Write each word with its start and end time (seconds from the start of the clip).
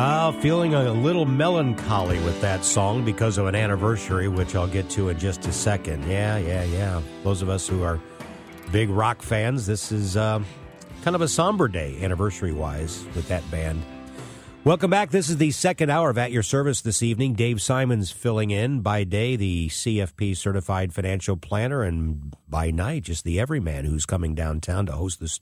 Uh, 0.00 0.32
feeling 0.40 0.72
a 0.72 0.90
little 0.94 1.26
melancholy 1.26 2.18
with 2.20 2.40
that 2.40 2.64
song 2.64 3.04
because 3.04 3.36
of 3.36 3.46
an 3.46 3.54
anniversary, 3.54 4.28
which 4.28 4.54
I'll 4.54 4.66
get 4.66 4.88
to 4.92 5.10
in 5.10 5.18
just 5.18 5.46
a 5.46 5.52
second. 5.52 6.02
Yeah, 6.08 6.38
yeah, 6.38 6.64
yeah. 6.64 7.02
Those 7.22 7.42
of 7.42 7.50
us 7.50 7.68
who 7.68 7.82
are 7.82 8.00
big 8.72 8.88
rock 8.88 9.20
fans, 9.20 9.66
this 9.66 9.92
is 9.92 10.16
uh, 10.16 10.42
kind 11.02 11.14
of 11.14 11.20
a 11.20 11.28
somber 11.28 11.68
day, 11.68 11.98
anniversary 12.00 12.54
wise, 12.54 13.04
with 13.14 13.28
that 13.28 13.48
band. 13.50 13.82
Welcome 14.64 14.90
back. 14.90 15.10
This 15.10 15.28
is 15.28 15.36
the 15.36 15.50
second 15.50 15.90
hour 15.90 16.08
of 16.08 16.16
At 16.16 16.32
Your 16.32 16.42
Service 16.42 16.80
this 16.80 17.02
evening. 17.02 17.34
Dave 17.34 17.60
Simons 17.60 18.10
filling 18.10 18.50
in 18.50 18.80
by 18.80 19.04
day, 19.04 19.36
the 19.36 19.68
CFP 19.68 20.34
certified 20.34 20.94
financial 20.94 21.36
planner, 21.36 21.82
and 21.82 22.34
by 22.48 22.70
night, 22.70 23.02
just 23.02 23.22
the 23.22 23.38
everyman 23.38 23.84
who's 23.84 24.06
coming 24.06 24.34
downtown 24.34 24.86
to 24.86 24.92
host 24.92 25.20
this 25.20 25.40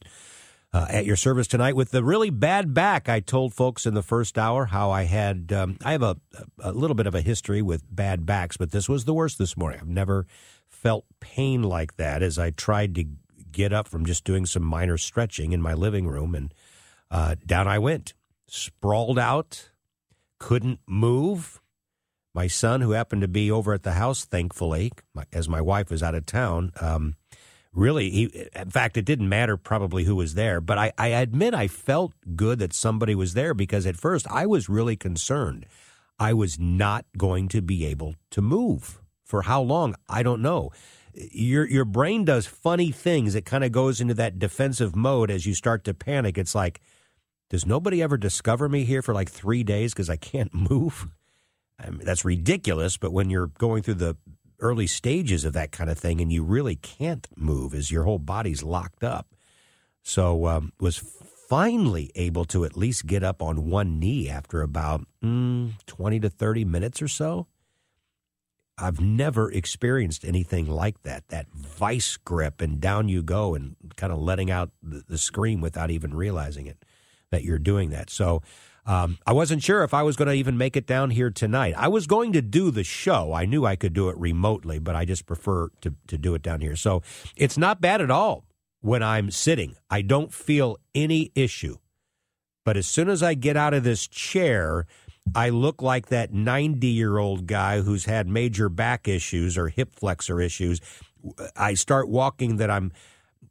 uh, 0.73 0.87
at 0.89 1.07
your 1.07 1.17
service 1.17 1.47
tonight 1.47 1.77
with 1.77 1.91
the 1.91 2.05
really 2.05 2.31
bad 2.31 2.75
back. 2.75 3.09
I 3.09 3.21
told 3.21 3.55
folks 3.55 3.87
in 3.87 3.95
the 3.95 4.03
first 4.03 4.37
hour 4.39 4.67
how 4.67 4.91
I 4.91 5.05
had, 5.05 5.53
um, 5.53 5.79
I 5.85 5.93
have 5.93 6.03
a, 6.03 6.17
a 6.61 6.73
little 6.73 6.95
bit 6.95 7.07
of 7.07 7.15
a 7.15 7.21
history 7.21 7.63
with 7.63 7.85
bad 7.91 8.27
backs, 8.27 8.57
but 8.57 8.71
this 8.71 8.89
was 8.89 9.05
the 9.05 9.15
worst 9.15 9.39
this 9.39 9.57
morning. 9.57 9.81
I've 9.81 9.89
never 9.89 10.27
felt 10.69 11.07
pain 11.21 11.63
like 11.63 11.97
that 11.97 12.23
as 12.23 12.39
I 12.39 12.51
tried 12.51 12.95
to 12.97 13.05
get 13.51 13.73
up 13.73 13.89
from 13.89 14.05
just 14.05 14.25
doing 14.25 14.47
some 14.47 14.63
minor 14.63 14.99
stretching 14.99 15.53
in 15.53 15.63
my 15.63 15.75
living 15.75 16.07
room, 16.07 16.35
and 16.35 16.53
uh, 17.11 17.35
down 17.47 17.67
I 17.67 17.79
went, 17.79 18.15
sprawled 18.47 19.19
out, 19.19 19.71
couldn't 20.39 20.81
move. 20.87 21.61
My 22.35 22.47
son, 22.47 22.83
who 22.83 22.93
happened 22.93 23.23
to 23.23 23.29
be 23.29 23.51
over 23.51 23.73
at 23.73 23.83
the 23.83 23.93
house, 23.93 24.25
thankfully, 24.25 24.93
as 25.33 25.49
my 25.49 25.61
wife 25.61 25.91
was 25.91 26.03
out 26.03 26.15
of 26.15 26.27
town, 26.27 26.73
um, 26.81 27.17
really 27.73 28.11
he 28.11 28.49
in 28.55 28.71
fact 28.71 28.97
it 28.97 29.05
didn't 29.05 29.29
matter 29.29 29.57
probably 29.57 30.05
who 30.05 30.17
was 30.17 30.35
there 30.35 30.61
but 30.61 30.79
I, 30.79 30.93
I 30.97 31.09
admit 31.09 31.55
i 31.55 31.69
felt 31.69 32.13
good 32.35 32.59
that 32.61 32.73
somebody 32.73 33.15
was 33.15 33.35
there 33.35 33.53
because 33.53 33.87
at 33.87 33.97
first 33.97 34.27
i 34.31 34.47
was 34.47 34.69
really 34.69 34.97
concerned. 34.97 35.67
I 36.19 36.33
was 36.33 36.59
not 36.59 37.05
going 37.17 37.49
to 37.49 37.63
be 37.63 37.87
able 37.87 38.17
to 38.31 38.43
move. 38.43 39.01
For 39.25 39.43
how 39.43 39.61
long? 39.61 39.95
I 40.09 40.23
don't 40.23 40.43
know. 40.43 40.71
Your 41.15 41.69
your 41.69 41.85
brain 41.85 42.25
does 42.25 42.47
funny 42.47 42.91
things. 42.91 43.35
It 43.35 43.45
kind 43.45 43.63
of 43.63 43.73
goes 43.73 44.01
into 44.01 44.15
that 44.15 44.39
defensive 44.39 44.97
mode 44.97 45.31
as 45.31 45.47
you 45.47 45.55
start 45.55 45.85
to 45.85 45.95
panic. 45.95 46.39
It's 46.39 46.55
like 46.55 46.81
does 47.51 47.67
nobody 47.67 48.03
ever 48.03 48.17
discover 48.17 48.69
me 48.69 48.85
here 48.85 49.03
for 49.03 49.15
like 49.15 49.31
three 49.31 49.65
days 49.65 49.93
because 49.93 50.11
i 50.11 50.17
can't 50.17 50.53
move? 50.71 51.09
I 51.79 51.91
mean, 51.91 52.05
that's 52.05 52.25
ridiculous 52.25 52.97
but 52.97 53.13
when 53.13 53.31
you're 53.31 53.47
going 53.47 53.83
through 53.83 53.95
the 53.95 54.17
early 54.61 54.87
stages 54.87 55.45
of 55.45 55.53
that 55.53 55.73
kind 55.73 55.91
of 55.91 55.99
thing, 55.99 56.21
and 56.21 56.33
you 56.33 56.43
really 56.43 56.77
can't 56.77 57.27
move 57.37 57.75
as 57.75 57.91
your 57.91 58.05
whole 58.05 58.19
body's 58.19 58.63
locked 58.63 59.05
up. 59.05 59.35
So 60.03 60.47
um, 60.47 60.73
was 60.81 60.99
finally 61.49 62.11
able 62.15 62.45
to 62.47 62.65
at 62.65 62.77
least 62.77 63.07
get 63.07 63.23
up 63.23 63.43
on 63.43 63.71
one 63.71 63.99
knee 63.99 64.29
after 64.29 64.63
about 64.63 65.07
mm, 65.25 65.73
20 65.87 66.21
to 66.21 66.29
30 66.29 66.65
minutes 66.65 67.01
or 67.01 67.09
so. 67.09 67.47
I've 68.77 69.01
never 69.01 69.51
experienced 69.51 70.25
anything 70.25 70.67
like 70.67 71.03
that, 71.03 71.29
that 71.29 71.49
vice 71.53 72.17
grip, 72.17 72.61
and 72.61 72.81
down 72.81 73.09
you 73.09 73.23
go, 73.23 73.55
and 73.55 73.75
kind 73.97 74.13
of 74.13 74.21
letting 74.21 74.51
out 74.51 74.71
the, 74.83 75.03
the 75.09 75.19
scream 75.19 75.61
without 75.61 75.91
even 75.91 76.15
realizing 76.15 76.67
it 76.67 76.85
that 77.31 77.43
you're 77.43 77.59
doing 77.59 77.91
that. 77.91 78.09
So 78.09 78.43
um, 78.89 79.19
I 79.27 79.35
wasn't 79.35 79.63
sure 79.63 79.85
if 79.85 79.93
I 79.93 80.03
was 80.03 80.17
going 80.17 80.29
to 80.29 80.35
even 80.35 80.57
make 80.57 80.75
it 80.75 80.87
down 80.87 81.11
here 81.11 81.31
tonight. 81.31 81.75
I 81.77 81.89
was 81.89 82.07
going 82.07 82.33
to 82.33 82.41
do 82.41 82.71
the 82.71 82.85
show. 82.85 83.35
I 83.35 83.45
knew 83.45 83.67
I 83.67 83.77
could 83.77 83.93
do 83.93 84.09
it 84.09 84.17
remotely, 84.17 84.79
but 84.79 84.97
I 84.97 85.05
just 85.05 85.27
prefer 85.27 85.69
to, 85.83 85.95
to 86.07 86.17
do 86.17 86.35
it 86.35 86.41
down 86.41 86.63
here. 86.63 86.75
So 86.75 87.03
it's 87.37 87.59
not 87.59 87.83
bad 87.83 88.01
at 88.01 88.11
all 88.11 88.47
when 88.81 89.03
I'm 89.03 89.31
sitting. 89.31 89.77
I 89.91 90.01
don't 90.01 90.33
feel 90.33 90.79
any 90.95 91.31
issue. 91.35 91.77
But 92.65 92.79
as 92.79 92.87
soon 92.87 93.11
as 93.11 93.23
I 93.23 93.35
get 93.35 93.59
out 93.59 93.75
of 93.75 93.85
this 93.85 94.09
chair, 94.09 94.87
I 95.35 95.51
look 95.51 95.83
like 95.83 96.07
that 96.07 96.33
90 96.33 96.87
year 96.87 97.19
old 97.19 97.47
guy 97.47 97.83
who's 97.83 98.07
had 98.07 98.27
major 98.27 98.71
back 98.71 99.07
issues 99.07 99.59
or 99.59 99.69
hip 99.69 99.95
flexor 99.95 100.41
issues. 100.41 100.81
I 101.55 101.75
start 101.75 102.09
walking 102.09 102.57
that 102.57 102.71
I'm. 102.71 102.93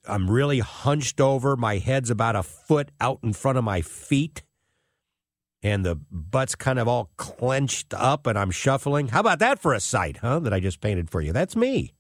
I'm 0.10 0.32
really 0.32 0.60
hunched 0.60 1.20
over. 1.20 1.58
My 1.58 1.80
head's 1.80 2.10
about 2.10 2.38
a 2.38 2.44
foot 2.44 2.92
out 3.02 3.20
in 3.24 3.34
front 3.34 3.58
of 3.58 3.66
my 3.66 3.82
feet 3.82 4.42
and 5.64 5.86
the 5.86 5.96
butt's 6.12 6.56
kind 6.56 6.80
of 6.80 6.88
all 6.88 7.12
clenched 7.18 7.94
up 7.94 8.28
and 8.28 8.38
I'm 8.38 8.52
shuffling. 8.52 9.10
How 9.10 9.22
about 9.22 9.40
that 9.40 9.60
for 9.60 9.74
a 9.74 9.80
sight, 9.80 10.18
huh? 10.18 10.40
That 10.40 10.54
I 10.54 10.60
just 10.60 10.82
painted 10.82 11.10
for 11.10 11.22
you. 11.22 11.34
That's 11.34 11.56
me. 11.56 11.94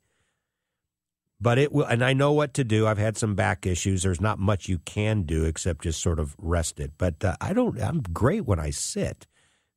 But 1.40 1.60
it 1.60 1.72
will, 1.72 1.86
and 1.86 2.04
I 2.04 2.14
know 2.14 2.32
what 2.32 2.54
to 2.56 2.64
do. 2.64 2.88
I've 2.88 2.98
had 2.98 3.18
some 3.18 3.36
back 3.36 3.66
issues. 3.66 4.04
There's 4.04 4.22
not 4.22 4.40
much 4.40 4.68
you 4.68 4.80
can 4.80 5.24
do 5.24 5.46
except 5.46 5.84
just 5.84 6.02
sort 6.02 6.20
of 6.20 6.36
rest 6.40 6.80
it. 6.80 6.94
But 6.98 7.24
uh, 7.24 7.36
I 7.40 7.54
don't, 7.54 7.80
I'm 7.80 8.02
great 8.02 8.46
when 8.46 8.60
I 8.60 8.72
sit. 8.72 9.28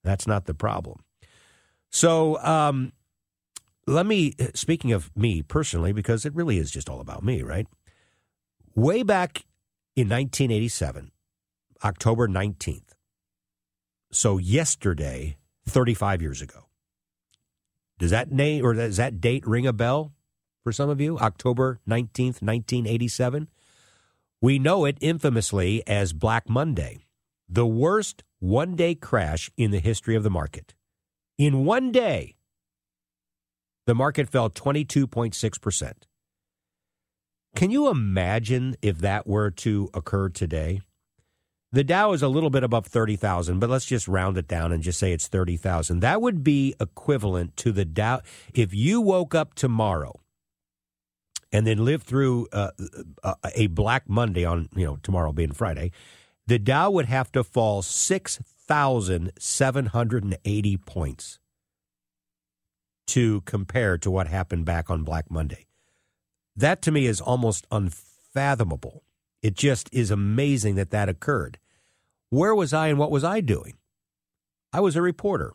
That's 0.02 0.26
not 0.26 0.46
the 0.46 0.54
problem. 0.54 1.00
So, 1.90 2.38
um, 2.38 2.92
let 3.86 4.06
me, 4.06 4.34
speaking 4.54 4.92
of 4.92 5.10
me 5.16 5.42
personally, 5.42 5.92
because 5.92 6.24
it 6.24 6.34
really 6.34 6.58
is 6.58 6.70
just 6.70 6.88
all 6.88 7.00
about 7.00 7.24
me, 7.24 7.42
right? 7.42 7.66
Way 8.74 9.02
back 9.02 9.44
in 9.96 10.08
1987, 10.08 11.10
October 11.84 12.28
19th, 12.28 12.92
so 14.12 14.38
yesterday, 14.38 15.36
35 15.66 16.22
years 16.22 16.42
ago. 16.42 16.66
Does 17.98 18.10
that 18.10 18.32
name 18.32 18.64
or 18.64 18.74
does 18.74 18.96
that 18.96 19.20
date 19.20 19.46
ring 19.46 19.66
a 19.66 19.72
bell 19.72 20.12
for 20.64 20.72
some 20.72 20.88
of 20.88 21.00
you? 21.00 21.18
October 21.18 21.80
19th, 21.88 22.42
1987? 22.42 23.48
We 24.40 24.58
know 24.58 24.86
it 24.86 24.96
infamously 25.00 25.86
as 25.86 26.12
Black 26.12 26.48
Monday, 26.48 27.04
the 27.48 27.66
worst 27.66 28.24
one 28.38 28.74
day 28.74 28.94
crash 28.94 29.50
in 29.56 29.70
the 29.70 29.80
history 29.80 30.16
of 30.16 30.22
the 30.22 30.30
market. 30.30 30.74
In 31.36 31.64
one 31.64 31.92
day, 31.92 32.36
the 33.86 33.94
market 33.94 34.30
fell 34.30 34.48
22.6%. 34.48 35.92
Can 37.54 37.70
you 37.70 37.88
imagine 37.88 38.76
if 38.80 38.98
that 38.98 39.26
were 39.26 39.50
to 39.50 39.90
occur 39.92 40.28
today? 40.28 40.80
The 41.72 41.84
Dow 41.84 42.10
is 42.12 42.22
a 42.22 42.28
little 42.28 42.50
bit 42.50 42.64
above 42.64 42.86
30,000, 42.86 43.60
but 43.60 43.70
let's 43.70 43.84
just 43.84 44.08
round 44.08 44.36
it 44.36 44.48
down 44.48 44.72
and 44.72 44.82
just 44.82 44.98
say 44.98 45.12
it's 45.12 45.28
30,000. 45.28 46.00
That 46.00 46.20
would 46.20 46.42
be 46.42 46.74
equivalent 46.80 47.56
to 47.58 47.70
the 47.70 47.84
Dow. 47.84 48.22
If 48.52 48.74
you 48.74 49.00
woke 49.00 49.36
up 49.36 49.54
tomorrow 49.54 50.18
and 51.52 51.64
then 51.66 51.84
lived 51.84 52.06
through 52.06 52.48
uh, 52.52 52.70
uh 53.22 53.34
a 53.54 53.68
Black 53.68 54.08
Monday 54.08 54.44
on, 54.44 54.68
you 54.74 54.84
know, 54.84 54.98
tomorrow 55.02 55.32
being 55.32 55.52
Friday, 55.52 55.92
the 56.48 56.58
Dow 56.58 56.90
would 56.90 57.06
have 57.06 57.30
to 57.32 57.44
fall 57.44 57.82
6,780 57.82 60.76
points 60.78 61.38
to 63.06 63.40
compare 63.42 63.96
to 63.98 64.10
what 64.10 64.26
happened 64.26 64.64
back 64.64 64.90
on 64.90 65.04
Black 65.04 65.30
Monday. 65.30 65.66
That 66.56 66.82
to 66.82 66.90
me 66.90 67.06
is 67.06 67.20
almost 67.20 67.64
unfathomable. 67.70 69.04
It 69.42 69.54
just 69.54 69.88
is 69.92 70.10
amazing 70.10 70.74
that 70.76 70.90
that 70.90 71.08
occurred. 71.08 71.58
where 72.30 72.54
was 72.54 72.72
I 72.72 72.88
and 72.88 72.98
what 72.98 73.10
was 73.10 73.24
I 73.24 73.40
doing? 73.40 73.74
I 74.72 74.80
was 74.80 74.94
a 74.94 75.02
reporter. 75.02 75.54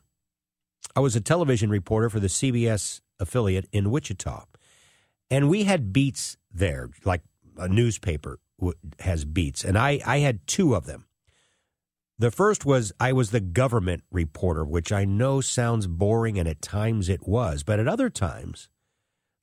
I 0.96 1.00
was 1.00 1.16
a 1.16 1.22
television 1.22 1.70
reporter 1.70 2.10
for 2.10 2.20
the 2.20 2.28
CBS 2.28 3.02
affiliate 3.20 3.68
in 3.72 3.92
Wichita. 3.92 4.46
And 5.32 5.50
we 5.50 5.64
had 5.64 5.94
beats 5.94 6.38
there, 6.52 6.90
like 7.06 7.22
a 7.58 7.68
newspaper 7.68 8.40
has 9.00 9.26
beats. 9.26 9.64
And 9.64 9.78
I, 9.78 10.02
I 10.06 10.20
had 10.20 10.46
two 10.48 10.76
of 10.76 10.86
them. 10.86 11.06
The 12.18 12.32
first 12.32 12.66
was 12.66 12.94
I 13.00 13.12
was 13.12 13.32
the 13.32 13.42
government 13.42 14.04
reporter, 14.12 14.64
which 14.64 14.92
I 14.92 15.04
know 15.04 15.42
sounds 15.42 15.88
boring, 15.88 16.40
and 16.40 16.48
at 16.48 16.62
times 16.62 17.10
it 17.10 17.28
was. 17.28 17.64
But 17.64 17.80
at 17.80 17.88
other 17.88 18.10
times, 18.10 18.70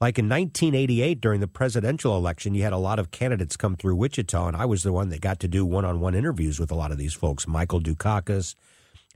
like 0.03 0.19
in 0.19 0.29
1988 0.29 1.21
during 1.21 1.39
the 1.39 1.47
presidential 1.47 2.17
election, 2.17 2.55
you 2.55 2.65
had 2.65 2.73
a 2.73 2.77
lot 2.77 2.99
of 2.99 3.13
candidates 3.13 3.57
come 3.57 3.77
through 3.77 3.95
Wichita, 3.95 4.49
and 4.49 4.57
I 4.57 4.65
was 4.65 4.83
the 4.83 4.93
one 4.93 5.11
that 5.11 5.21
got 5.21 5.39
to 5.39 5.49
do 5.49 5.65
one 5.65 5.85
on 5.85 6.01
one 6.01 6.17
interviews 6.17 6.59
with 6.59 6.73
a 6.73 6.75
lot 6.75 6.91
of 6.91 6.99
these 6.99 7.15
folks 7.15 7.47
Michael 7.47 7.81
Dukakis, 7.81 8.57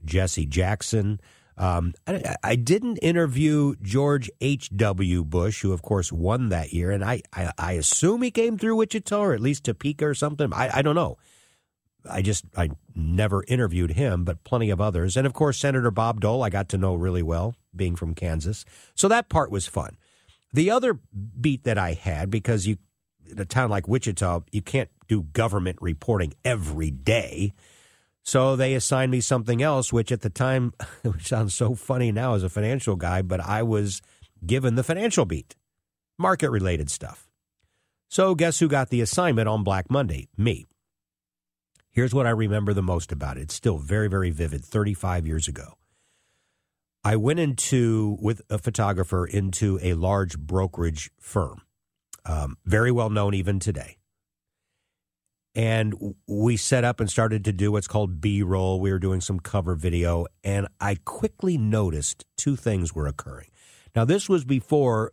Jesse 0.04 0.46
Jackson. 0.46 1.20
Um, 1.58 1.92
I, 2.06 2.36
I, 2.44 2.54
didn't 2.54 2.98
interview 2.98 3.74
George 3.82 4.30
H.W. 4.40 5.24
Bush, 5.24 5.62
who, 5.62 5.72
of 5.72 5.82
course, 5.82 6.12
won 6.12 6.50
that 6.50 6.72
year, 6.72 6.92
and 6.92 7.02
I, 7.04 7.22
I, 7.32 7.50
I, 7.58 7.72
assume 7.72 8.22
he 8.22 8.30
came 8.30 8.56
through 8.56 8.76
Wichita 8.76 9.18
or 9.18 9.32
at 9.32 9.40
least 9.40 9.64
Topeka 9.64 10.06
or 10.06 10.14
something. 10.14 10.52
I, 10.52 10.70
I 10.72 10.82
don't 10.82 10.94
know. 10.94 11.16
I 12.08 12.22
just 12.22 12.44
I 12.56 12.68
never 12.94 13.42
interviewed 13.48 13.92
him, 13.92 14.22
but 14.22 14.44
plenty 14.44 14.70
of 14.70 14.80
others, 14.80 15.16
and 15.16 15.26
of 15.26 15.32
course 15.32 15.58
Senator 15.58 15.90
Bob 15.90 16.20
Dole 16.20 16.44
I 16.44 16.50
got 16.50 16.68
to 16.68 16.78
know 16.78 16.94
really 16.94 17.24
well, 17.24 17.56
being 17.74 17.96
from 17.96 18.14
Kansas. 18.14 18.64
So 18.94 19.08
that 19.08 19.28
part 19.28 19.50
was 19.50 19.66
fun. 19.66 19.96
The 20.52 20.70
other 20.70 20.98
beat 21.40 21.64
that 21.64 21.78
I 21.78 21.92
had 21.92 22.30
because 22.30 22.66
you, 22.66 22.78
in 23.28 23.38
a 23.38 23.44
town 23.44 23.70
like 23.70 23.88
Wichita, 23.88 24.40
you 24.52 24.62
can't 24.62 24.88
do 25.08 25.22
government 25.22 25.78
reporting 25.80 26.34
every 26.44 26.90
day. 26.90 27.52
So 28.22 28.56
they 28.56 28.74
assigned 28.74 29.12
me 29.12 29.20
something 29.20 29.62
else, 29.62 29.92
which 29.92 30.10
at 30.10 30.22
the 30.22 30.30
time, 30.30 30.72
which 31.02 31.28
sounds 31.28 31.54
so 31.54 31.74
funny 31.74 32.10
now 32.10 32.34
as 32.34 32.42
a 32.42 32.48
financial 32.48 32.96
guy, 32.96 33.22
but 33.22 33.40
I 33.40 33.62
was 33.62 34.02
given 34.44 34.74
the 34.74 34.82
financial 34.82 35.24
beat, 35.24 35.54
market 36.18 36.50
related 36.50 36.90
stuff. 36.90 37.28
So 38.08 38.34
guess 38.34 38.58
who 38.58 38.68
got 38.68 38.90
the 38.90 39.00
assignment 39.00 39.48
on 39.48 39.64
Black 39.64 39.90
Monday? 39.90 40.28
Me. 40.36 40.66
Here's 41.90 42.14
what 42.14 42.26
I 42.26 42.30
remember 42.30 42.74
the 42.74 42.82
most 42.82 43.10
about 43.10 43.38
it. 43.38 43.42
It's 43.42 43.54
still 43.54 43.78
very, 43.78 44.08
very 44.08 44.30
vivid 44.30 44.64
35 44.64 45.26
years 45.26 45.48
ago. 45.48 45.78
I 47.06 47.14
went 47.14 47.38
into, 47.38 48.18
with 48.20 48.42
a 48.50 48.58
photographer, 48.58 49.24
into 49.24 49.78
a 49.80 49.94
large 49.94 50.36
brokerage 50.36 51.08
firm, 51.20 51.62
um, 52.24 52.56
very 52.64 52.90
well 52.90 53.10
known 53.10 53.32
even 53.32 53.60
today. 53.60 53.98
And 55.54 56.16
we 56.26 56.56
set 56.56 56.82
up 56.82 56.98
and 56.98 57.08
started 57.08 57.44
to 57.44 57.52
do 57.52 57.70
what's 57.70 57.86
called 57.86 58.20
B 58.20 58.42
roll. 58.42 58.80
We 58.80 58.90
were 58.90 58.98
doing 58.98 59.20
some 59.20 59.38
cover 59.38 59.76
video, 59.76 60.26
and 60.42 60.66
I 60.80 60.96
quickly 61.04 61.56
noticed 61.56 62.24
two 62.36 62.56
things 62.56 62.92
were 62.92 63.06
occurring. 63.06 63.50
Now, 63.94 64.04
this 64.04 64.28
was 64.28 64.44
before 64.44 65.12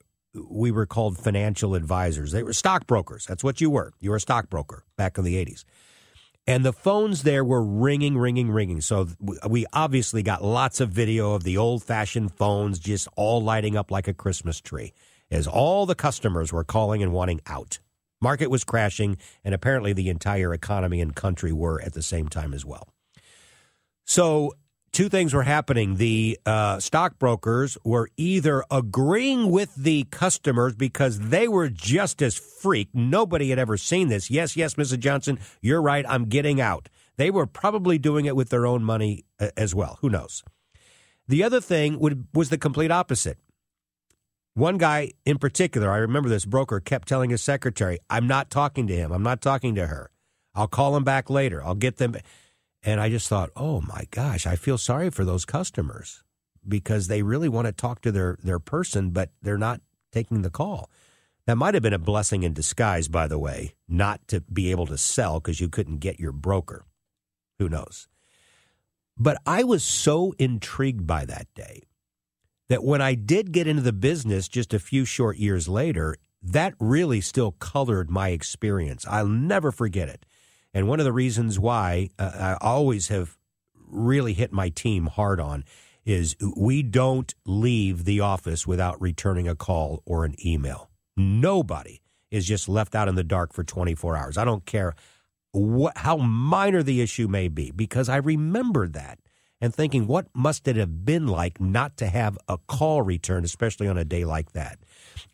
we 0.49 0.71
were 0.71 0.87
called 0.87 1.19
financial 1.19 1.75
advisors. 1.75 2.31
They 2.31 2.41
were 2.41 2.53
stockbrokers. 2.53 3.27
That's 3.27 3.43
what 3.43 3.61
you 3.61 3.69
were. 3.69 3.93
You 3.99 4.09
were 4.09 4.15
a 4.15 4.19
stockbroker 4.19 4.83
back 4.97 5.19
in 5.19 5.25
the 5.25 5.35
80s. 5.35 5.63
And 6.45 6.65
the 6.65 6.73
phones 6.73 7.23
there 7.23 7.43
were 7.43 7.63
ringing, 7.63 8.17
ringing, 8.17 8.51
ringing. 8.51 8.81
So 8.81 9.07
we 9.47 9.65
obviously 9.71 10.23
got 10.23 10.43
lots 10.43 10.81
of 10.81 10.89
video 10.89 11.33
of 11.33 11.43
the 11.43 11.57
old 11.57 11.83
fashioned 11.83 12.33
phones 12.33 12.79
just 12.79 13.07
all 13.15 13.41
lighting 13.41 13.77
up 13.77 13.91
like 13.91 14.07
a 14.09 14.13
Christmas 14.13 14.59
tree 14.59 14.93
as 15.31 15.47
all 15.47 15.85
the 15.85 15.95
customers 15.95 16.51
were 16.51 16.65
calling 16.65 17.01
and 17.01 17.13
wanting 17.13 17.39
out. 17.47 17.79
Market 18.21 18.49
was 18.49 18.63
crashing, 18.63 19.17
and 19.43 19.53
apparently 19.53 19.91
the 19.91 20.09
entire 20.09 20.53
economy 20.53 21.01
and 21.01 21.15
country 21.15 21.51
were 21.51 21.81
at 21.81 21.93
the 21.93 22.01
same 22.01 22.29
time 22.29 22.53
as 22.53 22.65
well. 22.65 22.87
So 24.05 24.53
two 24.93 25.09
things 25.09 25.33
were 25.33 25.43
happening. 25.43 25.95
The 25.95 26.39
uh, 26.45 26.79
stockbrokers 26.79 27.77
were 27.83 28.09
either 28.15 28.63
agreeing 28.71 29.51
with 29.51 29.75
the 29.75 30.05
customers 30.05 30.75
because 30.75 31.19
they 31.19 31.47
were 31.47 31.67
just 31.67 32.21
as 32.21 32.37
freak. 32.37 32.89
Nobody 32.93 33.49
had 33.49 33.59
ever 33.59 33.75
seen 33.75 34.07
this. 34.07 34.31
Yes, 34.31 34.55
yes, 34.55 34.75
Mrs. 34.75 34.99
Johnson, 34.99 35.39
you're 35.61 35.81
right. 35.81 36.05
I'm 36.07 36.25
getting 36.25 36.61
out. 36.61 36.87
They 37.17 37.29
were 37.29 37.45
probably 37.45 37.97
doing 37.97 38.25
it 38.25 38.35
with 38.35 38.49
their 38.49 38.65
own 38.65 38.83
money 38.83 39.25
uh, 39.39 39.49
as 39.57 39.75
well. 39.75 39.97
Who 40.01 40.09
knows? 40.09 40.43
The 41.27 41.43
other 41.43 41.59
thing 41.59 41.99
would, 41.99 42.27
was 42.33 42.49
the 42.49 42.57
complete 42.57 42.91
opposite. 42.91 43.37
One 44.55 44.77
guy 44.77 45.13
in 45.25 45.39
particular, 45.39 45.91
I 45.91 45.97
remember 45.97 46.29
this 46.29 46.45
broker 46.45 46.79
kept 46.79 47.07
telling 47.07 47.31
his 47.31 47.41
secretary, 47.41 47.97
I'm 48.09 48.27
not 48.27 48.51
talking 48.51 48.85
to 48.87 48.95
him. 48.95 49.11
I'm 49.11 49.23
not 49.23 49.41
talking 49.41 49.73
to 49.75 49.87
her. 49.87 50.11
I'll 50.53 50.67
call 50.67 50.95
him 50.95 51.03
back 51.03 51.29
later. 51.31 51.63
I'll 51.63 51.73
get 51.73 51.97
them. 51.97 52.15
And 52.83 52.99
I 52.99 53.09
just 53.09 53.27
thought, 53.29 53.49
oh 53.55 53.81
my 53.81 54.05
gosh, 54.11 54.45
I 54.45 54.55
feel 54.55 54.77
sorry 54.77 55.09
for 55.09 55.23
those 55.23 55.45
customers 55.45 56.23
because 56.67 57.07
they 57.07 57.21
really 57.21 57.49
want 57.49 57.67
to 57.67 57.71
talk 57.71 58.01
to 58.01 58.11
their, 58.11 58.37
their 58.43 58.59
person, 58.59 59.11
but 59.11 59.29
they're 59.41 59.57
not 59.57 59.81
taking 60.11 60.41
the 60.41 60.49
call. 60.49 60.89
That 61.45 61.57
might 61.57 61.73
have 61.73 61.83
been 61.83 61.93
a 61.93 61.99
blessing 61.99 62.43
in 62.43 62.53
disguise, 62.53 63.07
by 63.07 63.27
the 63.27 63.39
way, 63.39 63.75
not 63.87 64.27
to 64.29 64.41
be 64.41 64.71
able 64.71 64.85
to 64.87 64.97
sell 64.97 65.39
because 65.39 65.59
you 65.59 65.67
couldn't 65.69 65.97
get 65.97 66.19
your 66.19 66.31
broker. 66.31 66.85
Who 67.59 67.67
knows? 67.67 68.07
But 69.17 69.37
I 69.45 69.63
was 69.63 69.83
so 69.83 70.33
intrigued 70.39 71.05
by 71.05 71.25
that 71.25 71.47
day 71.53 71.83
that 72.69 72.83
when 72.83 73.01
I 73.01 73.13
did 73.13 73.51
get 73.51 73.67
into 73.67 73.81
the 73.81 73.93
business 73.93 74.47
just 74.47 74.73
a 74.73 74.79
few 74.79 75.05
short 75.05 75.37
years 75.37 75.67
later, 75.67 76.15
that 76.41 76.73
really 76.79 77.21
still 77.21 77.51
colored 77.51 78.09
my 78.09 78.29
experience. 78.29 79.05
I'll 79.07 79.27
never 79.27 79.71
forget 79.71 80.09
it. 80.09 80.25
And 80.73 80.87
one 80.87 80.99
of 80.99 81.05
the 81.05 81.13
reasons 81.13 81.59
why 81.59 82.09
uh, 82.17 82.55
I 82.61 82.65
always 82.65 83.09
have 83.09 83.37
really 83.75 84.33
hit 84.33 84.51
my 84.51 84.69
team 84.69 85.05
hard 85.05 85.39
on 85.39 85.63
is 86.05 86.35
we 86.57 86.83
don't 86.83 87.33
leave 87.45 88.05
the 88.05 88.19
office 88.19 88.67
without 88.67 89.01
returning 89.01 89.47
a 89.47 89.55
call 89.55 90.01
or 90.05 90.25
an 90.25 90.35
email. 90.45 90.89
Nobody 91.15 92.01
is 92.31 92.45
just 92.45 92.67
left 92.67 92.95
out 92.95 93.07
in 93.07 93.15
the 93.15 93.23
dark 93.23 93.53
for 93.53 93.63
24 93.63 94.17
hours. 94.17 94.37
I 94.37 94.43
don't 94.43 94.65
care 94.65 94.95
what, 95.51 95.97
how 95.99 96.17
minor 96.17 96.81
the 96.81 97.01
issue 97.01 97.27
may 97.27 97.47
be, 97.47 97.71
because 97.71 98.09
I 98.09 98.17
remember 98.17 98.87
that 98.87 99.19
and 99.61 99.73
thinking, 99.73 100.07
what 100.07 100.27
must 100.33 100.67
it 100.67 100.75
have 100.75 101.05
been 101.05 101.27
like 101.27 101.61
not 101.61 101.95
to 101.97 102.07
have 102.07 102.37
a 102.49 102.57
call 102.57 103.03
return, 103.03 103.45
especially 103.45 103.87
on 103.87 103.97
a 103.97 104.03
day 104.03 104.25
like 104.25 104.51
that? 104.53 104.79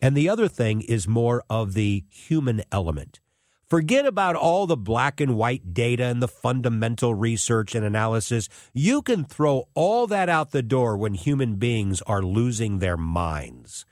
And 0.02 0.16
the 0.16 0.30
other 0.30 0.48
thing 0.48 0.82
is 0.82 1.08
more 1.08 1.44
of 1.50 1.74
the 1.74 2.04
human 2.10 2.62
element. 2.72 3.22
Forget 3.70 4.08
about 4.08 4.36
all 4.36 4.66
the 4.66 4.76
black 4.76 5.22
and 5.22 5.36
white 5.38 5.76
data 5.76 6.06
and 6.06 6.24
the 6.24 6.28
fundamental 6.28 7.14
research 7.14 7.76
and 7.76 7.86
analysis. 7.86 8.50
You 8.74 9.04
can 9.04 9.24
throw 9.24 9.68
all 9.76 10.08
that 10.08 10.28
out 10.28 10.52
the 10.52 10.64
door 10.64 10.98
when 10.98 11.14
human 11.14 11.58
beings 11.58 12.02
are 12.04 12.24
losing 12.24 12.80
their 12.80 12.98
minds. 12.98 13.86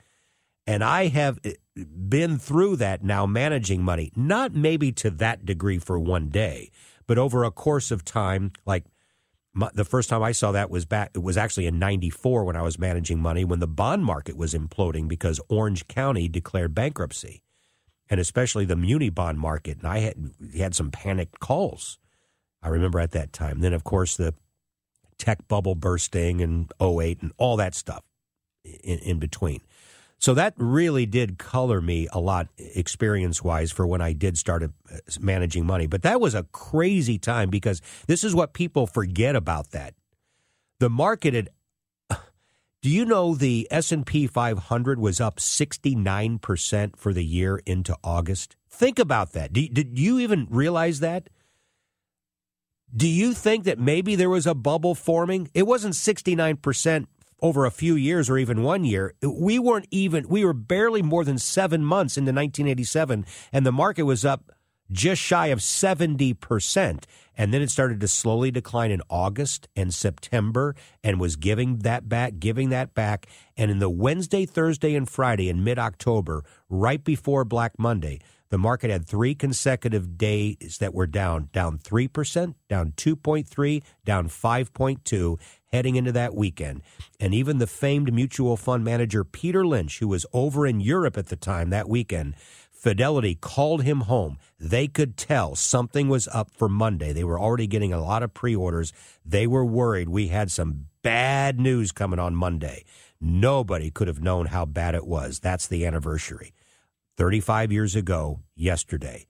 And 0.65 0.83
I 0.83 1.07
have 1.07 1.39
eh, 1.43 1.53
been 1.75 2.39
through 2.39 2.77
that 2.77 3.03
now 3.03 3.27
managing 3.27 3.83
money, 3.83 4.11
not 4.15 4.55
maybe 4.55 4.91
to 4.93 5.11
that 5.11 5.45
degree 5.45 5.77
for 5.77 5.99
one 5.99 6.29
day, 6.29 6.71
but 7.05 7.19
over 7.19 7.43
a 7.43 7.51
course 7.51 7.91
of 7.91 8.03
time, 8.03 8.53
like 8.65 8.83
the 9.73 9.85
first 9.85 10.09
time 10.09 10.23
I 10.23 10.31
saw 10.31 10.51
that 10.53 10.71
was 10.71 10.85
back, 10.85 11.11
it 11.13 11.21
was 11.21 11.37
actually 11.37 11.67
in 11.67 11.77
94 11.77 12.45
when 12.45 12.55
I 12.55 12.63
was 12.63 12.79
managing 12.79 13.19
money 13.19 13.45
when 13.45 13.59
the 13.59 13.67
bond 13.67 14.03
market 14.03 14.35
was 14.37 14.55
imploding 14.55 15.07
because 15.07 15.39
Orange 15.49 15.87
County 15.87 16.27
declared 16.27 16.73
bankruptcy 16.73 17.43
and 18.09 18.19
especially 18.19 18.65
the 18.65 18.75
muni 18.75 19.09
bond 19.09 19.39
market. 19.39 19.77
And 19.79 19.87
I 19.87 19.99
had 19.99 20.15
had 20.57 20.75
some 20.75 20.91
panicked 20.91 21.39
calls. 21.39 21.99
I 22.61 22.69
remember 22.69 22.99
at 22.99 23.11
that 23.11 23.33
time. 23.33 23.61
Then, 23.61 23.73
of 23.73 23.83
course, 23.83 24.17
the 24.17 24.33
tech 25.17 25.47
bubble 25.47 25.75
bursting 25.75 26.41
and 26.41 26.71
08 26.81 27.21
and 27.21 27.31
all 27.37 27.57
that 27.57 27.75
stuff 27.75 28.03
in, 28.63 28.99
in 28.99 29.19
between. 29.19 29.61
So 30.19 30.33
that 30.33 30.55
really 30.57 31.05
did 31.05 31.37
color 31.37 31.79
me 31.79 32.07
a 32.11 32.19
lot 32.19 32.47
experience 32.57 33.43
wise 33.43 33.71
for 33.71 33.85
when 33.85 34.01
I 34.01 34.13
did 34.13 34.37
start 34.37 34.63
uh, 34.63 34.67
managing 35.19 35.65
money. 35.65 35.85
But 35.85 36.01
that 36.01 36.19
was 36.19 36.33
a 36.33 36.43
crazy 36.51 37.19
time 37.19 37.49
because 37.49 37.81
this 38.07 38.23
is 38.23 38.33
what 38.33 38.53
people 38.53 38.87
forget 38.87 39.35
about 39.35 39.71
that. 39.71 39.93
The 40.79 40.89
market 40.89 41.33
had 41.33 41.49
do 42.81 42.89
you 42.89 43.05
know 43.05 43.33
the 43.33 43.67
S&P 43.71 44.27
500 44.27 44.99
was 44.99 45.19
up 45.19 45.37
69% 45.37 46.95
for 46.95 47.11
the 47.11 47.25
year 47.25 47.59
into 47.65 47.97
August? 48.03 48.55
Think 48.69 48.99
about 48.99 49.33
that. 49.33 49.51
Did, 49.51 49.73
did 49.73 49.97
you 49.97 50.19
even 50.19 50.47
realize 50.49 50.99
that? 50.99 51.29
Do 52.95 53.07
you 53.07 53.33
think 53.33 53.65
that 53.65 53.79
maybe 53.79 54.15
there 54.15 54.29
was 54.29 54.45
a 54.45 54.53
bubble 54.53 54.95
forming? 54.95 55.49
It 55.53 55.67
wasn't 55.67 55.95
69% 55.95 57.07
over 57.41 57.65
a 57.65 57.71
few 57.71 57.95
years 57.95 58.29
or 58.29 58.37
even 58.37 58.63
one 58.63 58.83
year. 58.83 59.13
We 59.21 59.59
weren't 59.59 59.87
even, 59.91 60.27
we 60.29 60.45
were 60.45 60.53
barely 60.53 61.01
more 61.01 61.23
than 61.23 61.37
seven 61.37 61.83
months 61.83 62.17
into 62.17 62.29
1987, 62.29 63.25
and 63.51 63.65
the 63.65 63.71
market 63.71 64.03
was 64.03 64.23
up 64.23 64.51
just 64.91 65.21
shy 65.21 65.47
of 65.47 65.59
70%. 65.59 67.03
And 67.39 67.53
then 67.53 67.61
it 67.61 67.69
started 67.69 67.99
to 68.01 68.07
slowly 68.07 68.49
decline 68.51 68.89
in 68.89 69.01
August 69.09 69.67
and 69.75 69.93
September 69.93 70.75
and 71.03 71.19
was 71.19 71.35
giving 71.35 71.79
that 71.79 72.09
back, 72.09 72.39
giving 72.39 72.69
that 72.69 72.95
back. 72.95 73.27
And 73.55 73.69
in 73.69 73.79
the 73.79 73.89
Wednesday, 73.89 74.45
Thursday, 74.45 74.95
and 74.95 75.07
Friday 75.07 75.49
in 75.49 75.63
mid 75.63 75.77
October, 75.77 76.43
right 76.69 77.03
before 77.03 77.45
Black 77.45 77.77
Monday, 77.77 78.19
The 78.49 78.57
market 78.57 78.89
had 78.89 79.05
three 79.05 79.35
consecutive 79.35 80.17
days 80.17 80.77
that 80.79 80.93
were 80.93 81.07
down, 81.07 81.49
down 81.51 81.77
3%, 81.77 82.55
down 82.69 82.93
2.3, 82.95 83.83
down 84.05 84.29
5.2 84.29 85.37
heading 85.73 85.97
into 85.97 86.13
that 86.13 86.33
weekend. 86.33 86.81
And 87.19 87.33
even 87.33 87.57
the 87.57 87.67
famed 87.67 88.13
mutual 88.13 88.55
fund 88.55 88.85
manager 88.85 89.25
Peter 89.25 89.65
Lynch, 89.65 89.99
who 89.99 90.07
was 90.07 90.25
over 90.31 90.65
in 90.65 90.79
Europe 90.79 91.17
at 91.17 91.27
the 91.27 91.35
time 91.35 91.71
that 91.71 91.89
weekend, 91.89 92.35
Fidelity 92.87 93.35
called 93.35 93.83
him 93.83 93.99
home. 93.99 94.37
They 94.57 94.87
could 94.87 95.17
tell 95.17 95.57
something 95.57 96.07
was 96.07 96.29
up 96.29 96.51
for 96.51 96.69
Monday. 96.69 97.11
They 97.11 97.25
were 97.25 97.37
already 97.37 97.67
getting 97.67 97.91
a 97.91 97.99
lot 97.99 98.23
of 98.23 98.33
pre 98.33 98.55
orders. 98.55 98.93
They 99.25 99.45
were 99.45 99.65
worried 99.65 100.07
we 100.07 100.29
had 100.29 100.51
some 100.51 100.85
bad 101.03 101.59
news 101.59 101.91
coming 101.91 102.17
on 102.17 102.33
Monday. 102.33 102.85
Nobody 103.19 103.91
could 103.91 104.07
have 104.07 104.21
known 104.21 104.45
how 104.45 104.63
bad 104.65 104.95
it 104.95 105.05
was. 105.05 105.39
That's 105.39 105.67
the 105.67 105.85
anniversary. 105.85 106.53
35 107.17 107.73
years 107.73 107.93
ago, 107.93 108.39
yesterday. 108.55 109.27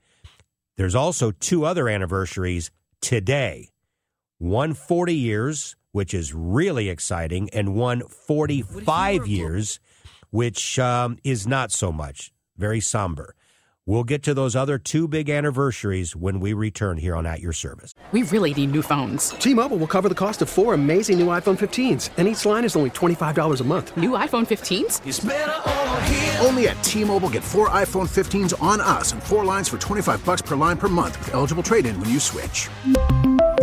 There's 0.75 0.93
also 0.93 1.31
two 1.31 1.65
other 1.65 1.89
anniversaries 1.89 2.69
today. 3.01 3.69
One 4.37 4.75
40 4.75 5.15
years, 5.15 5.75
which 5.93 6.13
is 6.13 6.31
really 6.31 6.89
exciting, 6.89 7.49
and 7.49 7.73
one 7.73 8.01
45 8.01 9.25
years, 9.25 9.79
which 10.29 10.77
um, 10.77 11.17
is 11.23 11.47
not 11.47 11.71
so 11.71 11.91
much. 11.91 12.31
Very 12.55 12.81
somber. 12.81 13.33
We'll 13.87 14.03
get 14.03 14.21
to 14.23 14.33
those 14.33 14.53
other 14.53 14.77
two 14.77 15.07
big 15.07 15.29
anniversaries 15.29 16.13
when 16.13 16.41
we 16.41 16.51
return 16.51 16.97
here 16.97 17.15
on 17.15 17.25
At 17.25 17.39
Your 17.39 17.53
Service. 17.53 17.93
We 18.11 18.23
really 18.23 18.53
need 18.53 18.71
new 18.71 18.81
phones. 18.81 19.29
T 19.29 19.53
Mobile 19.53 19.77
will 19.77 19.87
cover 19.87 20.09
the 20.09 20.15
cost 20.15 20.41
of 20.41 20.49
four 20.49 20.73
amazing 20.73 21.17
new 21.17 21.27
iPhone 21.27 21.57
15s, 21.57 22.09
and 22.17 22.27
each 22.27 22.45
line 22.45 22.65
is 22.65 22.75
only 22.75 22.89
$25 22.89 23.61
a 23.61 23.63
month. 23.63 23.95
New 23.95 24.09
iPhone 24.09 24.45
15s? 24.45 26.45
Only 26.45 26.67
at 26.67 26.81
T-Mobile 26.83 27.29
get 27.29 27.43
four 27.43 27.69
iPhone 27.69 28.07
15s 28.07 28.59
on 28.61 28.79
us 28.79 29.11
and 29.11 29.21
four 29.21 29.43
lines 29.43 29.67
for 29.67 29.77
25 29.77 30.23
bucks 30.23 30.41
per 30.41 30.55
line 30.55 30.77
per 30.77 30.87
month 30.87 31.19
with 31.19 31.33
eligible 31.33 31.63
trade-in 31.63 31.99
when 31.99 32.09
you 32.09 32.19
switch. 32.19 32.69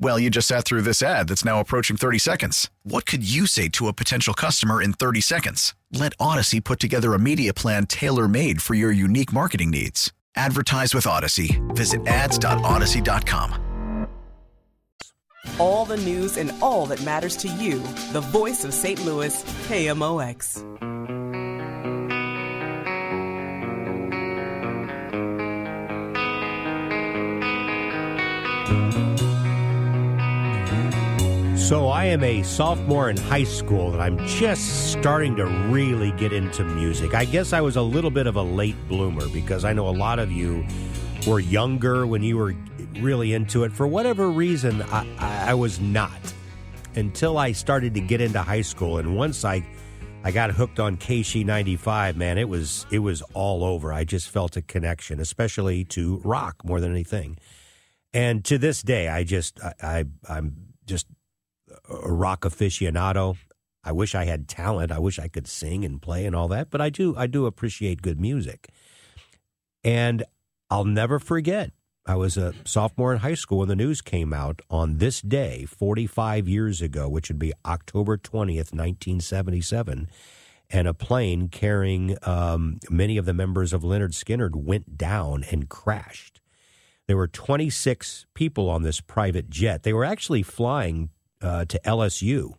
Well, 0.00 0.18
you 0.18 0.30
just 0.30 0.48
sat 0.48 0.64
through 0.64 0.82
this 0.82 1.02
ad 1.02 1.28
that's 1.28 1.44
now 1.44 1.60
approaching 1.60 1.96
30 1.96 2.18
seconds. 2.18 2.70
What 2.82 3.06
could 3.06 3.28
you 3.28 3.46
say 3.46 3.68
to 3.70 3.88
a 3.88 3.92
potential 3.92 4.34
customer 4.34 4.82
in 4.82 4.92
30 4.92 5.20
seconds? 5.20 5.74
Let 5.92 6.16
Audacy 6.18 6.62
put 6.62 6.80
together 6.80 7.14
a 7.14 7.18
media 7.18 7.54
plan 7.54 7.86
tailor 7.86 8.28
made 8.28 8.60
for 8.60 8.74
your 8.74 8.92
unique 8.92 9.32
marketing 9.32 9.70
needs. 9.70 10.12
Advertise 10.36 10.94
with 10.94 11.04
Audacy. 11.04 11.60
Visit 11.74 12.06
ads.audacy.com. 12.06 14.08
All 15.58 15.84
the 15.84 15.98
news 15.98 16.36
and 16.36 16.52
all 16.60 16.86
that 16.86 17.02
matters 17.04 17.36
to 17.36 17.48
you. 17.48 17.78
The 18.12 18.26
voice 18.32 18.64
of 18.64 18.74
St. 18.74 19.04
Louis, 19.04 19.44
KMOX. 19.68 20.93
So 31.64 31.88
I 31.88 32.04
am 32.04 32.22
a 32.22 32.42
sophomore 32.42 33.08
in 33.08 33.16
high 33.16 33.44
school 33.44 33.94
and 33.94 34.02
I'm 34.02 34.18
just 34.26 34.92
starting 34.92 35.34
to 35.36 35.46
really 35.46 36.12
get 36.12 36.30
into 36.30 36.62
music. 36.62 37.14
I 37.14 37.24
guess 37.24 37.54
I 37.54 37.62
was 37.62 37.76
a 37.76 37.82
little 37.82 38.10
bit 38.10 38.26
of 38.26 38.36
a 38.36 38.42
late 38.42 38.76
bloomer 38.86 39.26
because 39.30 39.64
I 39.64 39.72
know 39.72 39.88
a 39.88 39.96
lot 39.96 40.18
of 40.18 40.30
you 40.30 40.66
were 41.26 41.40
younger 41.40 42.06
when 42.06 42.22
you 42.22 42.36
were 42.36 42.54
really 43.00 43.32
into 43.32 43.64
it. 43.64 43.72
For 43.72 43.86
whatever 43.86 44.28
reason, 44.28 44.82
I, 44.82 45.06
I, 45.18 45.54
was 45.54 45.80
not 45.80 46.10
until 46.96 47.38
I 47.38 47.52
started 47.52 47.94
to 47.94 48.00
get 48.02 48.20
into 48.20 48.42
high 48.42 48.60
school. 48.60 48.98
And 48.98 49.16
once 49.16 49.42
I 49.42 49.66
I 50.22 50.32
got 50.32 50.50
hooked 50.50 50.78
on 50.78 50.98
KSHE 50.98 51.46
95, 51.46 52.18
man, 52.18 52.36
it 52.36 52.50
was 52.50 52.84
it 52.90 52.98
was 52.98 53.22
all 53.32 53.64
over. 53.64 53.90
I 53.90 54.04
just 54.04 54.28
felt 54.28 54.58
a 54.58 54.62
connection, 54.62 55.18
especially 55.18 55.86
to 55.86 56.20
rock 56.26 56.56
more 56.62 56.78
than 56.78 56.90
anything. 56.90 57.38
And 58.12 58.44
to 58.44 58.58
this 58.58 58.82
day, 58.82 59.08
I 59.08 59.24
just 59.24 59.58
I, 59.64 59.72
I 59.82 60.04
I'm 60.28 60.56
just 60.84 61.06
rock 61.88 62.42
aficionado. 62.42 63.36
I 63.82 63.92
wish 63.92 64.14
I 64.14 64.24
had 64.24 64.48
talent. 64.48 64.90
I 64.90 64.98
wish 64.98 65.18
I 65.18 65.28
could 65.28 65.46
sing 65.46 65.84
and 65.84 66.00
play 66.00 66.24
and 66.24 66.34
all 66.34 66.48
that, 66.48 66.70
but 66.70 66.80
I 66.80 66.90
do 66.90 67.14
I 67.16 67.26
do 67.26 67.46
appreciate 67.46 68.02
good 68.02 68.20
music. 68.20 68.70
And 69.82 70.24
I'll 70.70 70.84
never 70.84 71.18
forget. 71.18 71.72
I 72.06 72.16
was 72.16 72.36
a 72.36 72.52
sophomore 72.64 73.12
in 73.14 73.20
high 73.20 73.34
school 73.34 73.58
when 73.58 73.68
the 73.68 73.76
news 73.76 74.02
came 74.02 74.34
out 74.34 74.60
on 74.68 74.98
this 74.98 75.22
day 75.22 75.64
45 75.64 76.48
years 76.48 76.82
ago, 76.82 77.08
which 77.08 77.30
would 77.30 77.38
be 77.38 77.54
October 77.64 78.18
20th, 78.18 78.72
1977, 78.72 80.08
and 80.68 80.88
a 80.88 80.92
plane 80.92 81.48
carrying 81.48 82.16
um, 82.22 82.78
many 82.90 83.16
of 83.16 83.24
the 83.24 83.32
members 83.32 83.72
of 83.72 83.82
Lynyrd 83.82 84.12
Skynyrd 84.12 84.54
went 84.54 84.98
down 84.98 85.44
and 85.50 85.68
crashed. 85.70 86.42
There 87.06 87.16
were 87.16 87.28
26 87.28 88.26
people 88.34 88.68
on 88.68 88.82
this 88.82 89.00
private 89.00 89.48
jet. 89.48 89.82
They 89.82 89.92
were 89.92 90.04
actually 90.04 90.42
flying 90.42 91.08
uh, 91.44 91.64
to 91.66 91.80
LSU, 91.84 92.54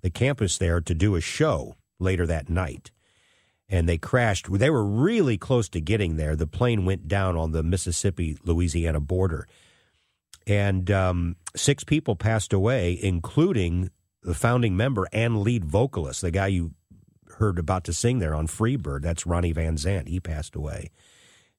the 0.00 0.10
campus 0.10 0.58
there, 0.58 0.80
to 0.80 0.94
do 0.94 1.14
a 1.14 1.20
show 1.20 1.76
later 1.98 2.26
that 2.26 2.48
night. 2.48 2.90
And 3.68 3.88
they 3.88 3.98
crashed. 3.98 4.50
They 4.50 4.70
were 4.70 4.84
really 4.84 5.36
close 5.36 5.68
to 5.70 5.80
getting 5.80 6.16
there. 6.16 6.36
The 6.36 6.46
plane 6.46 6.84
went 6.84 7.08
down 7.08 7.36
on 7.36 7.52
the 7.52 7.62
Mississippi 7.62 8.38
Louisiana 8.44 9.00
border. 9.00 9.48
And 10.46 10.90
um, 10.90 11.36
six 11.56 11.82
people 11.82 12.14
passed 12.14 12.52
away, 12.52 12.98
including 13.02 13.90
the 14.22 14.34
founding 14.34 14.76
member 14.76 15.08
and 15.12 15.42
lead 15.42 15.64
vocalist, 15.64 16.20
the 16.20 16.30
guy 16.30 16.46
you 16.46 16.72
heard 17.38 17.58
about 17.58 17.84
to 17.84 17.92
sing 17.92 18.20
there 18.20 18.34
on 18.34 18.46
Freebird. 18.46 19.02
That's 19.02 19.26
Ronnie 19.26 19.52
Van 19.52 19.76
Zant. 19.76 20.08
He 20.08 20.20
passed 20.20 20.54
away. 20.54 20.90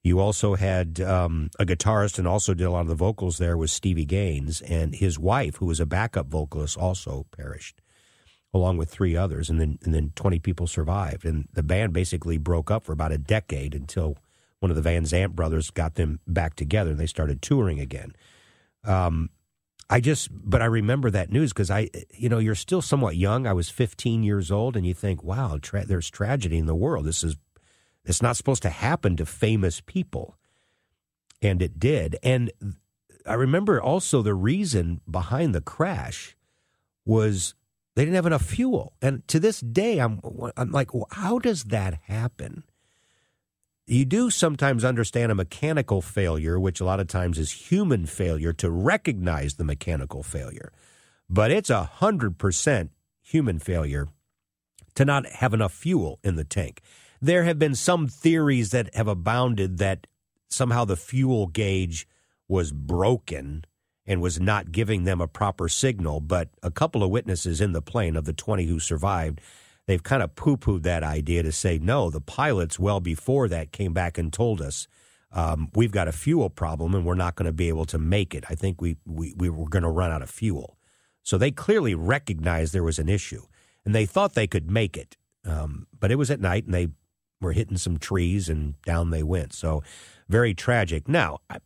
You 0.03 0.19
also 0.19 0.55
had 0.55 1.01
um, 1.01 1.49
a 1.59 1.65
guitarist 1.65 2.17
and 2.17 2.27
also 2.27 2.53
did 2.53 2.63
a 2.63 2.71
lot 2.71 2.81
of 2.81 2.87
the 2.87 2.95
vocals 2.95 3.37
there 3.37 3.57
was 3.57 3.71
Stevie 3.71 4.05
Gaines, 4.05 4.61
and 4.61 4.95
his 4.95 5.19
wife, 5.19 5.57
who 5.57 5.65
was 5.65 5.79
a 5.79 5.85
backup 5.85 6.27
vocalist, 6.27 6.77
also 6.77 7.25
perished, 7.35 7.81
along 8.53 8.77
with 8.77 8.89
three 8.89 9.15
others, 9.17 9.49
and 9.49 9.59
then 9.59 9.79
and 9.83 9.93
then 9.93 10.11
twenty 10.15 10.39
people 10.39 10.67
survived, 10.67 11.25
and 11.25 11.47
the 11.51 11.63
band 11.63 11.93
basically 11.93 12.37
broke 12.37 12.71
up 12.71 12.85
for 12.85 12.93
about 12.93 13.11
a 13.11 13.17
decade 13.17 13.75
until 13.75 14.17
one 14.59 14.71
of 14.71 14.75
the 14.75 14.81
Van 14.81 15.03
Zant 15.03 15.33
brothers 15.33 15.69
got 15.69 15.95
them 15.95 16.19
back 16.25 16.55
together, 16.55 16.91
and 16.91 16.99
they 16.99 17.07
started 17.07 17.41
touring 17.41 17.79
again. 17.79 18.13
Um, 18.83 19.29
I 19.89 20.01
just, 20.01 20.29
but 20.31 20.61
I 20.61 20.65
remember 20.65 21.09
that 21.11 21.31
news 21.31 21.53
because 21.53 21.71
I, 21.71 21.89
you 22.13 22.27
know, 22.27 22.39
you're 22.39 22.55
still 22.55 22.81
somewhat 22.81 23.15
young. 23.15 23.47
I 23.47 23.53
was 23.53 23.69
15 23.69 24.23
years 24.23 24.51
old, 24.51 24.75
and 24.75 24.85
you 24.85 24.93
think, 24.93 25.23
wow, 25.23 25.59
tra- 25.61 25.85
there's 25.85 26.09
tragedy 26.09 26.57
in 26.57 26.65
the 26.65 26.75
world. 26.75 27.05
This 27.05 27.23
is 27.23 27.37
it's 28.07 28.21
not 28.21 28.37
supposed 28.37 28.63
to 28.63 28.69
happen 28.69 29.17
to 29.17 29.25
famous 29.25 29.81
people. 29.81 30.37
And 31.41 31.61
it 31.61 31.77
did. 31.77 32.15
And 32.23 32.51
I 33.25 33.33
remember 33.33 33.81
also 33.81 34.21
the 34.21 34.33
reason 34.33 35.01
behind 35.09 35.53
the 35.53 35.61
crash 35.61 36.35
was 37.05 37.53
they 37.95 38.03
didn't 38.03 38.15
have 38.15 38.25
enough 38.25 38.45
fuel. 38.45 38.93
And 39.01 39.27
to 39.27 39.39
this 39.39 39.59
day, 39.59 39.99
I'm, 39.99 40.21
I'm 40.55 40.71
like, 40.71 40.93
well, 40.93 41.07
how 41.11 41.37
does 41.37 41.65
that 41.65 41.99
happen? 42.05 42.63
You 43.85 44.05
do 44.05 44.29
sometimes 44.29 44.85
understand 44.85 45.31
a 45.31 45.35
mechanical 45.35 46.01
failure, 46.01 46.59
which 46.59 46.79
a 46.79 46.85
lot 46.85 46.99
of 46.99 47.07
times 47.07 47.37
is 47.37 47.51
human 47.51 48.05
failure, 48.05 48.53
to 48.53 48.71
recognize 48.71 49.55
the 49.55 49.63
mechanical 49.63 50.23
failure. 50.23 50.71
But 51.29 51.51
it's 51.51 51.69
a 51.69 51.89
100% 51.99 52.89
human 53.21 53.59
failure 53.59 54.07
to 54.95 55.05
not 55.05 55.25
have 55.27 55.53
enough 55.53 55.73
fuel 55.73 56.19
in 56.23 56.35
the 56.37 56.43
tank 56.45 56.81
there 57.21 57.43
have 57.43 57.59
been 57.59 57.75
some 57.75 58.07
theories 58.07 58.71
that 58.71 58.93
have 58.95 59.07
abounded 59.07 59.77
that 59.77 60.07
somehow 60.49 60.85
the 60.85 60.95
fuel 60.95 61.47
gauge 61.47 62.07
was 62.47 62.71
broken 62.71 63.65
and 64.05 64.21
was 64.21 64.39
not 64.39 64.71
giving 64.71 65.03
them 65.03 65.19
a 65.19 65.27
proper 65.27 65.67
signal. 65.67 66.21
But 66.21 66.49
a 66.63 66.71
couple 66.71 67.03
of 67.03 67.11
witnesses 67.11 67.59
in 67.59 67.73
the 67.73 67.81
plane 67.81 68.15
of 68.15 68.25
the 68.25 68.33
20 68.33 68.65
who 68.65 68.79
survived, 68.79 69.41
they've 69.85 70.01
kind 70.01 70.23
of 70.23 70.35
poo 70.35 70.57
pooed 70.57 70.83
that 70.83 71.03
idea 71.03 71.43
to 71.43 71.51
say, 71.51 71.77
no, 71.77 72.09
the 72.09 72.21
pilots, 72.21 72.79
well 72.79 73.01
before 73.01 73.47
that, 73.49 73.71
came 73.71 73.93
back 73.93 74.17
and 74.17 74.31
told 74.31 74.61
us. 74.61 74.87
Um, 75.29 75.69
we've 75.75 75.91
got 75.91 76.07
a 76.07 76.13
fuel 76.13 76.49
problem 76.49 76.95
and 76.95 77.05
we're 77.05 77.13
not 77.13 77.35
going 77.35 77.47
to 77.47 77.51
be 77.51 77.67
able 77.67 77.85
to 77.87 77.99
make 77.99 78.33
it. 78.33 78.45
I 78.49 78.55
think 78.55 78.81
we, 78.81 78.95
we, 79.05 79.33
we 79.35 79.49
were 79.49 79.67
going 79.67 79.83
to 79.83 79.89
run 79.89 80.09
out 80.09 80.21
of 80.21 80.29
fuel. 80.29 80.77
So 81.21 81.37
they 81.37 81.51
clearly 81.51 81.93
recognized 81.93 82.73
there 82.73 82.81
was 82.81 82.97
an 82.97 83.09
issue 83.09 83.43
and 83.83 83.93
they 83.93 84.05
thought 84.05 84.35
they 84.35 84.47
could 84.47 84.71
make 84.71 84.95
it. 84.95 85.17
Um, 85.43 85.85
but 85.99 86.11
it 86.11 86.15
was 86.15 86.31
at 86.31 86.39
night 86.39 86.63
and 86.63 86.73
they 86.73 86.87
were 87.39 87.53
hitting 87.53 87.77
some 87.77 87.97
trees 87.97 88.49
and 88.49 88.81
down 88.83 89.11
they 89.11 89.23
went. 89.23 89.53
So 89.53 89.81
very 90.27 90.53
tragic. 90.53 91.07
Now, 91.07 91.39
I 91.49 91.59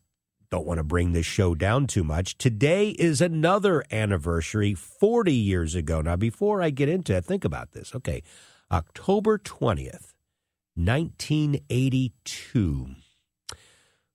don't 0.49 0.67
want 0.67 0.77
to 0.79 0.83
bring 0.83 1.13
this 1.13 1.25
show 1.25 1.55
down 1.55 1.87
too 1.87 2.03
much. 2.03 2.37
Today 2.37 2.89
is 2.89 3.21
another 3.21 3.85
anniversary 3.91 4.73
40 4.73 5.33
years 5.33 5.75
ago. 5.75 6.01
Now, 6.01 6.17
before 6.17 6.61
I 6.61 6.71
get 6.71 6.89
into 6.89 7.15
it, 7.15 7.23
think 7.25 7.45
about 7.45 7.71
this. 7.71 7.95
Okay, 7.95 8.21
October 8.69 9.37
20th, 9.37 10.11
1982. 10.75 12.87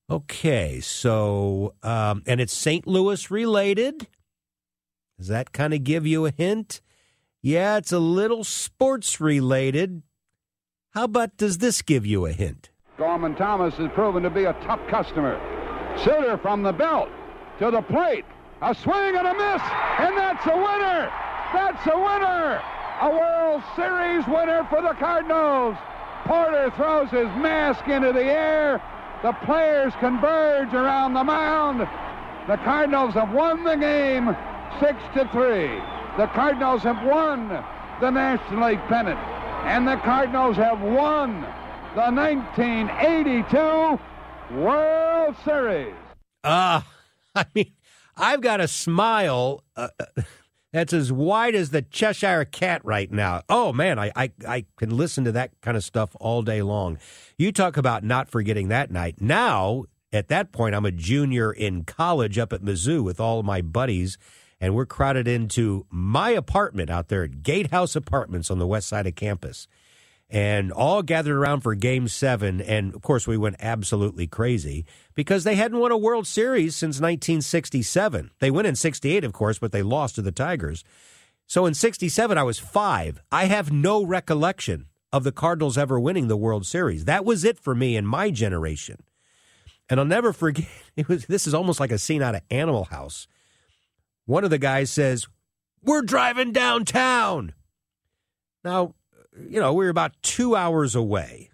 Okay, 0.09 0.79
so, 0.81 1.75
um, 1.83 2.23
and 2.27 2.41
it's 2.41 2.53
St. 2.53 2.87
Louis 2.87 3.29
related. 3.31 4.07
Does 5.19 5.29
that 5.29 5.53
kind 5.53 5.75
of 5.75 5.83
give 5.83 6.07
you 6.07 6.27
a 6.27 6.31
hint? 6.31 6.81
Yeah, 7.43 7.79
it's 7.79 7.93
a 7.93 7.99
little 7.99 8.45
sports 8.45 9.21
related. 9.21 10.03
How 10.97 11.05
about 11.05 11.37
does 11.37 11.59
this 11.59 11.83
give 11.83 12.07
you 12.07 12.25
a 12.25 12.33
hint? 12.33 12.71
Gorman 12.97 13.35
Thomas 13.35 13.75
has 13.75 13.91
proven 13.93 14.23
to 14.23 14.31
be 14.31 14.45
a 14.45 14.55
top 14.65 14.81
customer. 14.89 15.39
Sutter 16.03 16.39
from 16.39 16.63
the 16.63 16.73
belt 16.73 17.11
to 17.59 17.71
the 17.71 17.83
plate. 17.83 18.25
A 18.63 18.75
swing 18.75 19.15
and 19.15 19.27
a 19.27 19.35
miss, 19.35 19.61
and 20.01 20.17
that's 20.17 20.47
a 20.47 20.57
winner. 20.57 21.13
That's 21.53 21.87
a 21.87 21.99
winner. 21.99 22.63
A 23.03 23.11
World 23.11 23.63
Series 23.77 24.27
winner 24.27 24.67
for 24.71 24.81
the 24.81 24.95
Cardinals. 24.95 25.77
Porter 26.25 26.73
throws 26.77 27.11
his 27.11 27.29
mask 27.45 27.87
into 27.89 28.15
the 28.15 28.25
air. 28.25 28.81
The 29.23 29.35
players 29.45 29.93
converge 30.01 30.73
around 30.73 31.13
the 31.13 31.25
mound. 31.25 31.81
The 32.49 32.57
Cardinals 32.65 33.13
have 33.13 33.35
won 33.35 33.65
the 33.65 33.77
game 33.77 34.35
six 34.81 34.97
to 35.13 35.29
three. 35.29 35.77
The 36.17 36.29
Cardinals 36.33 36.85
have 36.85 37.05
won 37.05 37.51
the 38.01 38.09
National 38.09 38.71
League 38.71 38.81
pennant, 38.89 39.21
and 39.67 39.87
the 39.87 39.97
Cardinals 39.97 40.57
have 40.57 40.81
won 40.81 41.43
the 41.97 42.11
1982 42.13 43.99
World 44.55 45.35
Series. 45.45 45.95
Uh, 46.45 46.83
I 47.35 47.45
mean, 47.53 47.73
I've 48.17 48.41
got 48.41 48.61
a 48.61 48.69
smile 48.69 49.65
uh, 49.75 49.89
that's 50.73 50.93
as 50.93 51.11
wide 51.11 51.57
as 51.57 51.71
the 51.71 51.83
Cheshire 51.83 52.45
Cat 52.45 52.81
right 52.85 53.11
now. 53.11 53.43
Oh 53.49 53.73
man, 53.73 53.99
I, 53.99 54.13
I 54.15 54.31
I 54.47 54.65
can 54.77 54.97
listen 54.97 55.25
to 55.25 55.33
that 55.33 55.51
kind 55.63 55.77
of 55.77 55.83
stuff 55.83 56.15
all 56.21 56.43
day 56.43 56.63
long. 56.63 56.99
You 57.37 57.51
talk 57.51 57.77
about 57.77 58.05
not 58.05 58.31
forgetting 58.31 58.69
that 58.69 58.93
night. 58.93 59.21
Now, 59.21 59.85
at 60.13 60.29
that 60.29 60.53
point, 60.53 60.77
I'm 60.77 60.87
a 60.87 60.93
junior 60.93 61.53
in 61.53 61.83
college 61.83 62.39
up 62.39 62.53
at 62.53 62.63
Mizzou 62.63 63.03
with 63.03 63.19
all 63.19 63.43
my 63.43 63.63
buddies, 63.63 64.17
and 64.61 64.75
we're 64.75 64.87
crowded 64.87 65.29
into 65.29 65.87
my 65.91 66.31
apartment 66.31 66.91
out 66.91 67.09
there 67.09 67.25
at 67.25 67.43
Gatehouse 67.43 67.97
Apartments 67.97 68.51
on 68.51 68.59
the 68.59 68.67
west 68.67 68.89
side 68.89 69.07
of 69.07 69.15
campus 69.15 69.69
and 70.29 70.73
all 70.73 71.03
gathered 71.03 71.37
around 71.37 71.61
for 71.61 71.75
game 71.75 72.09
seven. 72.09 72.61
And 72.61 72.95
of 72.95 73.03
course, 73.03 73.27
we 73.27 73.37
went 73.37 73.57
absolutely 73.61 74.27
crazy 74.27 74.85
because 75.15 75.45
they 75.45 75.55
hadn't 75.55 75.79
won 75.79 75.93
a 75.93 75.97
World 75.97 76.27
Series 76.27 76.75
since 76.75 76.97
1967. 76.97 78.31
They 78.41 78.51
went 78.51 78.67
in 78.67 78.77
68, 78.77 79.25
of 79.25 79.33
course, 79.33 79.59
but 79.59 79.73
they 79.73 79.83
lost 79.83 80.17
to 80.17 80.23
the 80.23 80.33
Tigers. 80.33 80.85
So 81.47 81.65
in 81.67 81.75
67, 81.75 82.37
I 82.37 82.43
was 82.43 82.59
five. 82.59 83.21
I 83.31 83.45
have 83.45 83.71
no 83.71 84.05
recollection 84.05 84.87
of 85.13 85.23
the 85.23 85.33
Cardinals 85.33 85.79
ever 85.79 86.01
winning 86.01 86.27
the 86.27 86.37
World 86.37 86.67
Series. 86.67 87.05
That 87.05 87.25
was 87.25 87.45
it 87.45 87.59
for 87.59 87.75
me 87.75 87.97
in 87.97 88.05
my 88.05 88.31
generation. 88.31 88.99
And 89.89 90.01
I'll 90.01 90.07
never 90.07 90.33
forget, 90.33 90.67
it 90.97 91.09
was, 91.09 91.27
this 91.27 91.47
is 91.47 91.55
almost 91.55 91.79
like 91.79 91.93
a 91.93 91.99
scene 91.99 92.23
out 92.23 92.35
of 92.35 92.43
Animal 92.51 92.85
House. 92.87 93.29
One 94.27 94.45
of 94.45 94.51
the 94.51 94.59
guys 94.59 94.91
says, 94.91 95.27
We're 95.83 96.03
driving 96.03 96.53
downtown. 96.53 97.55
Now, 98.65 98.95
you 99.49 99.61
know, 99.61 99.73
we 99.73 99.85
were 99.85 99.91
about 99.91 100.21
two 100.23 100.57
hours 100.57 100.95
away. 100.95 101.51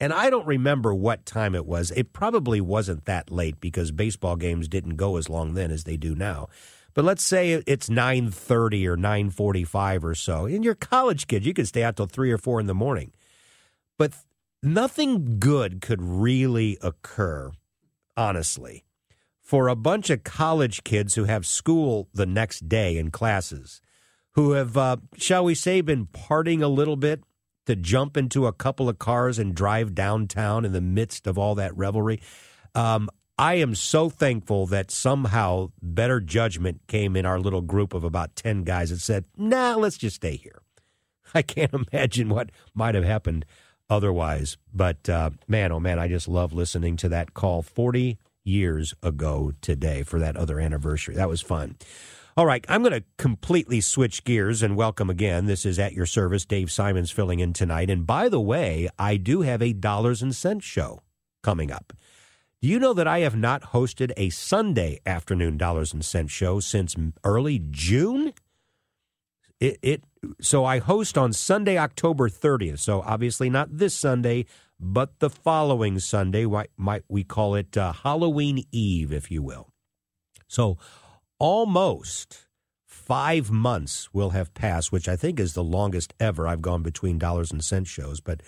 And 0.00 0.12
I 0.12 0.28
don't 0.28 0.46
remember 0.46 0.92
what 0.94 1.24
time 1.24 1.54
it 1.54 1.66
was. 1.66 1.90
It 1.92 2.12
probably 2.12 2.60
wasn't 2.60 3.04
that 3.06 3.30
late 3.30 3.60
because 3.60 3.90
baseball 3.90 4.36
games 4.36 4.68
didn't 4.68 4.96
go 4.96 5.16
as 5.16 5.28
long 5.28 5.54
then 5.54 5.70
as 5.70 5.84
they 5.84 5.96
do 5.96 6.14
now. 6.14 6.48
But 6.94 7.04
let's 7.04 7.24
say 7.24 7.62
it's 7.66 7.88
9:30 7.88 8.86
or 8.86 8.96
9:45 8.96 10.04
or 10.04 10.14
so. 10.14 10.46
And 10.46 10.64
you're 10.64 10.74
college 10.74 11.26
kids, 11.26 11.46
you 11.46 11.54
could 11.54 11.68
stay 11.68 11.82
out 11.82 11.96
till 11.96 12.06
3 12.06 12.30
or 12.30 12.38
4 12.38 12.60
in 12.60 12.66
the 12.66 12.74
morning. 12.74 13.12
But 13.98 14.12
nothing 14.62 15.38
good 15.38 15.80
could 15.80 16.02
really 16.02 16.78
occur, 16.80 17.52
honestly, 18.16 18.84
for 19.44 19.68
a 19.68 19.76
bunch 19.76 20.08
of 20.08 20.24
college 20.24 20.82
kids 20.84 21.14
who 21.14 21.24
have 21.24 21.46
school 21.46 22.08
the 22.14 22.26
next 22.26 22.68
day 22.68 22.96
in 22.96 23.10
classes 23.10 23.82
who 24.34 24.52
have, 24.52 24.76
uh, 24.76 24.96
shall 25.16 25.44
we 25.44 25.54
say, 25.54 25.80
been 25.80 26.06
partying 26.06 26.62
a 26.62 26.66
little 26.66 26.96
bit 26.96 27.22
to 27.66 27.76
jump 27.76 28.16
into 28.16 28.46
a 28.46 28.52
couple 28.52 28.88
of 28.88 28.98
cars 28.98 29.38
and 29.38 29.54
drive 29.54 29.94
downtown 29.94 30.64
in 30.64 30.72
the 30.72 30.80
midst 30.80 31.26
of 31.26 31.38
all 31.38 31.54
that 31.54 31.76
revelry. 31.76 32.20
Um, 32.74 33.08
I 33.38 33.54
am 33.54 33.74
so 33.74 34.08
thankful 34.08 34.66
that 34.66 34.90
somehow 34.90 35.72
better 35.82 36.20
judgment 36.20 36.80
came 36.86 37.14
in 37.14 37.26
our 37.26 37.38
little 37.38 37.62
group 37.62 37.94
of 37.94 38.02
about 38.02 38.36
10 38.36 38.64
guys 38.64 38.90
that 38.90 39.00
said, 39.00 39.24
nah, 39.36 39.74
let's 39.76 39.98
just 39.98 40.16
stay 40.16 40.36
here. 40.36 40.62
I 41.34 41.42
can't 41.42 41.74
imagine 41.92 42.28
what 42.28 42.50
might 42.74 42.94
have 42.94 43.04
happened 43.04 43.44
otherwise. 43.90 44.56
But 44.72 45.08
uh, 45.08 45.30
man, 45.46 45.70
oh 45.70 45.80
man, 45.80 45.98
I 45.98 46.08
just 46.08 46.28
love 46.28 46.52
listening 46.52 46.96
to 46.98 47.08
that 47.10 47.34
call 47.34 47.62
40 47.62 48.18
years 48.44 48.94
ago 49.02 49.52
today 49.60 50.02
for 50.02 50.18
that 50.18 50.36
other 50.36 50.60
anniversary. 50.60 51.14
That 51.14 51.28
was 51.28 51.40
fun. 51.40 51.76
All 52.36 52.46
right, 52.46 52.64
I'm 52.68 52.82
going 52.82 52.92
to 52.92 53.04
completely 53.16 53.80
switch 53.80 54.24
gears 54.24 54.62
and 54.62 54.76
welcome 54.76 55.08
again. 55.08 55.46
This 55.46 55.64
is 55.64 55.78
at 55.78 55.92
your 55.92 56.06
service. 56.06 56.44
Dave 56.44 56.70
Simons 56.70 57.10
filling 57.12 57.38
in 57.40 57.52
tonight. 57.52 57.90
And 57.90 58.06
by 58.06 58.28
the 58.28 58.40
way, 58.40 58.88
I 58.98 59.16
do 59.16 59.42
have 59.42 59.62
a 59.62 59.72
dollars 59.72 60.20
and 60.20 60.34
cents 60.34 60.64
show 60.64 61.02
coming 61.42 61.70
up. 61.70 61.92
Do 62.60 62.68
you 62.68 62.80
know 62.80 62.92
that 62.92 63.06
I 63.06 63.20
have 63.20 63.36
not 63.36 63.62
hosted 63.62 64.12
a 64.16 64.30
Sunday 64.30 65.00
afternoon 65.06 65.58
dollars 65.58 65.92
and 65.92 66.04
cents 66.04 66.32
show 66.32 66.60
since 66.60 66.96
early 67.22 67.62
June? 67.70 68.32
It, 69.60 69.78
it 69.82 70.04
so 70.40 70.64
I 70.64 70.78
host 70.80 71.16
on 71.16 71.32
Sunday, 71.32 71.78
October 71.78 72.28
30th. 72.28 72.80
So 72.80 73.02
obviously 73.02 73.48
not 73.48 73.78
this 73.78 73.94
Sunday, 73.94 74.46
but 74.78 75.18
the 75.20 75.30
following 75.30 75.98
Sunday. 75.98 76.46
Might, 76.76 77.04
we 77.08 77.24
call 77.24 77.54
it 77.54 77.76
uh, 77.76 77.92
Halloween 77.92 78.64
Eve, 78.72 79.12
if 79.12 79.30
you 79.30 79.42
will? 79.42 79.68
So 80.46 80.78
almost 81.38 82.46
five 82.86 83.50
months 83.50 84.12
will 84.12 84.30
have 84.30 84.54
passed, 84.54 84.92
which 84.92 85.08
I 85.08 85.16
think 85.16 85.38
is 85.38 85.54
the 85.54 85.64
longest 85.64 86.14
ever 86.18 86.46
I've 86.46 86.62
gone 86.62 86.82
between 86.82 87.18
dollars 87.18 87.52
and 87.52 87.62
cents 87.62 87.90
shows. 87.90 88.20
But 88.20 88.42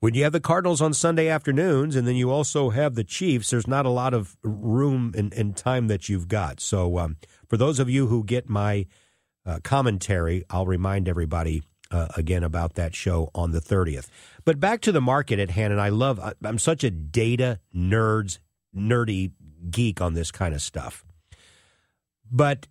when 0.00 0.14
you 0.14 0.24
have 0.24 0.32
the 0.32 0.40
Cardinals 0.40 0.82
on 0.82 0.94
Sunday 0.94 1.28
afternoons 1.28 1.94
and 1.94 2.06
then 2.06 2.16
you 2.16 2.30
also 2.30 2.70
have 2.70 2.94
the 2.94 3.04
Chiefs, 3.04 3.50
there's 3.50 3.68
not 3.68 3.86
a 3.86 3.90
lot 3.90 4.14
of 4.14 4.36
room 4.42 5.14
and, 5.16 5.32
and 5.32 5.56
time 5.56 5.86
that 5.88 6.08
you've 6.08 6.28
got. 6.28 6.60
So 6.60 6.98
um, 6.98 7.16
for 7.48 7.56
those 7.56 7.78
of 7.78 7.88
you 7.88 8.08
who 8.08 8.24
get 8.24 8.48
my 8.48 8.86
uh, 9.46 9.60
commentary, 9.62 10.44
I'll 10.50 10.66
remind 10.66 11.08
everybody 11.08 11.62
uh, 11.92 12.08
again 12.16 12.42
about 12.42 12.74
that 12.74 12.94
show 12.94 13.30
on 13.34 13.52
the 13.52 13.60
30th. 13.60 14.08
But 14.44 14.58
back 14.58 14.80
to 14.82 14.92
the 14.92 15.00
market 15.00 15.38
at 15.38 15.50
hand, 15.50 15.72
and 15.72 15.80
I 15.80 15.90
love, 15.90 16.18
I'm 16.42 16.58
such 16.58 16.82
a 16.82 16.90
data 16.90 17.60
nerds, 17.74 18.38
nerdy 18.74 19.32
geek 19.70 20.00
on 20.00 20.14
this 20.14 20.30
kind 20.30 20.54
of 20.54 20.62
stuff. 20.62 21.04
But 22.30 22.66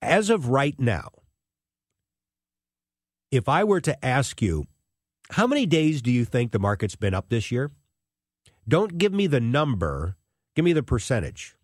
as 0.00 0.30
of 0.30 0.48
right 0.48 0.78
now, 0.78 1.10
if 3.30 3.48
I 3.48 3.62
were 3.64 3.80
to 3.82 4.04
ask 4.04 4.40
you, 4.40 4.66
how 5.30 5.46
many 5.46 5.66
days 5.66 6.00
do 6.00 6.10
you 6.10 6.24
think 6.24 6.52
the 6.52 6.58
market's 6.58 6.96
been 6.96 7.12
up 7.14 7.28
this 7.28 7.52
year? 7.52 7.70
Don't 8.66 8.96
give 8.96 9.12
me 9.12 9.26
the 9.26 9.40
number, 9.40 10.16
give 10.56 10.64
me 10.64 10.72
the 10.72 10.82
percentage. 10.82 11.56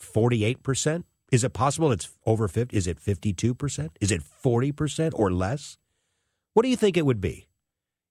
48%? 0.00 1.04
Is 1.30 1.44
it 1.44 1.52
possible 1.52 1.92
it's 1.92 2.10
over 2.26 2.48
50? 2.48 2.76
Is 2.76 2.86
it 2.86 3.00
52%? 3.00 3.90
Is 4.00 4.10
it 4.10 4.22
40% 4.22 5.12
or 5.14 5.30
less? 5.30 5.78
What 6.54 6.62
do 6.64 6.68
you 6.68 6.76
think 6.76 6.96
it 6.96 7.06
would 7.06 7.20
be? 7.20 7.46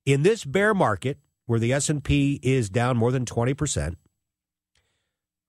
In 0.05 0.23
this 0.23 0.45
bear 0.45 0.73
market 0.73 1.17
where 1.45 1.60
the 1.60 1.73
S&P 1.73 2.39
is 2.41 2.69
down 2.69 2.95
more 2.95 3.12
than 3.12 3.25
20%, 3.25 3.95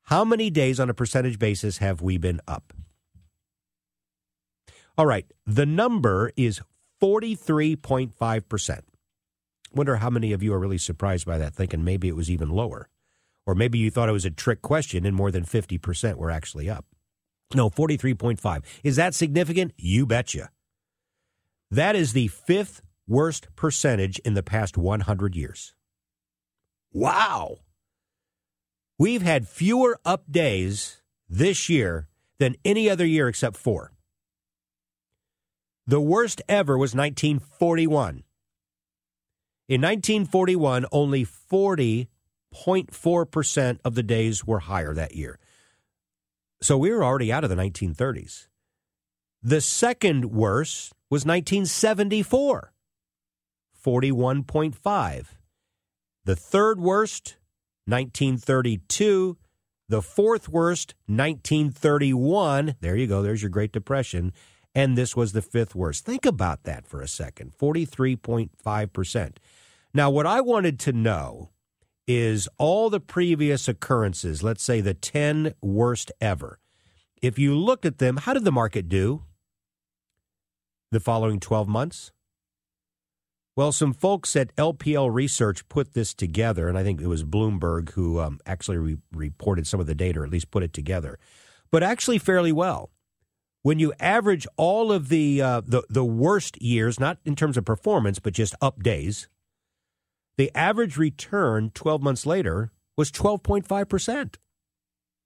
how 0.04 0.24
many 0.24 0.50
days 0.50 0.80
on 0.80 0.90
a 0.90 0.94
percentage 0.94 1.38
basis 1.38 1.78
have 1.78 2.02
we 2.02 2.18
been 2.18 2.40
up? 2.48 2.72
All 4.98 5.06
right, 5.06 5.30
the 5.46 5.66
number 5.66 6.32
is 6.36 6.60
43.5%. 7.00 8.80
Wonder 9.72 9.96
how 9.96 10.10
many 10.10 10.32
of 10.32 10.42
you 10.42 10.52
are 10.52 10.58
really 10.58 10.78
surprised 10.78 11.26
by 11.26 11.38
that, 11.38 11.54
thinking 11.54 11.84
maybe 11.84 12.08
it 12.08 12.16
was 12.16 12.28
even 12.28 12.50
lower. 12.50 12.88
Or 13.46 13.54
maybe 13.54 13.78
you 13.78 13.90
thought 13.90 14.08
it 14.08 14.12
was 14.12 14.24
a 14.24 14.30
trick 14.30 14.62
question 14.62 15.06
and 15.06 15.14
more 15.14 15.30
than 15.30 15.44
50% 15.44 16.16
were 16.16 16.30
actually 16.30 16.68
up. 16.68 16.84
No, 17.54 17.68
43.5. 17.68 18.62
Is 18.84 18.96
that 18.96 19.14
significant? 19.14 19.72
You 19.76 20.06
betcha. 20.06 20.50
That 21.70 21.94
is 21.96 22.12
the 22.12 22.28
fifth 22.28 22.82
worst 23.08 23.48
percentage 23.56 24.18
in 24.20 24.34
the 24.34 24.42
past 24.42 24.78
100 24.78 25.34
years. 25.34 25.74
Wow. 26.92 27.56
We've 28.98 29.22
had 29.22 29.48
fewer 29.48 29.98
up 30.04 30.30
days 30.30 31.00
this 31.28 31.68
year 31.68 32.08
than 32.38 32.56
any 32.64 32.88
other 32.90 33.06
year 33.06 33.28
except 33.28 33.56
four. 33.56 33.92
The 35.86 36.00
worst 36.00 36.42
ever 36.48 36.78
was 36.78 36.94
1941. 36.94 38.24
In 39.68 39.80
1941, 39.80 40.86
only 40.92 41.24
40.4% 41.24 43.78
of 43.84 43.94
the 43.94 44.02
days 44.02 44.44
were 44.44 44.58
higher 44.60 44.94
that 44.94 45.14
year. 45.14 45.38
So 46.62 46.76
we 46.76 46.90
were 46.90 47.04
already 47.04 47.32
out 47.32 47.44
of 47.44 47.50
the 47.50 47.56
1930s. 47.56 48.48
The 49.42 49.60
second 49.60 50.26
worst 50.26 50.92
was 51.08 51.24
1974, 51.24 52.72
41.5. 53.82 55.26
The 56.24 56.36
third 56.36 56.80
worst, 56.80 57.36
1932. 57.86 59.38
The 59.88 60.02
fourth 60.02 60.48
worst, 60.48 60.94
1931. 61.06 62.76
There 62.80 62.94
you 62.94 63.06
go. 63.06 63.22
There's 63.22 63.42
your 63.42 63.50
Great 63.50 63.72
Depression. 63.72 64.32
And 64.74 64.96
this 64.96 65.16
was 65.16 65.32
the 65.32 65.42
fifth 65.42 65.74
worst. 65.74 66.04
Think 66.04 66.24
about 66.24 66.62
that 66.64 66.86
for 66.86 67.00
a 67.00 67.08
second 67.08 67.52
43.5%. 67.58 69.36
Now, 69.92 70.10
what 70.10 70.26
I 70.26 70.40
wanted 70.40 70.78
to 70.80 70.92
know 70.92 71.50
is 72.06 72.48
all 72.58 72.90
the 72.90 73.00
previous 73.00 73.68
occurrences, 73.68 74.42
let's 74.42 74.62
say 74.62 74.80
the 74.80 74.94
10 74.94 75.54
worst 75.60 76.10
ever. 76.20 76.58
If 77.22 77.38
you 77.38 77.54
looked 77.54 77.84
at 77.84 77.98
them, 77.98 78.16
how 78.18 78.34
did 78.34 78.44
the 78.44 78.52
market 78.52 78.88
do 78.88 79.24
the 80.90 81.00
following 81.00 81.38
12 81.38 81.68
months? 81.68 82.12
Well, 83.56 83.72
some 83.72 83.92
folks 83.92 84.36
at 84.36 84.54
LPL 84.56 85.12
Research 85.12 85.68
put 85.68 85.92
this 85.92 86.14
together, 86.14 86.68
and 86.68 86.78
I 86.78 86.82
think 86.82 87.00
it 87.00 87.08
was 87.08 87.24
Bloomberg 87.24 87.90
who 87.90 88.18
um, 88.18 88.40
actually 88.46 88.78
re- 88.78 88.96
reported 89.12 89.66
some 89.66 89.80
of 89.80 89.86
the 89.86 89.94
data, 89.94 90.20
or 90.20 90.24
at 90.24 90.30
least 90.30 90.50
put 90.50 90.62
it 90.62 90.72
together, 90.72 91.18
but 91.70 91.82
actually 91.82 92.18
fairly 92.18 92.52
well. 92.52 92.90
When 93.62 93.78
you 93.78 93.92
average 94.00 94.46
all 94.56 94.90
of 94.90 95.10
the 95.10 95.42
uh, 95.42 95.60
the 95.66 95.82
the 95.90 96.04
worst 96.04 96.62
years, 96.62 96.98
not 96.98 97.18
in 97.26 97.36
terms 97.36 97.58
of 97.58 97.66
performance, 97.66 98.18
but 98.18 98.32
just 98.32 98.54
up 98.62 98.82
days, 98.82 99.28
the 100.40 100.50
average 100.54 100.96
return 100.96 101.70
12 101.74 102.00
months 102.00 102.24
later 102.24 102.72
was 102.96 103.12
12.5 103.12 103.88
percent. 103.90 104.38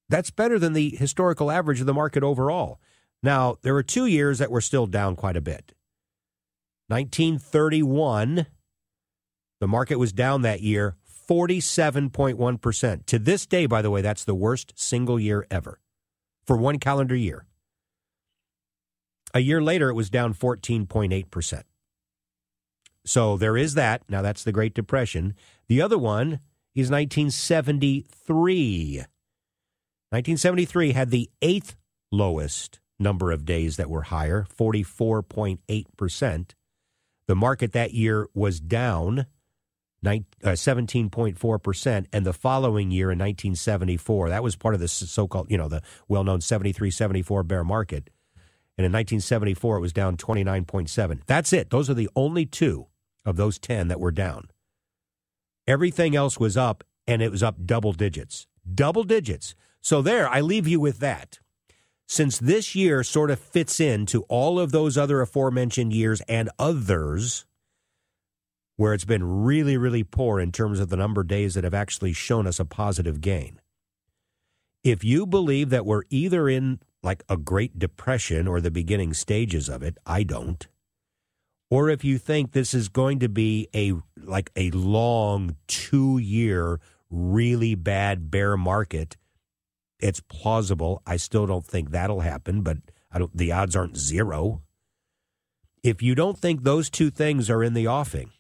That's 0.09 0.33
better 0.33 0.59
than 0.59 0.73
the 0.73 0.91
historical 0.97 1.53
average 1.53 1.79
of 1.79 1.87
the 1.87 1.95
market 1.95 2.25
overall. 2.25 2.81
Now, 3.23 3.59
there 3.63 3.75
were 3.75 3.85
two 3.85 4.07
years 4.07 4.41
that 4.41 4.51
were 4.51 4.61
still 4.61 4.87
down 4.87 5.15
quite 5.15 5.37
a 5.37 5.41
bit. 5.41 5.73
1931, 6.89 8.47
the 9.61 9.69
market 9.69 10.01
was 10.01 10.13
down 10.13 10.43
that 10.43 10.63
year 10.63 10.97
47.1%. 11.31 13.07
To 13.07 13.19
this 13.21 13.47
day, 13.47 13.67
by 13.67 13.83
the 13.83 13.93
way, 13.93 14.03
that's 14.03 14.25
the 14.25 14.35
worst 14.35 14.73
single 14.75 15.21
year 15.21 15.47
ever 15.49 15.79
for 16.45 16.57
one 16.57 16.81
calendar 16.81 17.15
year. 17.15 17.47
A 19.33 19.39
year 19.39 19.63
later, 19.63 19.91
it 19.91 19.95
was 19.95 20.11
down 20.11 20.35
14.8%. 20.35 21.63
So 23.05 23.37
there 23.37 23.57
is 23.57 23.75
that. 23.75 24.03
Now, 24.09 24.23
that's 24.23 24.45
the 24.45 24.53
Great 24.53 24.75
Depression. 24.75 25.35
The 25.69 25.83
other 25.83 25.99
one 25.99 26.41
is 26.75 26.91
1973. 26.91 29.05
1973 30.11 30.93
had 30.93 31.11
the 31.11 31.31
eighth 31.43 31.77
lowest 32.11 32.81
number 32.99 33.33
of 33.33 33.45
days 33.45 33.77
that 33.77 33.91
were 33.91 34.03
higher, 34.03 34.47
44.8%. 34.57 36.51
The 37.27 37.35
market 37.35 37.73
that 37.73 37.95
year 37.95 38.29
was 38.35 38.61
down 38.61 39.27
17.4%. 40.05 42.03
Uh, 42.03 42.07
and 42.13 42.27
the 42.27 42.33
following 42.33 42.91
year 42.91 43.11
in 43.11 43.19
1974, 43.19 44.29
that 44.29 44.43
was 44.43 44.57
part 44.57 44.75
of 44.75 44.81
the 44.81 44.89
so 44.89 45.27
called, 45.27 45.51
you 45.51 45.57
know, 45.57 45.69
the 45.69 45.83
well 46.09 46.25
known 46.25 46.41
73 46.41 46.91
74 46.91 47.43
bear 47.43 47.65
market. 47.65 48.11
And 48.77 48.85
in 48.85 48.93
1974, 48.93 49.77
it 49.77 49.81
was 49.81 49.93
down 49.93 50.17
29.7. 50.17 51.21
That's 51.27 51.53
it. 51.53 51.71
Those 51.71 51.89
are 51.89 51.95
the 51.95 52.11
only 52.17 52.45
two 52.45 52.89
of 53.25 53.37
those 53.37 53.59
10 53.59 53.89
that 53.89 54.01
were 54.01 54.11
down. 54.11 54.49
Everything 55.67 56.15
else 56.15 56.39
was 56.39 56.57
up, 56.57 56.85
and 57.07 57.23
it 57.23 57.31
was 57.31 57.43
up 57.43 57.57
double 57.65 57.93
digits. 57.93 58.47
Double 58.75 59.05
digits. 59.05 59.55
So 59.81 60.03
there, 60.03 60.29
I 60.29 60.41
leave 60.41 60.67
you 60.67 60.81
with 60.81 60.99
that 60.99 61.39
since 62.07 62.39
this 62.39 62.75
year 62.75 63.03
sort 63.03 63.31
of 63.31 63.39
fits 63.39 63.81
into 63.81 64.23
all 64.25 64.61
of 64.61 64.73
those 64.73 64.99
other 64.99 65.21
aforementioned 65.21 65.93
years 65.93 66.21
and 66.29 66.51
others 66.59 67.47
where 68.77 68.93
it's 68.93 69.05
been 69.05 69.45
really, 69.45 69.77
really 69.77 70.03
poor 70.03 70.41
in 70.41 70.53
terms 70.53 70.81
of 70.81 70.89
the 70.89 70.97
number 70.97 71.21
of 71.21 71.29
days 71.29 71.55
that 71.55 71.65
have 71.65 71.75
actually 71.75 72.13
shown 72.13 72.47
us 72.47 72.59
a 72.59 72.65
positive 72.65 73.21
gain. 73.21 73.61
If 74.83 75.05
you 75.05 75.27
believe 75.27 75.71
that 75.71 75.87
we're 75.87 76.03
either 76.11 76.49
in 76.49 76.81
like 77.03 77.23
a 77.29 77.37
Great 77.37 77.79
Depression 77.79 78.49
or 78.49 78.61
the 78.61 78.71
beginning 78.71 79.15
stages 79.15 79.69
of 79.69 79.83
it, 79.83 79.97
I 80.05 80.25
don't. 80.25 80.67
Or 81.75 81.89
if 81.89 82.05
you 82.05 82.19
think 82.19 82.53
this 82.53 82.73
is 82.75 82.89
going 82.89 83.19
to 83.19 83.29
be 83.29 83.69
a 83.75 83.95
like 84.17 84.51
a 84.55 84.71
long 84.71 85.57
2-year 85.69 86.81
really 87.11 87.75
bad 87.75 88.31
bear 88.31 88.57
market 88.57 89.17
it's 90.05 90.21
plausible. 90.21 91.03
I 91.07 91.17
still 91.17 91.47
don't 91.47 91.65
think 91.65 91.91
that'll 91.91 92.21
happen, 92.21 92.61
but 92.61 92.77
I 93.11 93.19
don't, 93.19 93.35
the 93.35 93.53
odds 93.53 93.75
aren't 93.75 93.97
zero. 93.97 94.61
If 95.83 96.03
you 96.03 96.15
don't 96.15 96.39
think 96.39 96.63
those 96.63 96.91
two 96.91 97.11
things 97.11 97.49
are 97.49 97.63
in 97.65 97.73
the 97.73 97.87
offing, 97.87 98.31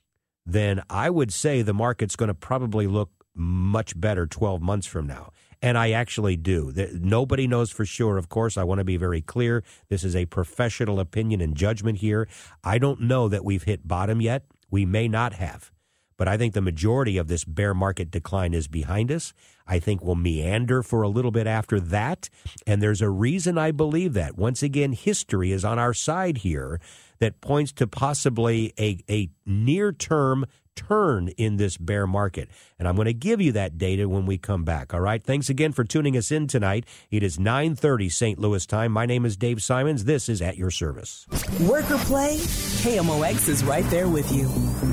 then 0.45 0.83
I 0.91 1.09
would 1.09 1.33
say 1.33 1.63
the 1.63 1.73
market's 1.73 2.17
going 2.17 2.29
to 2.29 2.35
probably 2.35 2.87
look 2.87 3.11
much 3.35 3.99
better 3.99 4.27
12 4.27 4.61
months 4.61 4.87
from 4.87 5.07
now. 5.07 5.31
And 5.65 5.79
I 5.79 5.93
actually 5.93 6.37
do. 6.37 6.75
Nobody 6.93 7.49
knows 7.49 7.71
for 7.71 7.87
sure, 7.87 8.19
of 8.19 8.29
course. 8.29 8.59
I 8.59 8.65
want 8.65 8.81
to 8.81 8.85
be 8.85 8.99
very 8.99 9.23
clear. 9.23 9.65
This 9.89 10.05
is 10.05 10.15
a 10.15 10.27
professional 10.27 11.01
opinion 11.01 11.41
and 11.41 11.57
judgment 11.57 12.01
here. 12.01 12.29
I 12.63 12.77
don't 12.77 13.01
know 13.01 13.29
that 13.29 13.47
we've 13.47 13.63
hit 13.63 13.89
bottom 13.89 14.21
yet. 14.21 14.45
We 14.71 14.85
may 14.85 15.09
not 15.09 15.33
have. 15.33 15.71
But 16.19 16.29
I 16.29 16.37
think 16.37 16.53
the 16.53 16.61
majority 16.61 17.17
of 17.17 17.29
this 17.29 17.45
bear 17.45 17.73
market 17.73 18.11
decline 18.11 18.53
is 18.53 18.69
behind 18.69 19.11
us. 19.11 19.33
I 19.67 19.79
think 19.79 20.05
we'll 20.05 20.17
meander 20.17 20.83
for 20.83 21.01
a 21.01 21.09
little 21.09 21.31
bit 21.31 21.47
after 21.47 21.81
that. 21.81 22.29
And 22.67 22.83
there's 22.83 23.01
a 23.01 23.09
reason 23.09 23.57
I 23.57 23.71
believe 23.71 24.13
that. 24.13 24.37
Once 24.37 24.63
again, 24.63 24.93
history 24.93 25.51
is 25.51 25.65
on 25.65 25.79
our 25.79 25.95
side 25.95 26.39
here 26.39 26.79
that 27.21 27.41
points 27.41 27.73
to 27.73 27.87
possibly 27.87 28.75
a, 28.79 28.99
a 29.09 29.31
near 29.47 29.93
term 29.93 30.45
turn 30.75 31.29
in 31.29 31.57
this 31.57 31.77
bear 31.77 32.07
market. 32.07 32.49
And 32.79 32.87
I'm 32.87 32.97
going 32.97 33.07
to 33.07 33.15
give 33.15 33.41
you 33.41 33.53
that 33.53 33.79
data 33.79 34.09
when 34.09 34.27
we 34.27 34.39
come 34.39 34.65
back. 34.65 34.93
All 34.95 35.01
right. 35.01 35.23
Thanks 35.23 35.49
again 35.49 35.73
for 35.73 35.85
tuning 35.85 36.17
us 36.17 36.31
in 36.31 36.47
tonight. 36.47 36.85
It 37.11 37.23
is 37.23 37.39
9:30 37.39 38.11
St. 38.11 38.39
Louis 38.39 38.65
time. 38.67 38.93
My 38.93 39.07
name 39.07 39.25
is 39.25 39.37
Dave 39.37 39.63
Simons. 39.63 40.05
This 40.05 40.29
is 40.29 40.43
at 40.43 40.57
your 40.57 40.71
service. 40.71 41.27
Work 41.61 41.91
or 41.91 41.99
play, 41.99 42.37
KMOX 42.39 43.49
is 43.49 43.65
right 43.65 43.89
there 43.91 44.09
with 44.09 44.31
you. 44.33 44.51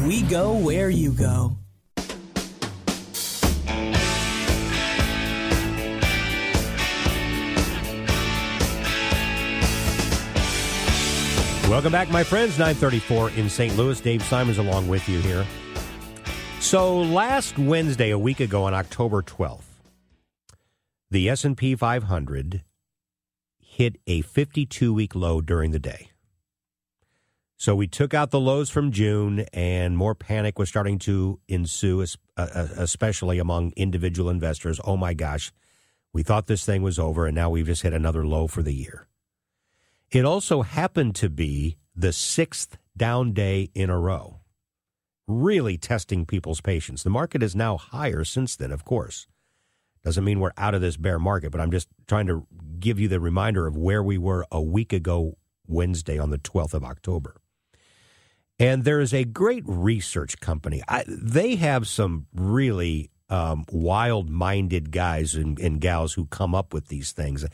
We 0.08 0.22
go 0.24 0.58
where 0.58 0.90
you 0.90 1.12
go. 1.12 1.58
Welcome 11.72 11.94
back, 11.94 12.12
my 12.12 12.26
friends. 12.26 12.60
934 12.60 13.30
in 13.32 13.50
St. 13.50 13.78
Louis. 13.78 13.98
Dave 14.02 14.22
Simons 14.24 14.58
along 14.58 14.90
with 14.90 15.08
you 15.08 15.22
here. 15.22 15.46
So 16.62 17.00
last 17.00 17.58
Wednesday, 17.58 18.12
a 18.12 18.20
week 18.20 18.40
ago 18.40 18.64
on 18.66 18.74
October 18.76 19.24
12th, 19.24 19.64
the 21.10 21.28
S&P 21.28 21.76
500 21.76 22.64
hit 23.60 23.98
a 24.06 24.22
52-week 24.22 25.16
low 25.16 25.42
during 25.42 25.72
the 25.72 25.80
day. 25.80 26.12
So 27.58 27.76
we 27.76 27.88
took 27.88 28.14
out 28.14 28.30
the 28.30 28.40
lows 28.40 28.70
from 28.70 28.92
June, 28.92 29.40
and 29.52 29.98
more 29.98 30.14
panic 30.14 30.60
was 30.60 30.70
starting 30.70 31.00
to 31.00 31.40
ensue, 31.48 32.04
uh, 32.04 32.06
uh, 32.38 32.68
especially 32.78 33.40
among 33.40 33.74
individual 33.76 34.30
investors. 34.30 34.80
Oh 34.86 34.96
my 34.96 35.16
gosh, 35.16 35.52
we 36.14 36.22
thought 36.22 36.46
this 36.46 36.64
thing 36.64 36.84
was 36.84 37.00
over, 37.00 37.26
and 37.26 37.36
now 37.36 37.50
we've 37.50 37.66
just 37.66 37.82
hit 37.82 37.94
another 37.94 38.26
low 38.26 38.46
for 38.46 38.62
the 38.62 38.74
year. 38.74 39.08
It 40.12 40.26
also 40.26 40.62
happened 40.62 41.16
to 41.16 41.30
be 41.30 41.78
the 41.96 42.14
sixth 42.14 42.78
down 42.96 43.34
day 43.34 43.72
in 43.74 43.90
a 43.90 44.00
row 44.00 44.41
really 45.32 45.78
testing 45.78 46.26
people's 46.26 46.62
patience. 46.62 47.04
The 47.04 47.10
market 47.10 47.42
is 47.42 47.56
now 47.56 47.78
higher 47.78 48.24
since 48.24 48.56
then, 48.56 48.72
of 48.72 48.86
course. 48.86 49.28
Doesn't 50.04 50.24
mean 50.24 50.40
we're 50.40 50.52
out 50.58 50.74
of 50.74 50.82
this 50.82 50.98
bear 50.98 51.20
market, 51.20 51.52
but 51.52 51.62
I'm 51.62 51.72
just 51.72 51.88
trying 52.08 52.28
to 52.28 52.48
give 52.80 53.00
you 53.00 53.08
the 53.08 53.20
reminder 53.20 53.68
of 53.68 53.78
where 53.78 54.02
we 54.02 54.18
were 54.18 54.46
a 54.52 54.62
week 54.62 54.94
ago, 54.94 55.38
Wednesday, 55.68 56.18
on 56.18 56.32
the 56.32 56.40
12th 56.40 56.74
of 56.74 56.84
October. 56.84 57.36
And 58.60 58.84
there 58.84 59.00
is 59.00 59.14
a 59.14 59.24
great 59.24 59.64
research 59.66 60.40
company. 60.40 60.82
I, 60.88 61.04
they 61.08 61.56
have 61.56 61.88
some 61.88 62.28
really 62.34 63.12
um, 63.32 63.66
wild 63.72 64.30
minded 64.30 64.92
guys 64.92 65.36
and, 65.36 65.58
and, 65.58 65.80
gals 65.80 66.14
who 66.14 66.26
come 66.26 66.54
up 66.54 66.74
with 66.74 66.90
these 66.90 67.14
things, 67.14 67.46
uh, 67.46 67.48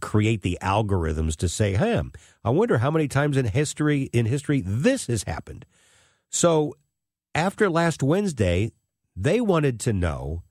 create 0.00 0.42
the 0.42 0.58
algorithms 0.60 1.36
to 1.36 1.48
say, 1.48 1.72
hey, 1.72 2.02
I 2.44 2.50
wonder 2.50 2.78
how 2.78 2.90
many 2.90 3.08
times 3.08 3.38
in 3.38 3.46
history 3.46 4.10
in 4.12 4.26
history 4.26 4.60
this 4.60 5.06
has 5.06 5.22
happened. 5.22 5.64
So 6.28 6.74
after 7.36 7.68
last 7.68 8.02
Wednesday, 8.02 8.72
they 9.14 9.42
wanted 9.42 9.78
to 9.78 9.92
know 9.92 10.42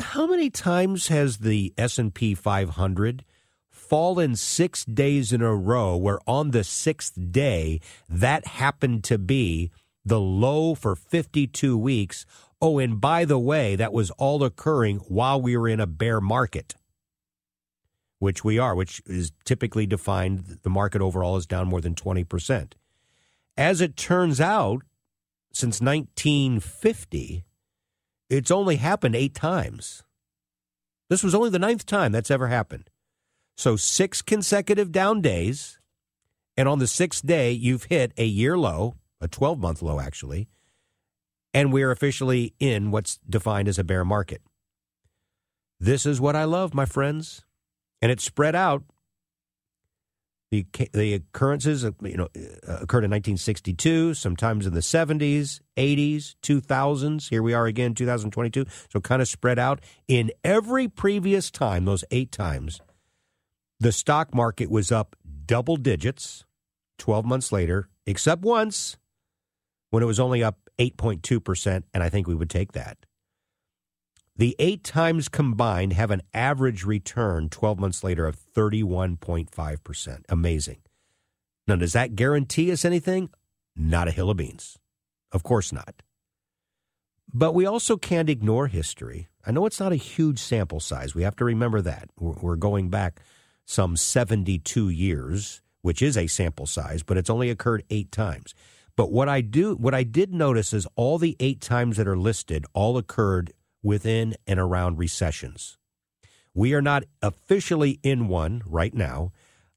how 0.00 0.26
many 0.26 0.50
times 0.50 1.06
has 1.08 1.38
the 1.38 1.72
S&P 1.78 2.34
500 2.34 3.24
fallen 3.70 4.34
6 4.34 4.84
days 4.86 5.32
in 5.32 5.42
a 5.42 5.54
row 5.54 5.96
where 5.96 6.18
on 6.26 6.50
the 6.50 6.64
6th 6.64 7.30
day 7.30 7.80
that 8.08 8.46
happened 8.46 9.04
to 9.04 9.16
be 9.16 9.70
the 10.04 10.20
low 10.20 10.74
for 10.74 10.96
52 10.96 11.78
weeks. 11.78 12.26
Oh, 12.60 12.80
and 12.80 13.00
by 13.00 13.24
the 13.24 13.38
way, 13.38 13.76
that 13.76 13.92
was 13.92 14.10
all 14.12 14.42
occurring 14.42 14.96
while 15.06 15.40
we 15.40 15.56
were 15.56 15.68
in 15.68 15.78
a 15.78 15.86
bear 15.86 16.20
market, 16.20 16.74
which 18.18 18.42
we 18.42 18.58
are, 18.58 18.74
which 18.74 19.00
is 19.06 19.30
typically 19.44 19.86
defined, 19.86 20.58
the 20.62 20.70
market 20.70 21.00
overall 21.00 21.36
is 21.36 21.46
down 21.46 21.68
more 21.68 21.80
than 21.80 21.94
20%. 21.94 22.72
As 23.56 23.80
it 23.80 23.96
turns 23.96 24.40
out, 24.40 24.82
since 25.54 25.80
1950, 25.80 27.44
it's 28.28 28.50
only 28.50 28.76
happened 28.76 29.14
eight 29.14 29.34
times. 29.34 30.02
This 31.08 31.22
was 31.22 31.34
only 31.34 31.50
the 31.50 31.58
ninth 31.58 31.86
time 31.86 32.10
that's 32.10 32.30
ever 32.30 32.48
happened. 32.48 32.90
So, 33.56 33.76
six 33.76 34.20
consecutive 34.20 34.90
down 34.90 35.20
days. 35.20 35.78
And 36.56 36.68
on 36.68 36.78
the 36.80 36.86
sixth 36.86 37.24
day, 37.24 37.52
you've 37.52 37.84
hit 37.84 38.12
a 38.16 38.24
year 38.24 38.58
low, 38.58 38.96
a 39.20 39.28
12 39.28 39.58
month 39.58 39.82
low, 39.82 40.00
actually. 40.00 40.48
And 41.52 41.72
we're 41.72 41.92
officially 41.92 42.54
in 42.58 42.90
what's 42.90 43.18
defined 43.28 43.68
as 43.68 43.78
a 43.78 43.84
bear 43.84 44.04
market. 44.04 44.42
This 45.78 46.04
is 46.04 46.20
what 46.20 46.34
I 46.34 46.44
love, 46.44 46.74
my 46.74 46.84
friends. 46.84 47.44
And 48.02 48.10
it's 48.10 48.24
spread 48.24 48.56
out 48.56 48.82
the, 50.62 50.88
the 50.92 51.14
occurrences 51.14 51.84
uh, 51.84 51.90
you 52.02 52.16
know, 52.16 52.28
uh, 52.36 52.78
occurred 52.80 53.04
in 53.04 53.10
1962, 53.10 54.14
sometimes 54.14 54.66
in 54.66 54.74
the 54.74 54.80
70s, 54.80 55.60
80s, 55.76 56.34
2000s. 56.42 57.28
Here 57.30 57.42
we 57.42 57.52
are 57.54 57.66
again, 57.66 57.94
2022. 57.94 58.66
So 58.92 59.00
kind 59.00 59.20
of 59.20 59.28
spread 59.28 59.58
out. 59.58 59.80
In 60.06 60.30
every 60.44 60.88
previous 60.88 61.50
time, 61.50 61.84
those 61.84 62.04
eight 62.10 62.30
times, 62.30 62.80
the 63.80 63.92
stock 63.92 64.34
market 64.34 64.70
was 64.70 64.92
up 64.92 65.16
double 65.46 65.76
digits 65.76 66.44
12 66.98 67.24
months 67.24 67.50
later, 67.50 67.88
except 68.06 68.42
once 68.42 68.96
when 69.90 70.02
it 70.02 70.06
was 70.06 70.20
only 70.20 70.42
up 70.42 70.58
8.2%, 70.78 71.82
and 71.92 72.02
I 72.02 72.08
think 72.08 72.26
we 72.26 72.34
would 72.34 72.50
take 72.50 72.72
that. 72.72 72.98
The 74.36 74.56
eight 74.58 74.82
times 74.82 75.28
combined 75.28 75.92
have 75.92 76.10
an 76.10 76.22
average 76.32 76.84
return 76.84 77.48
12 77.48 77.78
months 77.78 78.02
later 78.02 78.26
of 78.26 78.36
31.5%. 78.36 80.22
Amazing. 80.28 80.78
Now, 81.68 81.76
does 81.76 81.92
that 81.92 82.16
guarantee 82.16 82.72
us 82.72 82.84
anything? 82.84 83.30
Not 83.76 84.08
a 84.08 84.10
hill 84.10 84.30
of 84.30 84.36
beans. 84.36 84.76
Of 85.30 85.44
course 85.44 85.72
not. 85.72 86.02
But 87.32 87.54
we 87.54 87.64
also 87.64 87.96
can't 87.96 88.28
ignore 88.28 88.66
history. 88.66 89.28
I 89.46 89.52
know 89.52 89.66
it's 89.66 89.80
not 89.80 89.92
a 89.92 89.96
huge 89.96 90.40
sample 90.40 90.80
size. 90.80 91.14
We 91.14 91.22
have 91.22 91.36
to 91.36 91.44
remember 91.44 91.80
that. 91.82 92.10
We're 92.18 92.56
going 92.56 92.90
back 92.90 93.20
some 93.64 93.96
72 93.96 94.88
years, 94.88 95.62
which 95.82 96.02
is 96.02 96.16
a 96.16 96.26
sample 96.26 96.66
size, 96.66 97.04
but 97.04 97.16
it's 97.16 97.30
only 97.30 97.50
occurred 97.50 97.84
eight 97.88 98.10
times. 98.10 98.52
But 98.96 99.12
what 99.12 99.28
I 99.28 99.40
do, 99.40 99.74
what 99.74 99.94
I 99.94 100.02
did 100.02 100.32
notice 100.32 100.72
is 100.72 100.86
all 100.96 101.18
the 101.18 101.36
eight 101.40 101.60
times 101.60 101.96
that 101.96 102.08
are 102.08 102.16
listed 102.16 102.66
all 102.74 102.96
occurred 102.98 103.52
within 103.84 104.34
and 104.46 104.58
around 104.58 104.98
recessions. 104.98 105.78
We 106.54 106.72
are 106.74 106.82
not 106.82 107.04
officially 107.22 108.00
in 108.02 108.26
one 108.26 108.62
right 108.64 108.94
now. 108.94 109.32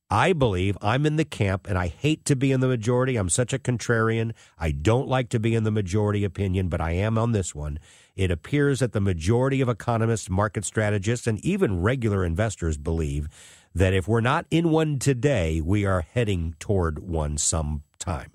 I 0.09 0.31
believe 0.31 0.77
I'm 0.81 1.05
in 1.05 1.17
the 1.17 1.25
camp, 1.25 1.67
and 1.67 1.77
I 1.77 1.87
hate 1.87 2.23
to 2.25 2.35
be 2.35 2.53
in 2.53 2.61
the 2.61 2.67
majority. 2.67 3.17
I'm 3.17 3.29
such 3.29 3.51
a 3.51 3.59
contrarian. 3.59 4.31
I 4.57 4.71
don't 4.71 5.09
like 5.09 5.27
to 5.29 5.39
be 5.39 5.53
in 5.53 5.65
the 5.65 5.71
majority 5.71 6.23
opinion, 6.23 6.69
but 6.69 6.79
I 6.79 6.91
am 6.91 7.17
on 7.17 7.33
this 7.33 7.53
one. 7.53 7.77
It 8.15 8.31
appears 8.31 8.79
that 8.79 8.93
the 8.93 9.01
majority 9.01 9.59
of 9.59 9.67
economists, 9.67 10.29
market 10.29 10.63
strategists, 10.63 11.27
and 11.27 11.43
even 11.43 11.81
regular 11.81 12.23
investors 12.23 12.77
believe 12.77 13.27
that 13.75 13.93
if 13.93 14.07
we're 14.07 14.21
not 14.21 14.45
in 14.49 14.71
one 14.71 14.97
today, 14.97 15.59
we 15.59 15.85
are 15.85 16.01
heading 16.01 16.55
toward 16.57 16.99
one 16.99 17.37
sometime. 17.37 18.31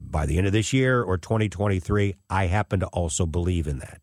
By 0.00 0.26
the 0.26 0.38
end 0.38 0.46
of 0.46 0.52
this 0.52 0.72
year 0.72 1.02
or 1.02 1.18
2023, 1.18 2.14
I 2.30 2.46
happen 2.46 2.78
to 2.80 2.86
also 2.86 3.26
believe 3.26 3.66
in 3.66 3.80
that 3.80 4.00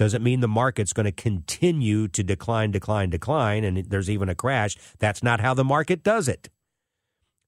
doesn't 0.00 0.22
mean 0.22 0.40
the 0.40 0.48
market's 0.48 0.94
going 0.94 1.04
to 1.04 1.12
continue 1.12 2.08
to 2.08 2.22
decline, 2.22 2.70
decline, 2.70 3.10
decline, 3.10 3.64
and 3.64 3.84
there's 3.90 4.08
even 4.08 4.30
a 4.30 4.34
crash. 4.34 4.74
That's 4.98 5.22
not 5.22 5.42
how 5.42 5.52
the 5.52 5.62
market 5.62 6.02
does 6.02 6.26
it. 6.26 6.48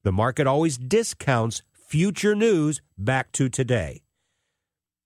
The 0.04 0.12
market 0.12 0.46
always 0.46 0.76
discounts 0.76 1.62
future 1.72 2.34
news 2.34 2.82
back 2.98 3.32
to 3.32 3.48
today. 3.48 4.02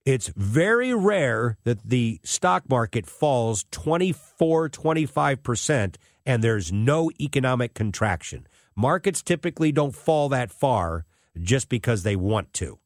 It's 0.04 0.32
very 0.34 0.92
rare 0.92 1.56
that 1.62 1.88
the 1.88 2.18
stock 2.24 2.68
market 2.68 3.06
falls 3.06 3.64
24, 3.70 4.68
25%, 4.68 5.94
and 6.26 6.42
there's 6.42 6.72
no 6.72 7.12
economic 7.20 7.74
contraction. 7.74 8.48
Markets 8.74 9.22
typically 9.22 9.70
don't 9.70 9.94
fall 9.94 10.28
that 10.30 10.50
far 10.50 11.06
just 11.40 11.68
because 11.68 12.02
they 12.02 12.16
want 12.16 12.52
to. 12.54 12.80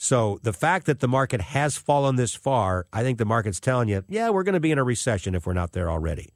So 0.00 0.38
the 0.44 0.52
fact 0.52 0.86
that 0.86 1.00
the 1.00 1.08
market 1.08 1.40
has 1.40 1.76
fallen 1.76 2.14
this 2.14 2.32
far, 2.32 2.86
I 2.92 3.02
think 3.02 3.18
the 3.18 3.24
market's 3.24 3.58
telling 3.58 3.88
you, 3.88 4.04
yeah, 4.08 4.30
we're 4.30 4.44
going 4.44 4.54
to 4.54 4.60
be 4.60 4.70
in 4.70 4.78
a 4.78 4.84
recession 4.84 5.34
if 5.34 5.44
we're 5.44 5.54
not 5.54 5.72
there 5.72 5.90
already. 5.90 6.34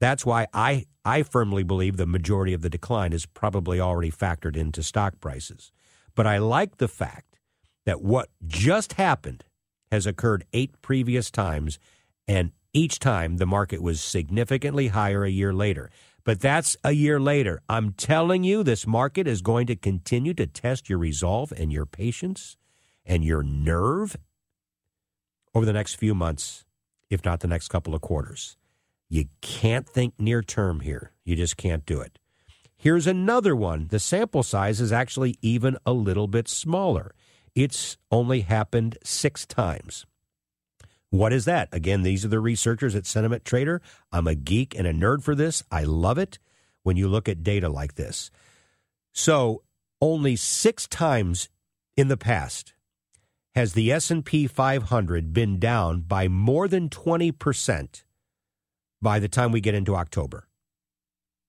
That's 0.00 0.24
why 0.24 0.46
I, 0.54 0.86
I 1.04 1.22
firmly 1.22 1.64
believe 1.64 1.96
the 1.98 2.06
majority 2.06 2.54
of 2.54 2.62
the 2.62 2.70
decline 2.70 3.12
is 3.12 3.26
probably 3.26 3.78
already 3.78 4.10
factored 4.10 4.56
into 4.56 4.82
stock 4.82 5.20
prices. 5.20 5.70
But 6.14 6.26
I 6.26 6.38
like 6.38 6.78
the 6.78 6.88
fact 6.88 7.38
that 7.84 8.00
what 8.00 8.30
just 8.46 8.94
happened 8.94 9.44
has 9.90 10.06
occurred 10.06 10.46
eight 10.54 10.80
previous 10.80 11.30
times, 11.30 11.78
and 12.26 12.52
each 12.72 12.98
time 12.98 13.36
the 13.36 13.46
market 13.46 13.82
was 13.82 14.00
significantly 14.00 14.88
higher 14.88 15.24
a 15.24 15.30
year 15.30 15.52
later. 15.52 15.90
But 16.24 16.40
that's 16.40 16.76
a 16.82 16.92
year 16.92 17.20
later. 17.20 17.60
I'm 17.68 17.92
telling 17.92 18.44
you, 18.44 18.62
this 18.62 18.86
market 18.86 19.26
is 19.26 19.42
going 19.42 19.66
to 19.66 19.76
continue 19.76 20.32
to 20.34 20.46
test 20.46 20.88
your 20.88 20.98
resolve 20.98 21.52
and 21.52 21.70
your 21.70 21.84
patience 21.84 22.56
and 23.04 23.24
your 23.24 23.42
nerve 23.42 24.16
over 25.54 25.66
the 25.66 25.72
next 25.72 25.94
few 25.94 26.14
months, 26.14 26.64
if 27.10 27.24
not 27.24 27.40
the 27.40 27.48
next 27.48 27.68
couple 27.68 27.94
of 27.94 28.00
quarters. 28.00 28.56
You 29.08 29.26
can't 29.40 29.86
think 29.86 30.14
near 30.18 30.42
term 30.42 30.80
here. 30.80 31.12
You 31.24 31.36
just 31.36 31.56
can't 31.56 31.84
do 31.84 32.00
it. 32.00 32.18
Here's 32.76 33.06
another 33.06 33.54
one. 33.54 33.88
The 33.88 34.00
sample 34.00 34.42
size 34.42 34.80
is 34.80 34.90
actually 34.90 35.36
even 35.42 35.76
a 35.84 35.92
little 35.92 36.26
bit 36.26 36.48
smaller. 36.48 37.14
It's 37.54 37.96
only 38.10 38.40
happened 38.40 38.98
six 39.04 39.46
times. 39.46 40.06
What 41.10 41.34
is 41.34 41.44
that? 41.44 41.68
Again, 41.72 42.02
these 42.02 42.24
are 42.24 42.28
the 42.28 42.40
researchers 42.40 42.94
at 42.94 43.04
Sentiment 43.04 43.44
Trader. 43.44 43.82
I'm 44.10 44.26
a 44.26 44.34
geek 44.34 44.74
and 44.74 44.86
a 44.86 44.94
nerd 44.94 45.22
for 45.22 45.34
this. 45.34 45.62
I 45.70 45.84
love 45.84 46.16
it 46.16 46.38
when 46.82 46.96
you 46.96 47.06
look 47.06 47.28
at 47.28 47.42
data 47.42 47.68
like 47.68 47.96
this. 47.96 48.30
So, 49.12 49.62
only 50.00 50.36
six 50.36 50.88
times 50.88 51.50
in 51.98 52.08
the 52.08 52.16
past 52.16 52.72
has 53.54 53.74
the 53.74 53.92
S&P 53.92 54.46
500 54.46 55.32
been 55.32 55.58
down 55.58 56.00
by 56.00 56.28
more 56.28 56.68
than 56.68 56.88
20% 56.88 58.02
by 59.00 59.18
the 59.18 59.28
time 59.28 59.52
we 59.52 59.60
get 59.60 59.74
into 59.74 59.94
October. 59.94 60.48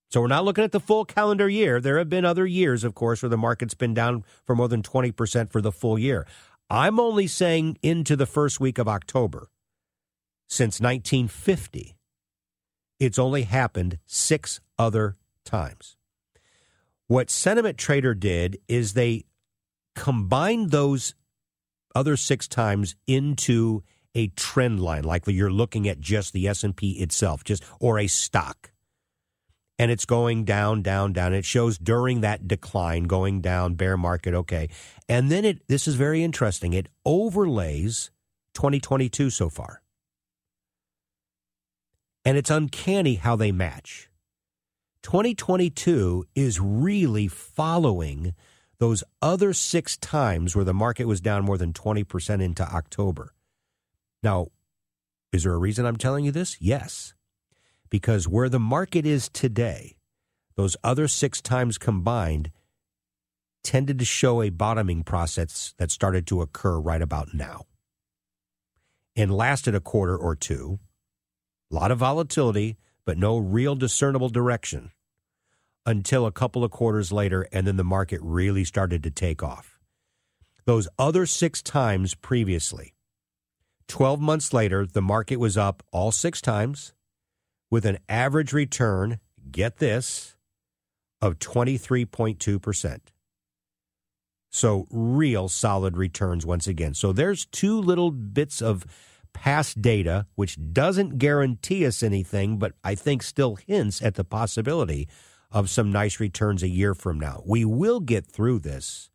So 0.10 0.22
we're 0.22 0.28
not 0.28 0.46
looking 0.46 0.64
at 0.64 0.72
the 0.72 0.80
full 0.80 1.06
calendar 1.06 1.50
year. 1.50 1.80
There 1.80 1.98
have 1.98 2.10
been 2.10 2.26
other 2.26 2.46
years, 2.46 2.84
of 2.84 2.94
course, 2.94 3.24
where 3.24 3.30
the 3.30 3.38
market's 3.38 3.74
been 3.74 3.94
down 3.94 4.24
for 4.46 4.56
more 4.56 4.68
than 4.68 4.84
20% 4.84 5.52
for 5.52 5.62
the 5.62 5.72
full 5.72 5.98
year. 5.98 6.28
I'm 6.70 7.00
only 7.00 7.26
saying 7.26 7.78
into 7.82 8.16
the 8.16 8.26
first 8.26 8.60
week 8.60 8.78
of 8.78 8.88
October. 8.88 9.50
Since 10.48 10.80
1950, 10.80 11.96
it's 13.00 13.18
only 13.18 13.44
happened 13.44 13.98
six 14.06 14.60
other 14.78 15.18
times. 15.46 15.98
What 17.08 17.30
Sentiment 17.30 17.78
Trader 17.78 18.14
did 18.14 18.60
is 18.68 18.94
they 18.94 19.26
combined 19.96 20.72
those 20.72 21.16
other 21.96 22.18
six 22.18 22.48
times 22.48 22.96
into 23.08 23.84
a 24.16 24.28
trend 24.28 24.80
line, 24.80 25.04
like 25.04 25.24
you're 25.28 25.52
looking 25.52 25.88
at 25.88 26.00
just 26.00 26.34
the 26.34 26.48
S&P 26.48 26.92
itself, 26.92 27.44
just 27.44 27.64
or 27.80 28.00
a 28.00 28.08
stock. 28.08 28.72
And 29.80 29.90
it's 29.90 30.06
going 30.06 30.46
down, 30.46 30.84
down, 30.84 31.14
down. 31.14 31.34
It 31.34 31.46
shows 31.46 31.78
during 31.78 32.22
that 32.22 32.48
decline, 32.48 33.04
going 33.04 33.42
down, 33.42 33.74
bear 33.74 33.98
market, 33.98 34.34
okay. 34.34 34.70
And 35.10 35.32
then 35.32 35.46
it 35.46 35.68
this 35.68 35.88
is 35.88 35.96
very 35.96 36.24
interesting. 36.24 36.74
It 36.74 36.90
overlays 37.06 38.12
2022 38.54 39.32
so 39.32 39.50
far. 39.50 39.82
And 42.24 42.38
it's 42.38 42.52
uncanny 42.52 43.16
how 43.16 43.36
they 43.36 43.52
match. 43.52 44.10
2022 45.02 46.26
is 46.36 46.60
really 46.62 47.28
following 47.28 48.34
those 48.84 49.02
other 49.22 49.54
six 49.54 49.96
times 49.96 50.58
where 50.58 50.66
the 50.66 50.74
market 50.74 51.06
was 51.06 51.22
down 51.22 51.46
more 51.46 51.58
than 51.58 51.72
20% 51.72 52.44
into 52.44 52.64
October. 52.64 53.34
Now, 54.22 54.48
is 55.32 55.44
there 55.44 55.54
a 55.54 55.58
reason 55.58 55.86
I'm 55.86 55.96
telling 55.96 56.26
you 56.26 56.34
this? 56.34 56.58
Yes. 56.60 57.14
Because 57.90 58.28
where 58.28 58.50
the 58.50 58.60
market 58.60 59.06
is 59.06 59.30
today, 59.30 59.96
those 60.58 60.76
other 60.84 61.08
six 61.08 61.42
times 61.42 61.78
combined 61.78 62.52
tended 63.64 64.00
to 64.00 64.06
show 64.06 64.42
a 64.42 64.50
bottoming 64.50 65.06
process 65.06 65.74
that 65.78 65.90
started 65.90 66.28
to 66.28 66.42
occur 66.42 66.78
right 66.78 67.02
about 67.02 67.34
now 67.34 67.64
and 69.16 69.34
lasted 69.34 69.76
a 69.76 69.80
quarter 69.80 70.18
or 70.18 70.36
two. 70.36 70.78
A 71.72 71.76
lot 71.76 71.90
of 71.90 72.00
volatility, 72.00 72.76
but 73.06 73.18
no 73.18 73.38
real 73.38 73.76
discernible 73.76 74.28
direction 74.28 74.92
until 75.86 76.26
a 76.26 76.32
couple 76.32 76.64
of 76.64 76.72
quarters 76.72 77.12
later, 77.12 77.48
and 77.52 77.68
then 77.68 77.78
the 77.78 77.84
market 77.84 78.20
really 78.24 78.64
started 78.64 79.04
to 79.04 79.12
take 79.12 79.44
off. 79.44 79.78
Those 80.66 80.88
other 80.98 81.26
six 81.26 81.62
times 81.62 82.16
previously, 82.16 82.94
12 83.88 84.20
months 84.20 84.54
later, 84.54 84.86
the 84.86 85.02
market 85.02 85.38
was 85.38 85.58
up 85.58 85.84
all 85.92 86.12
six 86.12 86.42
times 86.42 86.94
with 87.70 87.86
an 87.86 87.98
average 88.08 88.54
return, 88.54 89.20
get 89.52 89.78
this, 89.78 90.36
of 91.22 91.40
23.2%. 91.40 93.00
So, 94.52 94.88
real 94.92 95.50
solid 95.50 95.98
returns 95.98 96.46
once 96.46 96.68
again. 96.68 96.94
So, 96.94 97.12
there's 97.12 97.46
two 97.48 97.80
little 97.80 98.12
bits 98.12 98.62
of 98.62 98.86
past 99.34 99.82
data, 99.82 100.28
which 100.36 100.58
doesn't 100.74 101.18
guarantee 101.18 101.86
us 101.86 102.04
anything, 102.04 102.58
but 102.58 102.74
I 102.84 102.94
think 102.96 103.24
still 103.24 103.56
hints 103.56 104.02
at 104.02 104.14
the 104.14 104.24
possibility 104.24 105.10
of 105.54 105.70
some 105.70 105.92
nice 105.92 106.20
returns 106.20 106.64
a 106.64 106.68
year 106.68 106.94
from 106.94 107.20
now. 107.20 107.44
We 107.46 107.64
will 107.64 108.00
get 108.00 108.26
through 108.26 108.60
this. 108.60 109.10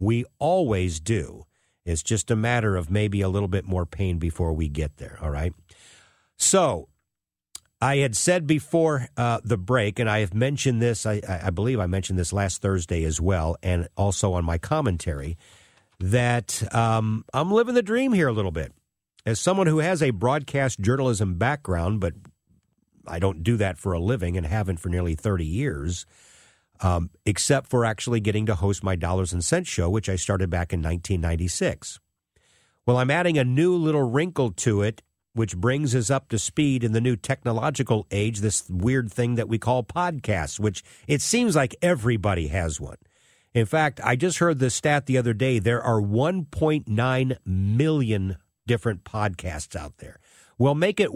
We 0.00 0.24
always 0.38 1.00
do. 1.00 1.46
It's 1.86 2.02
just 2.02 2.30
a 2.30 2.36
matter 2.36 2.76
of 2.76 2.90
maybe 2.90 3.20
a 3.20 3.28
little 3.28 3.48
bit 3.48 3.64
more 3.64 3.86
pain 3.86 4.18
before 4.18 4.52
we 4.52 4.68
get 4.68 4.96
there. 4.96 5.18
All 5.22 5.30
right. 5.30 5.54
So, 6.36 6.88
I 7.80 7.98
had 7.98 8.16
said 8.16 8.46
before 8.46 9.08
uh, 9.16 9.40
the 9.44 9.58
break, 9.58 9.98
and 9.98 10.08
I 10.08 10.20
have 10.20 10.32
mentioned 10.32 10.80
this, 10.80 11.04
I, 11.04 11.20
I, 11.28 11.50
believe 11.50 11.78
I 11.78 11.86
mentioned 11.86 12.18
this 12.18 12.32
last 12.32 12.62
Thursday 12.62 13.04
as 13.04 13.20
well, 13.20 13.56
and 13.62 13.88
also 13.94 14.32
on 14.32 14.44
my 14.44 14.56
commentary, 14.56 15.36
that 16.00 16.62
um, 16.74 17.26
I'm 17.34 17.52
living 17.52 17.74
the 17.74 17.82
dream 17.82 18.14
here 18.14 18.28
a 18.28 18.32
little 18.32 18.52
bit. 18.52 18.72
As 19.26 19.38
someone 19.38 19.66
who 19.66 19.78
has 19.78 20.02
a 20.02 20.10
broadcast 20.10 20.80
journalism 20.80 21.34
background, 21.34 22.00
but 22.00 22.14
I 23.06 23.18
don't 23.18 23.42
do 23.42 23.56
that 23.56 23.78
for 23.78 23.92
a 23.92 24.00
living 24.00 24.36
and 24.36 24.46
haven't 24.46 24.78
for 24.78 24.88
nearly 24.88 25.14
30 25.14 25.44
years, 25.44 26.06
um, 26.80 27.10
except 27.24 27.68
for 27.68 27.84
actually 27.84 28.20
getting 28.20 28.46
to 28.46 28.54
host 28.54 28.82
my 28.82 28.96
Dollars 28.96 29.32
and 29.32 29.44
Cents 29.44 29.68
show, 29.68 29.88
which 29.88 30.08
I 30.08 30.16
started 30.16 30.50
back 30.50 30.72
in 30.72 30.80
1996. 30.80 32.00
Well, 32.86 32.98
I'm 32.98 33.10
adding 33.10 33.38
a 33.38 33.44
new 33.44 33.74
little 33.74 34.02
wrinkle 34.02 34.50
to 34.52 34.82
it 34.82 35.02
which 35.34 35.56
brings 35.56 35.94
us 35.94 36.10
up 36.10 36.28
to 36.28 36.38
speed 36.38 36.82
in 36.84 36.92
the 36.92 37.00
new 37.00 37.16
technological 37.16 38.06
age, 38.10 38.38
this 38.38 38.68
weird 38.70 39.12
thing 39.12 39.34
that 39.34 39.48
we 39.48 39.58
call 39.58 39.82
podcasts, 39.82 40.58
which 40.58 40.82
it 41.06 41.20
seems 41.20 41.56
like 41.56 41.76
everybody 41.82 42.48
has 42.48 42.80
one. 42.80 42.96
In 43.52 43.66
fact, 43.66 44.00
I 44.02 44.16
just 44.16 44.38
heard 44.38 44.58
the 44.58 44.70
stat 44.70 45.06
the 45.06 45.18
other 45.18 45.34
day 45.34 45.58
there 45.58 45.82
are 45.82 46.00
1.9 46.00 47.36
million 47.44 48.36
different 48.66 49.04
podcasts 49.04 49.76
out 49.76 49.98
there. 49.98 50.18
Well, 50.56 50.74
make 50.74 51.00
it 51.00 51.12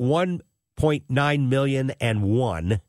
1.9 0.79 1.49
million 1.49 1.91
and 2.01 2.23
one 2.23 2.81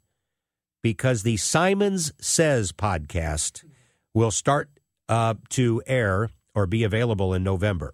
because 0.82 1.24
the 1.24 1.38
Simons 1.38 2.14
Says 2.20 2.72
podcast 2.72 3.66
will 4.14 4.32
start 4.32 4.70
uh, 5.08 5.34
to 5.50 5.82
air 5.88 6.30
or 6.54 6.68
be 6.68 6.84
available 6.84 7.34
in 7.34 7.44
November. 7.44 7.94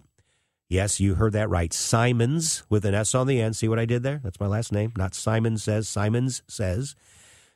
Yes, 0.68 1.00
you 1.00 1.14
heard 1.14 1.32
that 1.32 1.48
right. 1.48 1.72
Simons 1.72 2.64
with 2.68 2.84
an 2.84 2.94
S 2.94 3.14
on 3.14 3.26
the 3.26 3.40
end. 3.40 3.56
See 3.56 3.68
what 3.68 3.78
I 3.78 3.86
did 3.86 4.02
there? 4.02 4.20
That's 4.22 4.40
my 4.40 4.48
last 4.48 4.72
name. 4.72 4.92
Not 4.96 5.14
Simon 5.14 5.56
says, 5.56 5.88
Simons 5.88 6.42
says. 6.46 6.94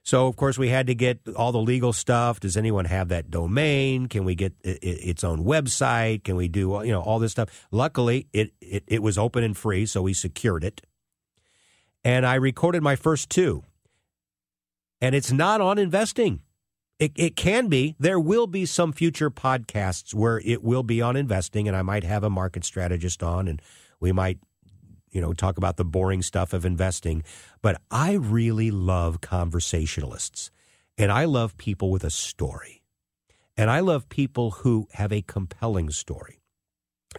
So, 0.02 0.26
of 0.26 0.36
course, 0.36 0.56
we 0.56 0.68
had 0.68 0.86
to 0.86 0.94
get 0.94 1.20
all 1.36 1.52
the 1.52 1.60
legal 1.60 1.92
stuff. 1.92 2.40
Does 2.40 2.56
anyone 2.56 2.86
have 2.86 3.08
that 3.08 3.30
domain? 3.30 4.06
Can 4.06 4.24
we 4.24 4.34
get 4.34 4.54
its 4.62 5.24
own 5.24 5.44
website? 5.44 6.24
Can 6.24 6.36
we 6.36 6.48
do, 6.48 6.80
you 6.84 6.92
know, 6.92 7.02
all 7.02 7.18
this 7.18 7.32
stuff? 7.32 7.68
Luckily, 7.70 8.26
it, 8.32 8.52
it, 8.62 8.84
it 8.86 9.02
was 9.02 9.18
open 9.18 9.44
and 9.44 9.56
free, 9.56 9.84
so 9.84 10.00
we 10.00 10.14
secured 10.14 10.64
it. 10.64 10.80
And 12.04 12.26
I 12.26 12.34
recorded 12.36 12.82
my 12.82 12.96
first 12.96 13.30
two. 13.30 13.64
And 15.00 15.14
it's 15.14 15.32
not 15.32 15.60
on 15.60 15.78
investing. 15.78 16.40
It, 16.98 17.12
it 17.16 17.34
can 17.34 17.68
be. 17.68 17.96
There 17.98 18.20
will 18.20 18.46
be 18.46 18.66
some 18.66 18.92
future 18.92 19.30
podcasts 19.30 20.12
where 20.12 20.40
it 20.44 20.62
will 20.62 20.82
be 20.82 21.00
on 21.00 21.16
investing, 21.16 21.66
and 21.66 21.76
I 21.76 21.80
might 21.80 22.04
have 22.04 22.22
a 22.22 22.28
market 22.30 22.64
strategist 22.64 23.22
on, 23.22 23.48
and 23.48 23.62
we 24.00 24.12
might, 24.12 24.38
you 25.10 25.22
know, 25.22 25.32
talk 25.32 25.56
about 25.56 25.78
the 25.78 25.84
boring 25.84 26.20
stuff 26.20 26.52
of 26.52 26.66
investing. 26.66 27.22
But 27.62 27.80
I 27.90 28.12
really 28.12 28.70
love 28.70 29.22
conversationalists, 29.22 30.50
and 30.98 31.10
I 31.10 31.24
love 31.24 31.56
people 31.56 31.90
with 31.90 32.04
a 32.04 32.10
story, 32.10 32.82
and 33.56 33.70
I 33.70 33.80
love 33.80 34.10
people 34.10 34.50
who 34.50 34.86
have 34.92 35.10
a 35.10 35.22
compelling 35.22 35.88
story, 35.90 36.42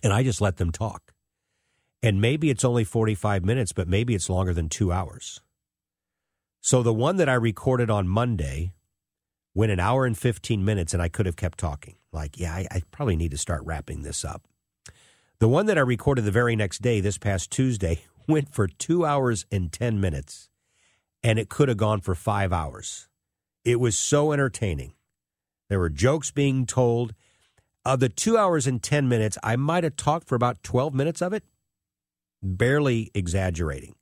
and 0.03 0.13
I 0.13 0.21
just 0.21 0.41
let 0.41 0.57
them 0.57 0.71
talk. 0.71 1.10
And 2.03 2.19
maybe 2.19 2.49
it's 2.49 2.65
only 2.65 2.83
45 2.83 3.45
minutes, 3.45 3.73
but 3.73 3.87
maybe 3.87 4.15
it's 4.15 4.29
longer 4.29 4.53
than 4.53 4.69
two 4.69 4.91
hours. 4.91 5.41
So 6.61 6.81
the 6.83 6.93
one 6.93 7.17
that 7.17 7.29
I 7.29 7.33
recorded 7.33 7.89
on 7.89 8.07
Monday 8.07 8.73
went 9.53 9.71
an 9.71 9.79
hour 9.79 10.05
and 10.05 10.17
15 10.17 10.63
minutes 10.63 10.93
and 10.93 11.01
I 11.01 11.09
could 11.09 11.25
have 11.25 11.35
kept 11.35 11.57
talking. 11.57 11.95
Like, 12.11 12.39
yeah, 12.39 12.53
I, 12.53 12.67
I, 12.71 12.81
probably 12.91 13.15
need 13.15 13.31
to 13.31 13.37
start 13.37 13.63
wrapping 13.65 14.01
this 14.01 14.23
up. 14.23 14.43
The 15.39 15.47
one 15.47 15.65
that 15.65 15.77
I 15.77 15.81
recorded 15.81 16.25
the 16.25 16.31
very 16.31 16.55
next 16.55 16.81
day, 16.81 16.99
this 16.99 17.17
past 17.17 17.51
Tuesday, 17.51 18.01
went 18.27 18.53
for 18.53 18.67
two 18.67 19.05
hours 19.05 19.45
and 19.51 19.71
10 19.71 19.99
minutes 19.99 20.49
and 21.23 21.37
it 21.37 21.49
could 21.49 21.67
have 21.67 21.77
gone 21.77 22.01
for 22.01 22.15
five 22.15 22.51
hours. 22.51 23.07
It 23.63 23.79
was 23.79 23.97
so 23.97 24.31
entertaining. 24.31 24.93
There 25.69 25.79
were 25.79 25.89
jokes 25.89 26.31
being 26.31 26.65
told. 26.65 27.13
Of 27.83 27.99
the 27.99 28.09
two 28.09 28.37
hours 28.37 28.67
and 28.67 28.81
10 28.81 29.09
minutes, 29.09 29.37
I 29.43 29.55
might 29.55 29.83
have 29.83 29.95
talked 29.95 30.27
for 30.27 30.35
about 30.35 30.61
12 30.63 30.93
minutes 30.93 31.21
of 31.21 31.33
it, 31.33 31.43
barely 32.41 33.11
exaggerating. 33.13 33.95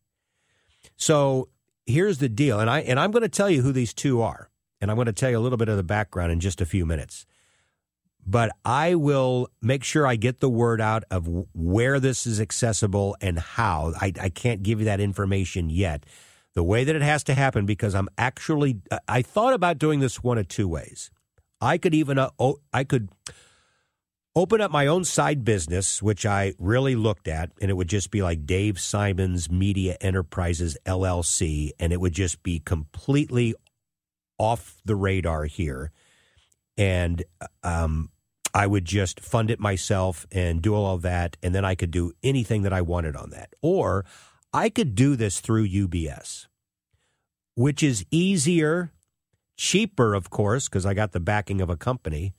So 0.95 1.49
here's 1.85 2.17
the 2.19 2.29
deal. 2.29 2.59
And, 2.59 2.69
I, 2.69 2.81
and 2.81 2.99
I'm 2.99 3.11
going 3.11 3.23
to 3.23 3.29
tell 3.29 3.49
you 3.49 3.61
who 3.61 3.71
these 3.71 3.93
two 3.93 4.21
are 4.21 4.49
and 4.81 4.89
I'm 4.89 4.95
going 4.95 5.07
to 5.07 5.13
tell 5.13 5.29
you 5.29 5.37
a 5.37 5.41
little 5.41 5.57
bit 5.57 5.69
of 5.69 5.77
the 5.77 5.83
background 5.83 6.31
in 6.31 6.39
just 6.39 6.61
a 6.61 6.65
few 6.65 6.85
minutes. 6.85 7.25
But 8.25 8.51
I 8.63 8.95
will 8.95 9.49
make 9.61 9.83
sure 9.83 10.05
I 10.05 10.15
get 10.15 10.39
the 10.39 10.49
word 10.49 10.81
out 10.81 11.03
of 11.09 11.27
where 11.53 11.99
this 11.99 12.27
is 12.27 12.39
accessible 12.39 13.15
and 13.21 13.39
how. 13.39 13.93
I, 13.99 14.13
I 14.21 14.29
can't 14.29 14.61
give 14.61 14.79
you 14.79 14.85
that 14.85 14.99
information 14.99 15.69
yet. 15.69 16.05
The 16.53 16.63
way 16.63 16.83
that 16.83 16.95
it 16.95 17.01
has 17.01 17.23
to 17.25 17.33
happen, 17.33 17.65
because 17.65 17.95
I'm 17.95 18.09
actually, 18.17 18.81
I 19.07 19.21
thought 19.21 19.53
about 19.53 19.77
doing 19.77 19.99
this 19.99 20.23
one 20.23 20.37
of 20.37 20.47
two 20.47 20.67
ways. 20.67 21.09
I 21.61 21.77
could 21.77 21.93
even, 21.93 22.17
uh, 22.17 22.29
I 22.73 22.83
could 22.83 23.09
open 24.35 24.61
up 24.61 24.71
my 24.71 24.87
own 24.87 25.03
side 25.03 25.43
business, 25.43 26.01
which 26.01 26.25
I 26.25 26.53
really 26.59 26.95
looked 26.95 27.27
at, 27.27 27.51
and 27.61 27.69
it 27.69 27.73
would 27.75 27.89
just 27.89 28.11
be 28.11 28.21
like 28.21 28.45
Dave 28.45 28.79
Simons 28.79 29.49
Media 29.49 29.97
Enterprises 30.01 30.77
LLC, 30.85 31.71
and 31.79 31.91
it 31.91 31.99
would 31.99 32.13
just 32.13 32.43
be 32.43 32.59
completely 32.59 33.55
off 34.37 34.77
the 34.85 34.95
radar 34.95 35.45
here, 35.45 35.91
and 36.77 37.23
um, 37.63 38.09
I 38.53 38.67
would 38.67 38.85
just 38.85 39.19
fund 39.19 39.51
it 39.51 39.59
myself 39.59 40.25
and 40.31 40.61
do 40.61 40.73
all 40.73 40.95
of 40.95 41.01
that, 41.01 41.37
and 41.43 41.53
then 41.53 41.65
I 41.65 41.75
could 41.75 41.91
do 41.91 42.13
anything 42.23 42.63
that 42.63 42.73
I 42.73 42.81
wanted 42.81 43.15
on 43.15 43.31
that. 43.31 43.53
Or 43.61 44.05
I 44.53 44.69
could 44.69 44.95
do 44.95 45.15
this 45.15 45.39
through 45.39 45.67
UBS, 45.67 46.47
which 47.55 47.83
is 47.83 48.05
easier, 48.09 48.91
cheaper, 49.57 50.13
of 50.15 50.29
course, 50.29 50.67
because 50.67 50.85
I 50.85 50.93
got 50.93 51.11
the 51.11 51.19
backing 51.19 51.61
of 51.61 51.69
a 51.69 51.77
company. 51.77 52.33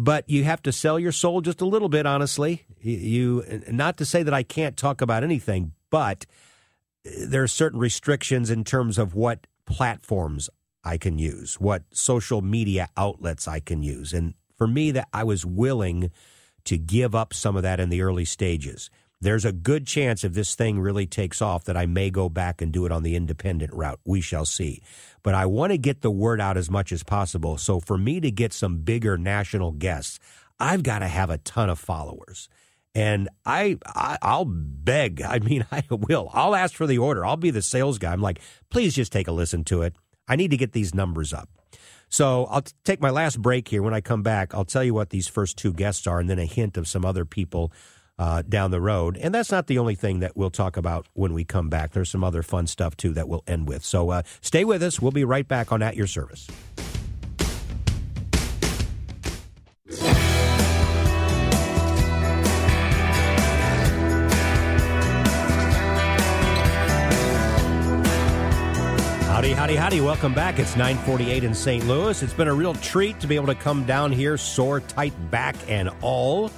But 0.00 0.30
you 0.30 0.44
have 0.44 0.62
to 0.62 0.70
sell 0.70 0.96
your 0.96 1.10
soul 1.10 1.40
just 1.40 1.60
a 1.60 1.66
little 1.66 1.88
bit, 1.88 2.06
honestly. 2.06 2.64
You, 2.80 3.62
not 3.68 3.96
to 3.96 4.06
say 4.06 4.22
that 4.22 4.32
I 4.32 4.44
can't 4.44 4.76
talk 4.76 5.00
about 5.00 5.24
anything, 5.24 5.72
but 5.90 6.24
uh, 7.04 7.10
there 7.26 7.42
are 7.42 7.48
certain 7.48 7.80
restrictions 7.80 8.48
in 8.48 8.62
terms 8.62 8.96
of 8.96 9.16
what 9.16 9.48
platforms 9.66 10.48
I 10.84 10.98
can 10.98 11.18
use, 11.18 11.56
what 11.60 11.82
social 11.90 12.42
media 12.42 12.88
outlets 12.96 13.48
I 13.48 13.58
can 13.58 13.82
use. 13.82 14.12
And 14.12 14.34
for 14.56 14.68
me, 14.68 14.92
that 14.92 15.08
I 15.12 15.24
was 15.24 15.44
willing 15.44 16.12
to 16.64 16.78
give 16.78 17.14
up 17.16 17.34
some 17.34 17.56
of 17.56 17.64
that 17.64 17.80
in 17.80 17.88
the 17.88 18.02
early 18.02 18.24
stages. 18.24 18.90
There's 19.20 19.44
a 19.44 19.52
good 19.52 19.86
chance 19.86 20.22
if 20.22 20.32
this 20.32 20.54
thing 20.54 20.78
really 20.78 21.06
takes 21.06 21.42
off 21.42 21.64
that 21.64 21.76
I 21.76 21.86
may 21.86 22.08
go 22.08 22.28
back 22.28 22.62
and 22.62 22.72
do 22.72 22.86
it 22.86 22.92
on 22.92 23.02
the 23.02 23.16
independent 23.16 23.72
route. 23.72 23.98
We 24.04 24.20
shall 24.20 24.44
see. 24.44 24.80
But 25.24 25.34
I 25.34 25.46
want 25.46 25.72
to 25.72 25.78
get 25.78 26.02
the 26.02 26.10
word 26.10 26.40
out 26.40 26.56
as 26.56 26.70
much 26.70 26.92
as 26.92 27.02
possible. 27.02 27.58
So 27.58 27.80
for 27.80 27.98
me 27.98 28.20
to 28.20 28.30
get 28.30 28.52
some 28.52 28.78
bigger 28.78 29.18
national 29.18 29.72
guests, 29.72 30.20
I've 30.60 30.84
got 30.84 31.00
to 31.00 31.08
have 31.08 31.30
a 31.30 31.38
ton 31.38 31.68
of 31.68 31.80
followers. 31.80 32.48
And 32.94 33.28
I, 33.44 33.78
I 33.84 34.36
will 34.36 34.44
beg. 34.46 35.22
I 35.26 35.40
mean, 35.40 35.66
I 35.72 35.82
will. 35.90 36.30
I'll 36.32 36.54
ask 36.54 36.74
for 36.74 36.86
the 36.86 36.98
order. 36.98 37.24
I'll 37.26 37.36
be 37.36 37.50
the 37.50 37.62
sales 37.62 37.98
guy. 37.98 38.12
I'm 38.12 38.22
like, 38.22 38.40
please 38.70 38.94
just 38.94 39.12
take 39.12 39.26
a 39.26 39.32
listen 39.32 39.64
to 39.64 39.82
it. 39.82 39.96
I 40.28 40.36
need 40.36 40.52
to 40.52 40.56
get 40.56 40.72
these 40.72 40.94
numbers 40.94 41.32
up. 41.32 41.48
So 42.08 42.46
I'll 42.46 42.64
take 42.84 43.00
my 43.00 43.10
last 43.10 43.40
break 43.42 43.68
here. 43.68 43.82
When 43.82 43.94
I 43.94 44.00
come 44.00 44.22
back, 44.22 44.54
I'll 44.54 44.64
tell 44.64 44.84
you 44.84 44.94
what 44.94 45.10
these 45.10 45.28
first 45.28 45.58
two 45.58 45.72
guests 45.72 46.06
are 46.06 46.20
and 46.20 46.30
then 46.30 46.38
a 46.38 46.44
hint 46.44 46.76
of 46.76 46.88
some 46.88 47.04
other 47.04 47.24
people 47.24 47.72
uh, 48.18 48.42
down 48.42 48.70
the 48.70 48.80
road. 48.80 49.16
And 49.16 49.34
that's 49.34 49.50
not 49.50 49.66
the 49.66 49.78
only 49.78 49.94
thing 49.94 50.20
that 50.20 50.36
we'll 50.36 50.50
talk 50.50 50.76
about 50.76 51.06
when 51.14 51.32
we 51.32 51.44
come 51.44 51.68
back. 51.68 51.92
There's 51.92 52.10
some 52.10 52.24
other 52.24 52.42
fun 52.42 52.66
stuff, 52.66 52.96
too, 52.96 53.12
that 53.14 53.28
we'll 53.28 53.44
end 53.46 53.68
with. 53.68 53.84
So 53.84 54.10
uh, 54.10 54.22
stay 54.40 54.64
with 54.64 54.82
us. 54.82 55.00
We'll 55.00 55.12
be 55.12 55.24
right 55.24 55.46
back 55.46 55.72
on 55.72 55.82
At 55.82 55.96
Your 55.96 56.06
Service. 56.06 56.48
Howdy, 69.38 69.52
howdy, 69.52 69.76
howdy. 69.76 70.00
Welcome 70.00 70.34
back. 70.34 70.58
It's 70.58 70.74
948 70.74 71.44
in 71.44 71.54
St. 71.54 71.86
Louis. 71.86 72.22
It's 72.24 72.32
been 72.32 72.48
a 72.48 72.54
real 72.54 72.74
treat 72.74 73.20
to 73.20 73.28
be 73.28 73.36
able 73.36 73.46
to 73.46 73.54
come 73.54 73.84
down 73.84 74.10
here, 74.10 74.36
sore, 74.36 74.80
tight 74.80 75.14
back, 75.30 75.54
and 75.68 75.90
all. 76.00 76.50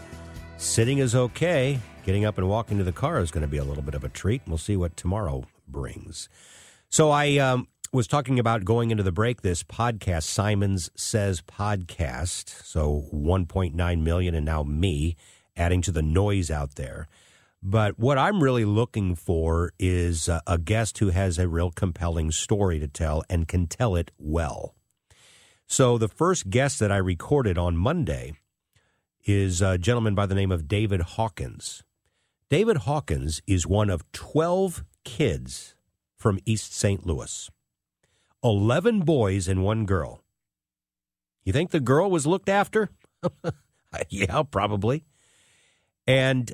Sitting 0.60 0.98
is 0.98 1.14
okay. 1.14 1.80
Getting 2.04 2.26
up 2.26 2.36
and 2.36 2.46
walking 2.46 2.76
to 2.76 2.84
the 2.84 2.92
car 2.92 3.18
is 3.20 3.30
going 3.30 3.40
to 3.40 3.48
be 3.48 3.56
a 3.56 3.64
little 3.64 3.82
bit 3.82 3.94
of 3.94 4.04
a 4.04 4.10
treat. 4.10 4.42
We'll 4.46 4.58
see 4.58 4.76
what 4.76 4.94
tomorrow 4.94 5.44
brings. 5.66 6.28
So 6.90 7.10
I 7.10 7.38
um, 7.38 7.66
was 7.94 8.06
talking 8.06 8.38
about 8.38 8.66
going 8.66 8.90
into 8.90 9.02
the 9.02 9.10
break 9.10 9.40
this 9.40 9.62
podcast, 9.62 10.24
Simons 10.24 10.90
Says 10.94 11.40
podcast. 11.40 12.62
So 12.66 13.06
1.9 13.10 14.02
million 14.02 14.34
and 14.34 14.44
now 14.44 14.62
me 14.62 15.16
adding 15.56 15.80
to 15.80 15.92
the 15.92 16.02
noise 16.02 16.50
out 16.50 16.74
there. 16.74 17.08
But 17.62 17.98
what 17.98 18.18
I'm 18.18 18.42
really 18.42 18.66
looking 18.66 19.14
for 19.14 19.72
is 19.78 20.28
a, 20.28 20.42
a 20.46 20.58
guest 20.58 20.98
who 20.98 21.08
has 21.08 21.38
a 21.38 21.48
real 21.48 21.70
compelling 21.70 22.32
story 22.32 22.78
to 22.80 22.86
tell 22.86 23.24
and 23.30 23.48
can 23.48 23.66
tell 23.66 23.96
it 23.96 24.10
well. 24.18 24.74
So 25.66 25.96
the 25.96 26.06
first 26.06 26.50
guest 26.50 26.78
that 26.80 26.92
I 26.92 26.98
recorded 26.98 27.56
on 27.56 27.78
Monday 27.78 28.34
is 29.24 29.60
a 29.60 29.78
gentleman 29.78 30.14
by 30.14 30.26
the 30.26 30.34
name 30.34 30.50
of 30.50 30.68
David 30.68 31.00
Hawkins. 31.02 31.82
David 32.48 32.78
Hawkins 32.78 33.42
is 33.46 33.66
one 33.66 33.90
of 33.90 34.10
12 34.12 34.84
kids 35.04 35.74
from 36.16 36.38
East 36.46 36.74
St. 36.74 37.06
Louis. 37.06 37.50
11 38.42 39.00
boys 39.00 39.48
and 39.48 39.62
one 39.62 39.84
girl. 39.84 40.22
You 41.44 41.52
think 41.52 41.70
the 41.70 41.80
girl 41.80 42.10
was 42.10 42.26
looked 42.26 42.48
after? 42.48 42.90
yeah, 44.08 44.42
probably. 44.50 45.04
And 46.06 46.52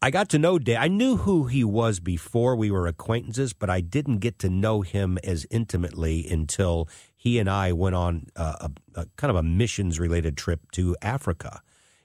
I 0.00 0.10
got 0.10 0.28
to 0.30 0.38
know 0.38 0.58
Dave. 0.58 0.78
I 0.80 0.88
knew 0.88 1.18
who 1.18 1.44
he 1.44 1.62
was 1.62 2.00
before 2.00 2.56
we 2.56 2.70
were 2.70 2.86
acquaintances, 2.86 3.52
but 3.52 3.70
I 3.70 3.80
didn't 3.80 4.18
get 4.18 4.38
to 4.40 4.48
know 4.50 4.80
him 4.80 5.18
as 5.22 5.46
intimately 5.50 6.26
until 6.28 6.88
he 7.14 7.38
and 7.38 7.48
I 7.48 7.72
went 7.72 7.94
on 7.94 8.26
a, 8.34 8.42
a, 8.42 8.70
a 9.02 9.06
kind 9.16 9.30
of 9.30 9.36
a 9.36 9.42
missions 9.42 10.00
related 10.00 10.36
trip 10.36 10.72
to 10.72 10.96
Africa 11.02 11.62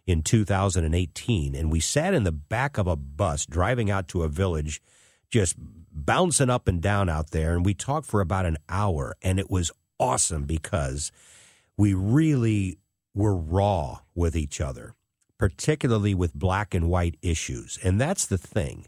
in 0.07 0.23
2018. 0.23 1.53
And 1.53 1.71
we 1.71 1.79
sat 1.81 2.13
in 2.13 2.23
the 2.23 2.31
back 2.31 2.77
of 2.77 2.87
a 2.87 2.95
bus 2.95 3.45
driving 3.45 3.91
out 3.91 4.07
to 4.07 4.23
a 4.23 4.29
village, 4.29 4.81
just 5.29 5.55
bouncing 5.59 6.49
up 6.49 6.67
and 6.67 6.81
down 6.81 7.09
out 7.09 7.31
there. 7.31 7.53
And 7.53 7.65
we 7.65 7.73
talked 7.73 8.07
for 8.07 8.21
about 8.21 8.45
an 8.45 8.57
hour. 8.69 9.15
And 9.21 9.37
it 9.37 9.51
was 9.51 9.71
awesome 9.99 10.45
because 10.45 11.11
we 11.75 11.93
really 11.93 12.79
were 13.13 13.35
raw 13.35 13.99
with 14.15 14.35
each 14.35 14.61
other, 14.61 14.95
particularly 15.37 16.15
with 16.15 16.33
black 16.33 16.73
and 16.73 16.89
white 16.89 17.17
issues. 17.21 17.77
And 17.83 17.99
that's 17.99 18.25
the 18.25 18.37
thing. 18.37 18.85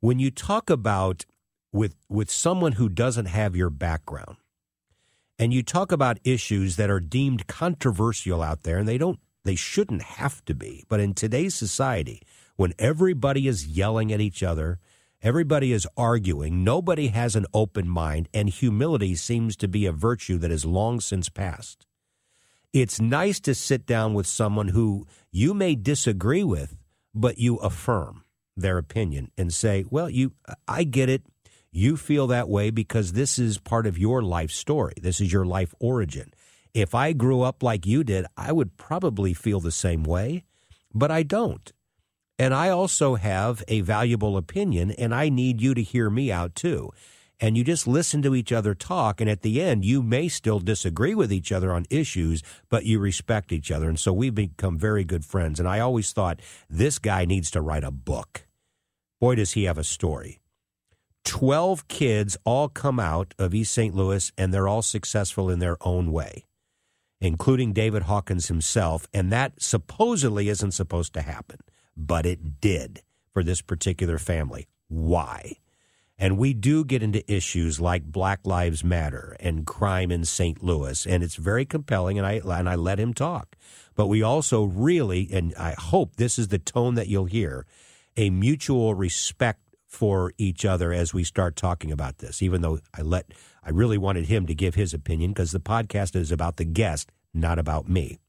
When 0.00 0.18
you 0.18 0.30
talk 0.30 0.68
about 0.68 1.24
with, 1.72 1.94
with 2.08 2.30
someone 2.30 2.72
who 2.72 2.88
doesn't 2.88 3.26
have 3.26 3.54
your 3.54 3.70
background, 3.70 4.36
and 5.38 5.52
you 5.52 5.62
talk 5.62 5.92
about 5.92 6.18
issues 6.24 6.76
that 6.76 6.88
are 6.88 7.00
deemed 7.00 7.46
controversial 7.46 8.42
out 8.42 8.62
there, 8.62 8.78
and 8.78 8.88
they 8.88 8.96
don't 8.96 9.20
they 9.46 9.54
shouldn't 9.54 10.02
have 10.02 10.44
to 10.46 10.54
be. 10.54 10.84
But 10.88 11.00
in 11.00 11.14
today's 11.14 11.54
society, 11.54 12.22
when 12.56 12.74
everybody 12.78 13.48
is 13.48 13.66
yelling 13.66 14.12
at 14.12 14.20
each 14.20 14.42
other, 14.42 14.78
everybody 15.22 15.72
is 15.72 15.86
arguing, 15.96 16.64
nobody 16.64 17.08
has 17.08 17.36
an 17.36 17.46
open 17.54 17.88
mind, 17.88 18.28
and 18.34 18.48
humility 18.48 19.14
seems 19.14 19.56
to 19.56 19.68
be 19.68 19.86
a 19.86 19.92
virtue 19.92 20.38
that 20.38 20.50
is 20.50 20.64
long 20.64 21.00
since 21.00 21.28
passed. 21.28 21.86
It's 22.72 23.00
nice 23.00 23.40
to 23.40 23.54
sit 23.54 23.86
down 23.86 24.14
with 24.14 24.26
someone 24.26 24.68
who 24.68 25.06
you 25.30 25.54
may 25.54 25.74
disagree 25.74 26.44
with, 26.44 26.76
but 27.14 27.38
you 27.38 27.56
affirm 27.56 28.24
their 28.56 28.78
opinion 28.78 29.30
and 29.38 29.52
say, 29.52 29.84
"Well, 29.88 30.10
you 30.10 30.32
I 30.68 30.84
get 30.84 31.08
it. 31.08 31.22
You 31.70 31.96
feel 31.96 32.26
that 32.28 32.48
way 32.48 32.70
because 32.70 33.12
this 33.12 33.38
is 33.38 33.58
part 33.58 33.86
of 33.86 33.98
your 33.98 34.22
life 34.22 34.50
story. 34.50 34.94
This 35.00 35.20
is 35.20 35.32
your 35.32 35.44
life 35.44 35.74
origin. 35.78 36.32
If 36.76 36.94
I 36.94 37.14
grew 37.14 37.40
up 37.40 37.62
like 37.62 37.86
you 37.86 38.04
did, 38.04 38.26
I 38.36 38.52
would 38.52 38.76
probably 38.76 39.32
feel 39.32 39.60
the 39.60 39.70
same 39.70 40.02
way, 40.02 40.44
but 40.92 41.10
I 41.10 41.22
don't. 41.22 41.72
And 42.38 42.52
I 42.52 42.68
also 42.68 43.14
have 43.14 43.64
a 43.66 43.80
valuable 43.80 44.36
opinion, 44.36 44.90
and 44.90 45.14
I 45.14 45.30
need 45.30 45.62
you 45.62 45.72
to 45.72 45.82
hear 45.82 46.10
me 46.10 46.30
out 46.30 46.54
too. 46.54 46.90
And 47.40 47.56
you 47.56 47.64
just 47.64 47.86
listen 47.86 48.20
to 48.20 48.34
each 48.34 48.52
other 48.52 48.74
talk, 48.74 49.22
and 49.22 49.30
at 49.30 49.40
the 49.40 49.62
end, 49.62 49.86
you 49.86 50.02
may 50.02 50.28
still 50.28 50.60
disagree 50.60 51.14
with 51.14 51.32
each 51.32 51.50
other 51.50 51.72
on 51.72 51.86
issues, 51.88 52.42
but 52.68 52.84
you 52.84 52.98
respect 52.98 53.52
each 53.52 53.70
other. 53.70 53.88
And 53.88 53.98
so 53.98 54.12
we've 54.12 54.34
become 54.34 54.78
very 54.78 55.02
good 55.02 55.24
friends. 55.24 55.58
And 55.58 55.66
I 55.66 55.80
always 55.80 56.12
thought 56.12 56.40
this 56.68 56.98
guy 56.98 57.24
needs 57.24 57.50
to 57.52 57.62
write 57.62 57.84
a 57.84 57.90
book. 57.90 58.46
Boy, 59.18 59.36
does 59.36 59.52
he 59.52 59.64
have 59.64 59.78
a 59.78 59.82
story. 59.82 60.40
12 61.24 61.88
kids 61.88 62.36
all 62.44 62.68
come 62.68 63.00
out 63.00 63.32
of 63.38 63.54
East 63.54 63.72
St. 63.72 63.94
Louis, 63.94 64.30
and 64.36 64.52
they're 64.52 64.68
all 64.68 64.82
successful 64.82 65.48
in 65.48 65.58
their 65.58 65.78
own 65.80 66.12
way 66.12 66.44
including 67.20 67.72
David 67.72 68.04
Hawkins 68.04 68.48
himself, 68.48 69.06
and 69.12 69.32
that 69.32 69.60
supposedly 69.60 70.48
isn't 70.48 70.72
supposed 70.72 71.14
to 71.14 71.22
happen, 71.22 71.58
but 71.96 72.26
it 72.26 72.60
did 72.60 73.02
for 73.32 73.42
this 73.42 73.62
particular 73.62 74.18
family. 74.18 74.66
Why? 74.88 75.56
And 76.18 76.38
we 76.38 76.54
do 76.54 76.84
get 76.84 77.02
into 77.02 77.30
issues 77.30 77.78
like 77.78 78.04
Black 78.04 78.40
Lives 78.46 78.82
Matter 78.82 79.36
and 79.38 79.66
crime 79.66 80.10
in 80.10 80.24
St. 80.24 80.62
Louis, 80.62 81.06
and 81.06 81.22
it's 81.22 81.36
very 81.36 81.66
compelling, 81.66 82.18
and 82.18 82.26
I 82.26 82.40
and 82.44 82.68
I 82.68 82.74
let 82.74 82.98
him 82.98 83.12
talk. 83.12 83.56
But 83.94 84.06
we 84.06 84.22
also 84.22 84.64
really, 84.64 85.28
and 85.30 85.54
I 85.56 85.74
hope 85.78 86.16
this 86.16 86.38
is 86.38 86.48
the 86.48 86.58
tone 86.58 86.94
that 86.94 87.08
you'll 87.08 87.26
hear, 87.26 87.66
a 88.16 88.30
mutual 88.30 88.94
respect 88.94 89.60
for 89.86 90.32
each 90.38 90.64
other 90.64 90.92
as 90.92 91.12
we 91.12 91.22
start 91.22 91.54
talking 91.54 91.92
about 91.92 92.18
this. 92.18 92.42
Even 92.42 92.62
though 92.62 92.78
I 92.94 93.02
let 93.02 93.32
I 93.66 93.70
really 93.70 93.98
wanted 93.98 94.26
him 94.26 94.46
to 94.46 94.54
give 94.54 94.76
his 94.76 94.94
opinion 94.94 95.32
because 95.32 95.50
the 95.50 95.58
podcast 95.58 96.14
is 96.14 96.30
about 96.30 96.56
the 96.56 96.64
guest, 96.64 97.10
not 97.34 97.58
about 97.58 97.88
me. 97.88 98.20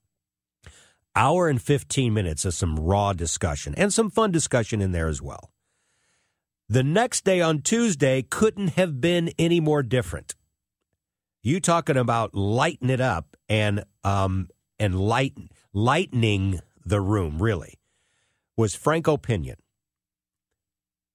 Hour 1.15 1.47
and 1.47 1.61
15 1.61 2.11
minutes 2.11 2.43
of 2.43 2.55
some 2.55 2.75
raw 2.75 3.13
discussion 3.13 3.75
and 3.77 3.93
some 3.93 4.09
fun 4.09 4.31
discussion 4.31 4.81
in 4.81 4.93
there 4.93 5.07
as 5.07 5.21
well. 5.21 5.51
The 6.67 6.83
next 6.83 7.23
day 7.23 7.39
on 7.39 7.61
Tuesday 7.61 8.23
couldn't 8.23 8.69
have 8.69 8.99
been 8.99 9.31
any 9.38 9.59
more 9.59 9.83
different. 9.83 10.33
You 11.43 11.59
talking 11.59 11.97
about 11.97 12.33
lighten 12.33 12.89
it 12.89 12.99
up 12.99 13.38
and 13.47 13.83
um 14.03 14.49
and 14.79 14.99
light 14.99 15.38
lightening 15.71 16.61
the 16.83 16.99
room 16.99 17.41
really 17.41 17.75
was 18.57 18.73
Frank 18.73 19.05
Pinion. 19.21 19.57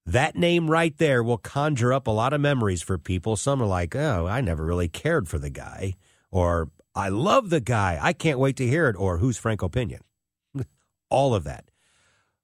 That 0.05 0.35
name 0.35 0.69
right 0.69 0.97
there 0.97 1.23
will 1.23 1.37
conjure 1.37 1.93
up 1.93 2.07
a 2.07 2.11
lot 2.11 2.33
of 2.33 2.41
memories 2.41 2.81
for 2.81 2.97
people. 2.97 3.35
Some 3.37 3.61
are 3.61 3.67
like, 3.67 3.95
oh, 3.95 4.27
I 4.27 4.41
never 4.41 4.65
really 4.65 4.89
cared 4.89 5.29
for 5.29 5.39
the 5.39 5.49
guy. 5.49 5.95
Or, 6.29 6.69
I 6.95 7.09
love 7.09 7.49
the 7.49 7.61
guy. 7.61 7.97
I 8.01 8.13
can't 8.13 8.39
wait 8.39 8.57
to 8.57 8.67
hear 8.67 8.89
it. 8.89 8.95
Or, 8.97 9.17
who's 9.17 9.37
Frank 9.37 9.63
O. 9.63 9.69
Pinion? 9.69 10.01
All 11.09 11.33
of 11.33 11.45
that. 11.45 11.71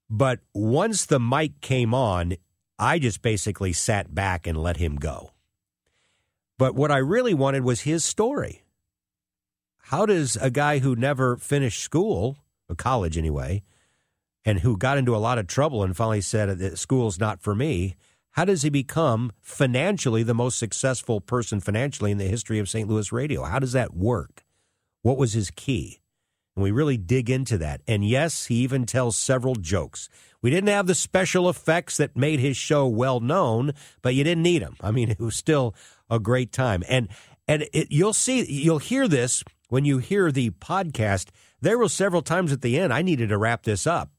But 0.10 0.40
once 0.54 1.06
the 1.06 1.20
mic 1.20 1.62
came 1.62 1.94
on, 1.94 2.36
I 2.80 2.98
just 2.98 3.22
basically 3.22 3.74
sat 3.74 4.16
back 4.16 4.48
and 4.48 4.58
let 4.58 4.78
him 4.78 4.96
go. 4.96 5.32
But 6.58 6.76
what 6.76 6.92
I 6.92 6.98
really 6.98 7.34
wanted 7.34 7.64
was 7.64 7.82
his 7.82 8.04
story. 8.06 8.64
How 9.78 10.06
does 10.06 10.36
a 10.38 10.50
guy 10.50 10.80
who 10.80 10.96
never 10.96 11.36
finished 11.36 11.82
school, 11.82 12.38
or 12.70 12.76
college 12.76 13.18
anyway, 13.18 13.64
and 14.46 14.60
who 14.60 14.78
got 14.78 14.98
into 14.98 15.16
a 15.16 15.18
lot 15.18 15.38
of 15.38 15.48
trouble 15.48 15.84
and 15.84 15.96
finally 15.96 16.22
said 16.22 16.58
that 16.60 16.78
school's 16.78 17.20
not 17.20 17.42
for 17.42 17.54
me, 17.54 17.96
how 18.32 18.46
does 18.46 18.62
he 18.62 18.70
become 18.70 19.32
financially 19.42 20.24
the 20.24 20.34
most 20.34 20.58
successful 20.58 21.20
person 21.20 21.60
financially 21.60 22.12
in 22.12 22.18
the 22.18 22.26
history 22.26 22.60
of 22.60 22.70
St. 22.70 22.88
Louis 22.88 23.12
radio? 23.12 23.44
How 23.44 23.60
does 23.60 23.74
that 23.74 23.94
work? 23.94 24.46
What 25.02 25.18
was 25.18 25.34
his 25.34 25.52
key? 25.52 26.00
And 26.56 26.64
we 26.64 26.72
really 26.72 26.98
dig 26.98 27.30
into 27.30 27.58
that. 27.58 27.82
And 27.88 28.08
yes, 28.08 28.46
he 28.46 28.56
even 28.56 28.86
tells 28.86 29.18
several 29.18 29.56
jokes. 29.56 30.10
We 30.42 30.50
didn't 30.50 30.70
have 30.70 30.88
the 30.88 30.96
special 30.96 31.50
effects 31.50 31.98
that 31.98 32.16
made 32.16 32.40
his 32.40 32.58
show 32.58 32.88
well 32.88 33.20
known, 33.20 33.74
but 34.02 34.16
you 34.16 34.24
didn't 34.24 34.44
need 34.44 34.62
them. 34.62 34.76
I 34.82 34.92
mean, 34.92 35.10
it 35.10 35.20
was 35.20 35.36
still 35.36 35.76
a 36.10 36.20
great 36.20 36.52
time. 36.52 36.84
And 36.88 37.10
and 37.48 37.68
it, 37.74 37.92
you'll 37.92 38.14
see, 38.14 38.46
you'll 38.46 38.78
hear 38.78 39.08
this 39.08 39.44
when 39.70 39.84
you 39.84 39.98
hear 39.98 40.32
the 40.32 40.52
podcast. 40.52 41.30
There 41.62 41.80
were 41.80 41.90
several 41.90 42.22
times 42.22 42.52
at 42.52 42.62
the 42.62 42.80
end 42.80 42.94
I 42.94 43.02
needed 43.02 43.30
to 43.30 43.38
wrap 43.40 43.64
this 43.64 43.88
up 43.88 44.12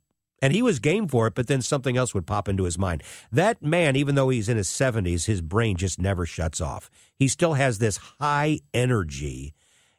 and 0.43 0.53
he 0.53 0.63
was 0.63 0.79
game 0.79 1.07
for 1.09 1.27
it, 1.27 1.35
but 1.35 1.47
then 1.47 1.63
something 1.63 1.97
else 1.97 2.15
would 2.15 2.27
pop 2.27 2.49
into 2.49 2.65
his 2.65 2.79
mind. 2.79 3.03
That 3.31 3.63
man, 3.63 3.97
even 3.97 4.15
though 4.15 4.31
he's 4.31 4.49
in 4.49 4.57
his 4.57 4.69
70s, 4.69 5.27
his 5.27 5.41
brain 5.41 5.77
just 5.77 6.01
never 6.01 6.25
shuts 6.27 6.61
off. 6.61 6.91
He 7.15 7.29
still 7.29 7.55
has 7.55 7.79
this 7.79 7.99
high 8.19 8.61
energy 8.73 9.55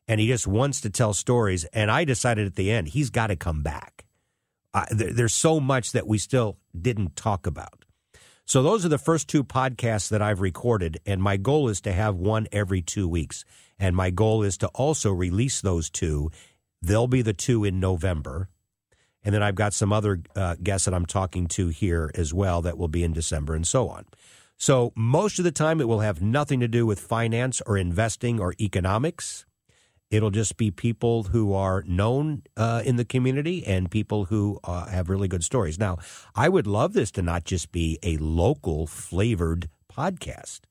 and 0.08 0.20
he 0.20 0.28
just 0.28 0.48
wants 0.48 0.82
to 0.82 0.90
tell 0.90 1.14
stories. 1.14 1.66
And 1.66 1.92
I 1.92 2.04
decided 2.04 2.48
at 2.48 2.56
the 2.56 2.72
end, 2.72 2.90
he's 2.90 3.10
got 3.10 3.28
to 3.28 3.36
come 3.36 3.62
back. 3.62 4.06
Uh, 4.74 4.86
there, 4.90 5.14
there's 5.14 5.34
so 5.34 5.60
much 5.60 5.92
that 5.92 6.08
we 6.08 6.18
still 6.18 6.58
didn't 6.80 7.16
talk 7.16 7.46
about. 7.46 7.86
So 8.46 8.64
those 8.64 8.84
are 8.84 8.90
the 8.90 8.98
first 8.98 9.30
two 9.30 9.44
podcasts 9.44 10.10
that 10.10 10.22
I've 10.22 10.42
recorded, 10.42 11.00
and 11.06 11.22
my 11.22 11.38
goal 11.38 11.70
is 11.70 11.80
to 11.82 11.94
have 11.94 12.16
one 12.16 12.48
every 12.52 12.82
two 12.82 13.08
weeks. 13.08 13.46
And 13.80 13.96
my 13.96 14.10
goal 14.10 14.44
is 14.44 14.58
to 14.58 14.68
also 14.70 15.12
release 15.12 15.62
those 15.62 15.90
two. 15.90 16.32
They'll 16.82 17.08
be 17.08 17.22
the 17.22 17.34
two 17.34 17.64
in 17.64 17.80
November 17.80 18.50
and 19.24 19.34
then 19.34 19.44
I've 19.44 19.56
got 19.56 19.74
some 19.74 19.94
other 19.94 20.22
uh, 20.36 20.56
guests 20.62 20.86
that 20.86 20.94
I'm 20.94 21.06
talking 21.06 21.48
to 21.48 21.68
here 21.68 22.12
as 22.16 22.34
well 22.34 22.62
that 22.64 22.78
will 22.78 22.88
be 22.88 23.04
in 23.04 23.14
December 23.14 23.56
and 23.56 23.68
so 23.68 23.90
on. 23.90 24.06
So 24.58 24.94
most 24.96 25.40
of 25.40 25.46
the 25.46 25.52
time, 25.52 25.82
it 25.82 25.88
will 25.88 26.02
have 26.02 26.22
nothing 26.22 26.60
to 26.60 26.68
do 26.68 26.86
with 26.86 27.00
finance 27.00 27.62
or 27.66 27.78
investing 27.78 28.40
or 28.40 28.54
economics. 28.60 29.46
It'll 30.12 30.30
just 30.30 30.58
be 30.58 30.72
people 30.72 31.24
who 31.24 31.54
are 31.54 31.84
known 31.88 32.44
uh, 32.58 32.84
in 32.86 32.98
the 32.98 33.06
community 33.06 33.66
and 33.66 33.90
people 33.90 34.26
who 34.26 34.60
uh, 34.64 34.88
have 34.88 35.10
really 35.10 35.28
good 35.28 35.44
stories. 35.44 35.80
Now, 35.80 35.98
I 36.36 36.50
would 36.50 36.68
love 36.68 36.94
this 36.94 37.12
to 37.12 37.22
not 37.22 37.44
just 37.46 37.72
be 37.72 37.98
a 38.04 38.18
local 38.18 38.88
flavored 38.88 39.70
podcast. 39.92 40.62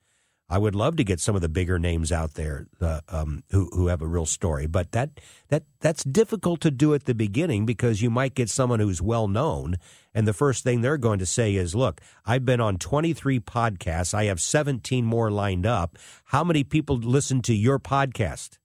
I 0.51 0.59
would 0.59 0.75
love 0.75 0.97
to 0.97 1.05
get 1.05 1.21
some 1.21 1.37
of 1.37 1.43
the 1.43 1.49
bigger 1.49 1.79
names 1.79 2.11
out 2.11 2.35
there 2.35 2.67
uh, 2.81 3.01
um, 3.09 3.45
who 3.51 3.71
who 3.73 3.87
have 3.87 4.03
a 4.03 4.07
real 4.07 4.27
story, 4.27 4.67
but 4.67 4.91
that 4.91 5.21
that 5.49 5.63
that's 5.79 6.03
difficult 6.03 6.61
to 6.63 6.73
do 6.73 6.93
at 6.93 7.05
the 7.05 7.15
beginning 7.15 7.65
because 7.65 8.03
you 8.03 8.11
might 8.11 8.35
get 8.35 8.51
someone 8.51 8.81
who's 8.81 9.01
well 9.01 9.29
known, 9.29 9.77
and 10.13 10.27
the 10.27 10.33
first 10.33 10.65
thing 10.65 10.81
they're 10.81 10.99
going 10.99 11.21
to 11.21 11.27
say 11.27 11.55
is, 11.55 11.77
"Look, 11.77 12.01
I've 12.27 12.45
been 12.45 12.61
on 12.61 12.79
23 12.79 13.39
podcasts. 13.39 14.13
I 14.13 14.25
have 14.25 14.41
17 14.41 15.05
more 15.05 15.31
lined 15.31 15.67
up. 15.67 15.97
How 16.25 16.43
many 16.43 16.65
people 16.65 16.97
listen 16.97 17.43
to 17.43 17.55
your 17.55 17.79
podcast? 17.79 18.59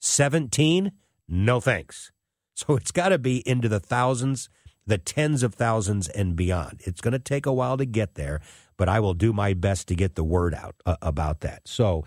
17? 0.00 0.92
No 1.28 1.60
thanks." 1.60 2.10
So 2.58 2.74
it's 2.74 2.90
got 2.90 3.10
to 3.10 3.18
be 3.18 3.48
into 3.48 3.68
the 3.68 3.78
thousands, 3.78 4.48
the 4.84 4.98
tens 4.98 5.44
of 5.44 5.54
thousands, 5.54 6.08
and 6.08 6.34
beyond. 6.34 6.80
It's 6.84 7.00
going 7.00 7.12
to 7.12 7.20
take 7.20 7.46
a 7.46 7.52
while 7.52 7.76
to 7.76 7.86
get 7.86 8.16
there, 8.16 8.40
but 8.78 8.88
I 8.88 9.00
will 9.00 9.12
do 9.12 9.34
my 9.34 9.52
best 9.52 9.88
to 9.88 9.94
get 9.94 10.14
the 10.14 10.24
word 10.24 10.54
out 10.54 10.76
uh, 10.86 10.96
about 11.02 11.40
that. 11.40 11.68
So 11.68 12.06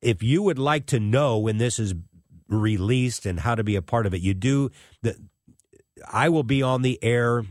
if 0.00 0.22
you 0.24 0.42
would 0.42 0.58
like 0.58 0.86
to 0.86 0.98
know 0.98 1.38
when 1.38 1.58
this 1.58 1.78
is 1.78 1.94
released 2.48 3.24
and 3.24 3.38
how 3.38 3.54
to 3.54 3.62
be 3.62 3.76
a 3.76 3.82
part 3.82 4.06
of 4.06 4.14
it, 4.14 4.20
you 4.20 4.34
do 4.34 4.70
the 5.02 5.16
I 6.10 6.28
will 6.28 6.42
be 6.42 6.62
on 6.62 6.82
the 6.82 6.98
air 7.04 7.44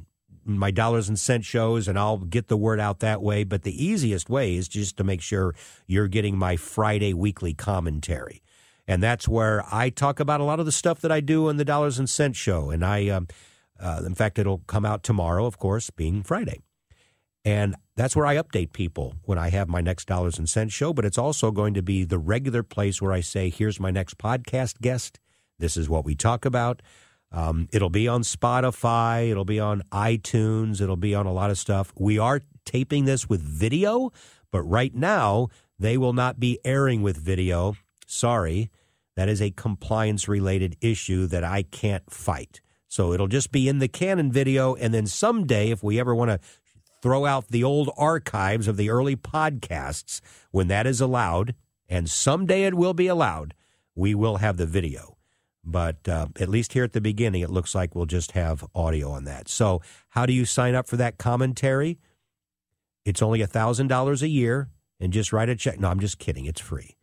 my 0.43 0.71
dollars 0.71 1.07
and 1.07 1.19
cents 1.19 1.45
shows 1.45 1.87
and 1.87 1.97
I'll 1.97 2.17
get 2.17 2.47
the 2.47 2.57
word 2.57 2.79
out 2.79 2.99
that 2.99 3.21
way, 3.21 3.43
but 3.43 3.61
the 3.61 3.85
easiest 3.85 4.29
way 4.29 4.55
is 4.55 4.67
just 4.67 4.97
to 4.97 5.03
make 5.03 5.21
sure 5.21 5.55
you're 5.85 6.07
getting 6.07 6.35
my 6.35 6.55
Friday 6.55 7.13
weekly 7.13 7.53
commentary. 7.53 8.41
And 8.87 9.03
that's 9.03 9.27
where 9.27 9.63
I 9.71 9.89
talk 9.89 10.19
about 10.19 10.41
a 10.41 10.43
lot 10.43 10.59
of 10.59 10.65
the 10.65 10.71
stuff 10.71 10.99
that 11.01 11.11
I 11.11 11.19
do 11.19 11.47
in 11.47 11.57
the 11.57 11.63
dollars 11.63 11.99
and 11.99 12.09
Cents 12.09 12.39
show 12.39 12.71
and 12.71 12.83
I 12.83 13.07
um, 13.09 13.27
uh, 13.79 14.01
in 14.05 14.15
fact 14.15 14.39
it'll 14.39 14.63
come 14.67 14.83
out 14.83 15.03
tomorrow 15.03 15.45
of 15.45 15.57
course 15.57 15.89
being 15.91 16.23
Friday. 16.23 16.61
And 17.43 17.75
that's 17.95 18.15
where 18.15 18.25
I 18.25 18.37
update 18.37 18.71
people 18.71 19.15
when 19.23 19.37
I 19.37 19.49
have 19.49 19.67
my 19.67 19.81
next 19.81 20.07
Dollars 20.07 20.37
and 20.37 20.49
Cents 20.49 20.73
show. 20.73 20.93
But 20.93 21.05
it's 21.05 21.17
also 21.17 21.51
going 21.51 21.73
to 21.73 21.81
be 21.81 22.03
the 22.03 22.19
regular 22.19 22.63
place 22.63 23.01
where 23.01 23.11
I 23.11 23.21
say, 23.21 23.49
here's 23.49 23.79
my 23.79 23.91
next 23.91 24.17
podcast 24.17 24.79
guest. 24.81 25.19
This 25.59 25.77
is 25.77 25.89
what 25.89 26.05
we 26.05 26.15
talk 26.15 26.45
about. 26.45 26.81
Um, 27.31 27.67
it'll 27.71 27.89
be 27.89 28.07
on 28.07 28.23
Spotify. 28.23 29.29
It'll 29.31 29.45
be 29.45 29.59
on 29.59 29.83
iTunes. 29.91 30.81
It'll 30.81 30.97
be 30.97 31.15
on 31.15 31.25
a 31.25 31.33
lot 31.33 31.49
of 31.49 31.57
stuff. 31.57 31.93
We 31.97 32.19
are 32.19 32.41
taping 32.65 33.05
this 33.05 33.29
with 33.29 33.41
video, 33.41 34.11
but 34.51 34.61
right 34.63 34.93
now 34.93 35.47
they 35.79 35.97
will 35.97 36.13
not 36.13 36.39
be 36.39 36.59
airing 36.63 37.01
with 37.01 37.17
video. 37.17 37.75
Sorry. 38.05 38.69
That 39.15 39.29
is 39.29 39.41
a 39.41 39.51
compliance 39.51 40.27
related 40.27 40.77
issue 40.81 41.27
that 41.27 41.43
I 41.43 41.63
can't 41.63 42.09
fight. 42.11 42.61
So 42.87 43.13
it'll 43.13 43.27
just 43.27 43.51
be 43.51 43.69
in 43.69 43.79
the 43.79 43.87
Canon 43.87 44.31
video. 44.31 44.75
And 44.75 44.93
then 44.93 45.07
someday, 45.07 45.69
if 45.69 45.81
we 45.81 45.99
ever 45.99 46.13
want 46.13 46.31
to 46.31 46.39
throw 47.01 47.25
out 47.25 47.47
the 47.47 47.63
old 47.63 47.89
archives 47.97 48.67
of 48.67 48.77
the 48.77 48.89
early 48.89 49.15
podcasts 49.15 50.21
when 50.51 50.67
that 50.67 50.85
is 50.85 51.01
allowed, 51.01 51.55
and 51.89 52.09
someday 52.09 52.63
it 52.63 52.73
will 52.73 52.93
be 52.93 53.07
allowed, 53.07 53.53
we 53.95 54.15
will 54.15 54.37
have 54.37 54.57
the 54.57 54.65
video. 54.65 55.17
But 55.63 56.07
uh, 56.07 56.27
at 56.39 56.49
least 56.49 56.73
here 56.73 56.83
at 56.83 56.93
the 56.93 57.01
beginning, 57.01 57.41
it 57.41 57.49
looks 57.49 57.75
like 57.75 57.93
we'll 57.93 58.05
just 58.05 58.31
have 58.31 58.65
audio 58.73 59.11
on 59.11 59.25
that. 59.25 59.47
So, 59.47 59.81
how 60.09 60.25
do 60.25 60.33
you 60.33 60.45
sign 60.45 60.73
up 60.73 60.87
for 60.87 60.97
that 60.97 61.17
commentary? 61.17 61.99
It's 63.05 63.21
only 63.21 63.39
$1,000 63.39 64.21
a 64.21 64.27
year 64.27 64.69
and 64.99 65.13
just 65.13 65.31
write 65.31 65.49
a 65.49 65.55
check. 65.55 65.79
No, 65.79 65.89
I'm 65.89 65.99
just 65.99 66.19
kidding. 66.19 66.45
It's 66.45 66.61
free. 66.61 66.97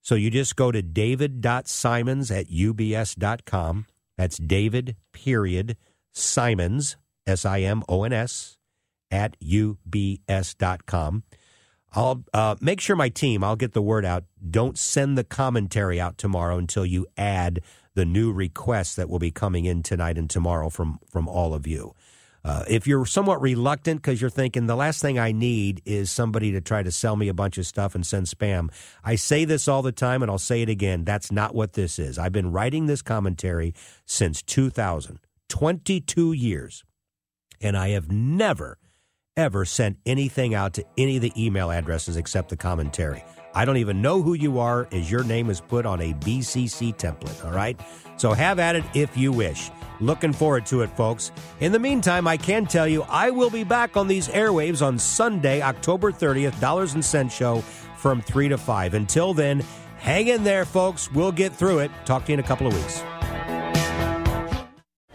So, 0.00 0.14
you 0.14 0.30
just 0.30 0.56
go 0.56 0.72
to 0.72 0.80
david.simons 0.80 2.30
at 2.30 2.48
ubs.com. 2.48 3.86
That's 4.16 4.36
David, 4.38 4.96
period, 5.12 5.76
Simons, 6.12 6.96
S 7.26 7.44
I 7.44 7.60
M 7.60 7.84
O 7.88 8.02
N 8.02 8.12
S, 8.12 8.57
at 9.10 9.36
ubs.com. 9.40 11.22
I'll 11.92 12.22
uh, 12.34 12.56
make 12.60 12.80
sure 12.80 12.96
my 12.96 13.08
team, 13.08 13.42
I'll 13.42 13.56
get 13.56 13.72
the 13.72 13.82
word 13.82 14.04
out. 14.04 14.24
Don't 14.50 14.76
send 14.76 15.16
the 15.16 15.24
commentary 15.24 16.00
out 16.00 16.18
tomorrow 16.18 16.58
until 16.58 16.84
you 16.84 17.06
add 17.16 17.60
the 17.94 18.04
new 18.04 18.30
requests 18.32 18.94
that 18.96 19.08
will 19.08 19.18
be 19.18 19.30
coming 19.30 19.64
in 19.64 19.82
tonight 19.82 20.18
and 20.18 20.28
tomorrow 20.28 20.68
from, 20.68 20.98
from 21.10 21.26
all 21.26 21.54
of 21.54 21.66
you. 21.66 21.94
Uh, 22.44 22.64
if 22.68 22.86
you're 22.86 23.04
somewhat 23.04 23.42
reluctant 23.42 24.00
because 24.00 24.20
you're 24.20 24.30
thinking 24.30 24.66
the 24.66 24.76
last 24.76 25.02
thing 25.02 25.18
I 25.18 25.32
need 25.32 25.82
is 25.84 26.10
somebody 26.10 26.52
to 26.52 26.60
try 26.60 26.82
to 26.82 26.92
sell 26.92 27.16
me 27.16 27.28
a 27.28 27.34
bunch 27.34 27.58
of 27.58 27.66
stuff 27.66 27.94
and 27.94 28.06
send 28.06 28.26
spam, 28.26 28.70
I 29.02 29.16
say 29.16 29.44
this 29.44 29.66
all 29.66 29.82
the 29.82 29.92
time 29.92 30.22
and 30.22 30.30
I'll 30.30 30.38
say 30.38 30.62
it 30.62 30.68
again. 30.68 31.04
That's 31.04 31.32
not 31.32 31.54
what 31.54 31.72
this 31.72 31.98
is. 31.98 32.18
I've 32.18 32.32
been 32.32 32.52
writing 32.52 32.86
this 32.86 33.02
commentary 33.02 33.74
since 34.06 34.42
2000, 34.42 35.18
22 35.48 36.32
years, 36.32 36.84
and 37.60 37.76
I 37.76 37.88
have 37.88 38.10
never 38.10 38.78
ever 39.38 39.64
sent 39.64 39.96
anything 40.04 40.54
out 40.54 40.74
to 40.74 40.84
any 40.98 41.16
of 41.16 41.22
the 41.22 41.32
email 41.42 41.70
addresses 41.70 42.16
except 42.16 42.50
the 42.50 42.56
commentary. 42.56 43.24
I 43.54 43.64
don't 43.64 43.78
even 43.78 44.02
know 44.02 44.20
who 44.20 44.34
you 44.34 44.58
are 44.58 44.86
as 44.92 45.10
your 45.10 45.24
name 45.24 45.48
is 45.48 45.60
put 45.60 45.86
on 45.86 46.02
a 46.02 46.12
BCC 46.12 46.94
template, 46.96 47.44
all 47.44 47.52
right? 47.52 47.80
So 48.16 48.32
have 48.32 48.58
at 48.58 48.76
it 48.76 48.84
if 48.94 49.16
you 49.16 49.32
wish. 49.32 49.70
Looking 50.00 50.32
forward 50.32 50.66
to 50.66 50.82
it, 50.82 50.90
folks. 50.90 51.32
In 51.60 51.72
the 51.72 51.78
meantime, 51.78 52.28
I 52.28 52.36
can 52.36 52.66
tell 52.66 52.86
you 52.86 53.02
I 53.08 53.30
will 53.30 53.50
be 53.50 53.64
back 53.64 53.96
on 53.96 54.06
these 54.06 54.28
airwaves 54.28 54.84
on 54.84 54.98
Sunday, 54.98 55.62
October 55.62 56.12
30th, 56.12 56.58
Dollars 56.60 56.94
and 56.94 57.04
Cents 57.04 57.34
Show 57.34 57.60
from 57.96 58.20
3 58.20 58.48
to 58.48 58.58
5. 58.58 58.94
Until 58.94 59.34
then, 59.34 59.64
hang 59.98 60.28
in 60.28 60.44
there, 60.44 60.64
folks. 60.64 61.10
We'll 61.12 61.32
get 61.32 61.54
through 61.54 61.78
it. 61.78 61.90
Talk 62.04 62.26
to 62.26 62.32
you 62.32 62.34
in 62.34 62.40
a 62.40 62.46
couple 62.46 62.66
of 62.66 62.74
weeks. 62.74 63.02